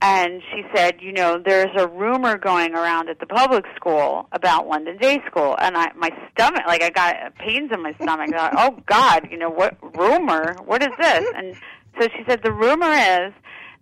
and 0.00 0.42
she 0.52 0.62
said, 0.74 0.96
you 1.00 1.12
know, 1.12 1.42
there's 1.44 1.70
a 1.76 1.86
rumor 1.86 2.38
going 2.38 2.74
around 2.74 3.08
at 3.08 3.20
the 3.20 3.26
public 3.26 3.64
school 3.76 4.28
about 4.32 4.68
London 4.68 4.96
Day 4.96 5.20
School, 5.26 5.56
and 5.58 5.76
I 5.76 5.92
my 5.94 6.10
stomach, 6.32 6.62
like 6.66 6.82
I 6.82 6.90
got 6.90 7.34
pains 7.36 7.70
in 7.72 7.82
my 7.82 7.92
stomach. 7.94 8.32
I 8.32 8.36
thought, 8.36 8.54
oh 8.56 8.82
God, 8.86 9.28
you 9.30 9.36
know 9.36 9.50
what 9.50 9.76
rumor? 9.96 10.56
What 10.64 10.82
is 10.82 10.92
this? 10.98 11.26
And 11.36 11.54
so 12.00 12.08
she 12.16 12.24
said 12.26 12.42
the 12.42 12.52
rumor 12.52 12.92
is 12.92 13.32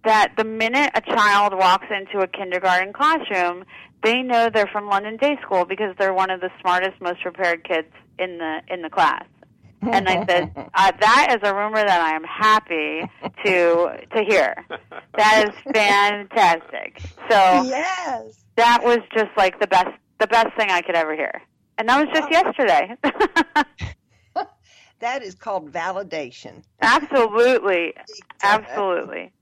that 0.05 0.33
the 0.37 0.45
minute 0.45 0.91
a 0.95 1.01
child 1.01 1.55
walks 1.55 1.87
into 1.91 2.23
a 2.23 2.27
kindergarten 2.27 2.93
classroom, 2.93 3.65
they 4.03 4.23
know 4.23 4.51
they're 4.53 4.67
from 4.67 4.89
London 4.89 5.17
Day 5.17 5.37
School 5.43 5.65
because 5.65 5.95
they're 5.99 6.15
one 6.15 6.31
of 6.31 6.41
the 6.41 6.51
smartest, 6.61 7.01
most 7.01 7.23
prepared 7.23 7.65
kids 7.65 7.89
in 8.19 8.39
the 8.39 8.61
in 8.69 8.83
the 8.83 8.91
class. 8.91 9.25
And 9.83 10.09
I 10.09 10.25
said, 10.27 10.53
uh, 10.75 10.93
that 11.01 11.37
is 11.37 11.49
a 11.49 11.55
rumor 11.55 11.85
that 11.85 12.01
I 12.01 12.15
am 12.15 12.25
happy 12.25 13.03
to 13.45 14.07
to 14.17 14.25
hear. 14.29 14.55
That 15.17 15.49
is 15.49 15.73
fantastic. 15.73 17.01
So 17.29 17.63
yes, 17.65 18.45
that 18.57 18.83
was 18.83 18.99
just 19.15 19.31
like 19.37 19.61
the 19.61 19.67
best 19.67 19.91
the 20.21 20.27
best 20.27 20.57
thing 20.57 20.71
I 20.71 20.83
could 20.83 20.95
ever 20.95 21.15
hear. 21.15 21.43
And 21.79 21.89
that 21.89 22.07
was 22.07 22.09
just 22.15 22.31
yesterday. 22.31 22.95
that 25.01 25.23
is 25.23 25.35
called 25.35 25.73
validation. 25.73 26.63
Absolutely. 26.81 27.95
Absolutely. 28.43 29.33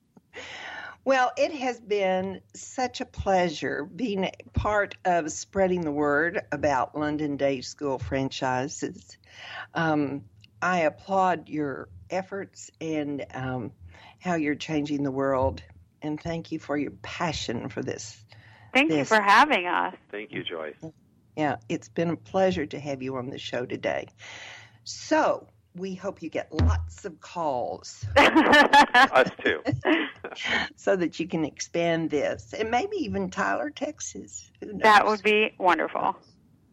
Well, 1.05 1.33
it 1.37 1.53
has 1.53 1.81
been 1.81 2.43
such 2.55 3.01
a 3.01 3.07
pleasure 3.07 3.85
being 3.85 4.31
part 4.53 4.97
of 5.05 5.33
spreading 5.33 5.81
the 5.81 5.93
word 5.93 6.43
about 6.53 6.97
London 6.97 7.37
Day 7.37 7.63
School 7.63 7.99
franchises. 7.99 9.17
Um, 9.73 10.27
I 10.61 10.81
applaud 10.81 11.49
your 11.49 11.89
efforts 12.11 12.71
and 12.81 13.25
um, 13.33 13.73
how 14.19 14.35
you're 14.35 14.55
changing 14.55 15.03
the 15.03 15.11
world, 15.11 15.63
and 16.03 16.21
thank 16.21 16.53
you 16.53 16.59
for 16.59 16.77
your 16.77 16.93
passion 17.03 17.71
for 17.71 17.83
this. 17.83 18.23
Thank 18.75 18.91
this. 18.91 18.99
you 18.99 19.05
for 19.05 19.23
having 19.23 19.67
us. 19.67 19.95
Thank 20.11 20.33
you, 20.33 20.45
Joyce. 20.45 20.93
Yeah, 21.35 21.57
it's 21.69 21.89
been 21.89 22.11
a 22.11 22.17
pleasure 22.17 22.67
to 22.67 22.79
have 22.79 23.03
you 23.03 23.17
on 23.17 23.31
the 23.31 23.39
show 23.39 23.65
today. 23.65 24.09
So, 24.85 25.47
we 25.77 25.95
hope 25.95 26.23
you 26.23 26.31
get 26.31 26.53
lots 26.53 27.05
of 27.05 27.21
calls. 27.21 28.05
Us 28.17 29.31
too. 29.43 29.63
so 30.77 30.97
that 30.97 31.21
you 31.21 31.29
can 31.29 31.45
expand 31.45 32.11
this. 32.11 32.53
And 32.53 32.71
maybe 32.71 32.97
even 32.99 33.31
Tyler, 33.31 33.71
Texas. 33.71 34.51
Who 34.61 34.67
knows? 34.67 34.83
That 34.83 35.07
would 35.07 35.23
be 35.23 35.55
wonderful. 35.59 36.17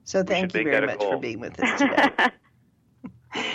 So 0.04 0.24
thank 0.24 0.54
you 0.54 0.64
very 0.64 0.86
much 0.86 1.04
for 1.04 1.20
being 1.20 1.40
with 1.40 1.60
us 1.60 1.80
today. 1.80 3.52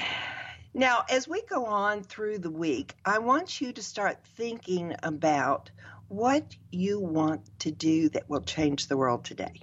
now, 0.74 1.04
as 1.08 1.26
we 1.26 1.42
go 1.48 1.64
on 1.64 2.02
through 2.02 2.38
the 2.38 2.50
week, 2.50 2.94
I 3.04 3.18
want 3.18 3.60
you 3.60 3.72
to 3.72 3.82
start 3.82 4.18
thinking 4.36 4.94
about 5.02 5.70
what 6.08 6.54
you 6.70 7.00
want 7.00 7.40
to 7.60 7.70
do 7.70 8.10
that 8.10 8.28
will 8.28 8.42
change 8.42 8.86
the 8.86 8.98
world 8.98 9.24
today. 9.24 9.62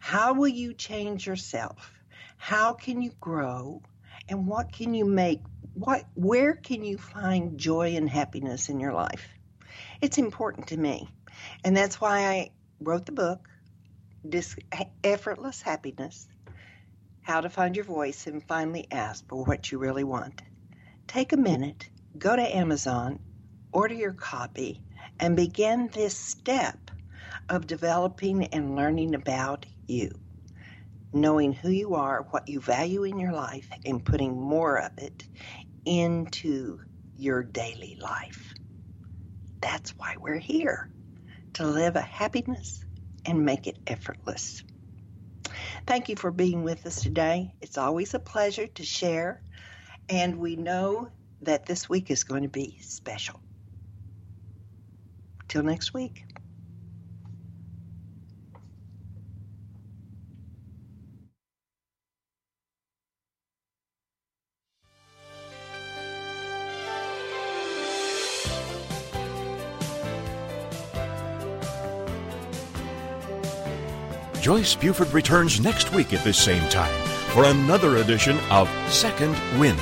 How 0.00 0.34
will 0.34 0.48
you 0.48 0.74
change 0.74 1.26
yourself? 1.26 1.92
How 2.36 2.74
can 2.74 3.00
you 3.00 3.12
grow? 3.20 3.80
And 4.28 4.46
what 4.46 4.72
can 4.72 4.94
you 4.94 5.04
make 5.04 5.40
what 5.74 6.04
where 6.14 6.54
can 6.54 6.84
you 6.84 6.98
find 6.98 7.58
joy 7.58 7.96
and 7.96 8.08
happiness 8.08 8.68
in 8.68 8.78
your 8.80 8.92
life? 8.92 9.26
It's 10.00 10.18
important 10.18 10.68
to 10.68 10.76
me. 10.76 11.08
And 11.64 11.76
that's 11.76 12.00
why 12.00 12.26
i 12.26 12.50
wrote 12.80 13.06
the 13.06 13.12
book 13.12 13.48
this 14.24 14.56
effortless 15.02 15.62
happiness 15.62 16.28
how 17.22 17.40
to 17.40 17.48
find 17.48 17.76
your 17.76 17.84
voice 17.84 18.26
and 18.26 18.42
finally 18.46 18.86
ask 18.90 19.26
for 19.28 19.44
what 19.44 19.70
you 19.70 19.78
really 19.78 20.04
want. 20.04 20.42
Take 21.06 21.32
a 21.32 21.36
minute 21.36 21.88
go 22.18 22.36
to 22.36 22.56
amazon 22.56 23.18
order 23.72 23.94
your 23.94 24.12
copy 24.12 24.82
and 25.18 25.34
begin 25.34 25.88
this 25.92 26.16
step 26.16 26.90
of 27.48 27.66
developing 27.66 28.44
and 28.46 28.76
learning 28.76 29.14
about 29.14 29.64
you 29.86 30.10
knowing 31.12 31.52
who 31.52 31.70
you 31.70 31.94
are, 31.94 32.26
what 32.30 32.48
you 32.48 32.60
value 32.60 33.04
in 33.04 33.18
your 33.18 33.32
life, 33.32 33.68
and 33.84 34.04
putting 34.04 34.40
more 34.40 34.78
of 34.78 34.92
it 34.98 35.24
into 35.84 36.78
your 37.16 37.42
daily 37.42 37.98
life. 38.00 38.54
That's 39.60 39.94
why 39.98 40.14
we're 40.20 40.38
here 40.38 40.88
to 41.54 41.66
live 41.66 41.96
a 41.96 42.00
happiness 42.00 42.84
and 43.26 43.44
make 43.44 43.66
it 43.66 43.78
effortless. 43.86 44.64
Thank 45.86 46.08
you 46.08 46.16
for 46.16 46.30
being 46.30 46.62
with 46.62 46.86
us 46.86 47.02
today. 47.02 47.54
It's 47.60 47.78
always 47.78 48.14
a 48.14 48.18
pleasure 48.20 48.66
to 48.66 48.84
share, 48.84 49.42
and 50.08 50.38
we 50.38 50.56
know 50.56 51.08
that 51.42 51.66
this 51.66 51.88
week 51.88 52.10
is 52.10 52.24
going 52.24 52.42
to 52.44 52.48
be 52.48 52.78
special. 52.80 53.40
Till 55.48 55.62
next 55.62 55.92
week. 55.92 56.24
Joyce 74.52 74.74
Buford 74.74 75.14
returns 75.14 75.60
next 75.60 75.94
week 75.94 76.12
at 76.12 76.22
this 76.24 76.36
same 76.36 76.68
time 76.68 76.92
for 77.30 77.44
another 77.44 77.96
edition 77.96 78.38
of 78.50 78.68
Second 78.86 79.34
Wind. 79.58 79.80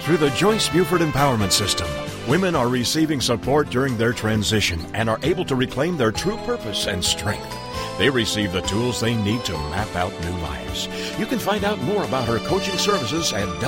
Through 0.00 0.16
the 0.16 0.30
Joyce 0.30 0.68
Buford 0.68 1.00
Empowerment 1.00 1.52
System, 1.52 1.86
women 2.28 2.56
are 2.56 2.66
receiving 2.66 3.20
support 3.20 3.70
during 3.70 3.96
their 3.96 4.12
transition 4.12 4.84
and 4.94 5.08
are 5.08 5.20
able 5.22 5.44
to 5.44 5.54
reclaim 5.54 5.96
their 5.96 6.10
true 6.10 6.36
purpose 6.38 6.88
and 6.88 7.04
strength. 7.04 7.56
They 7.98 8.10
receive 8.10 8.52
the 8.52 8.62
tools 8.62 8.98
they 8.98 9.14
need 9.14 9.44
to 9.44 9.52
map 9.52 9.94
out 9.94 10.10
new 10.24 10.36
lives. 10.38 10.88
You 11.16 11.26
can 11.26 11.38
find 11.38 11.62
out 11.62 11.80
more 11.82 12.02
about 12.02 12.26
her 12.26 12.40
coaching 12.48 12.78
services 12.78 13.32
at 13.32 13.60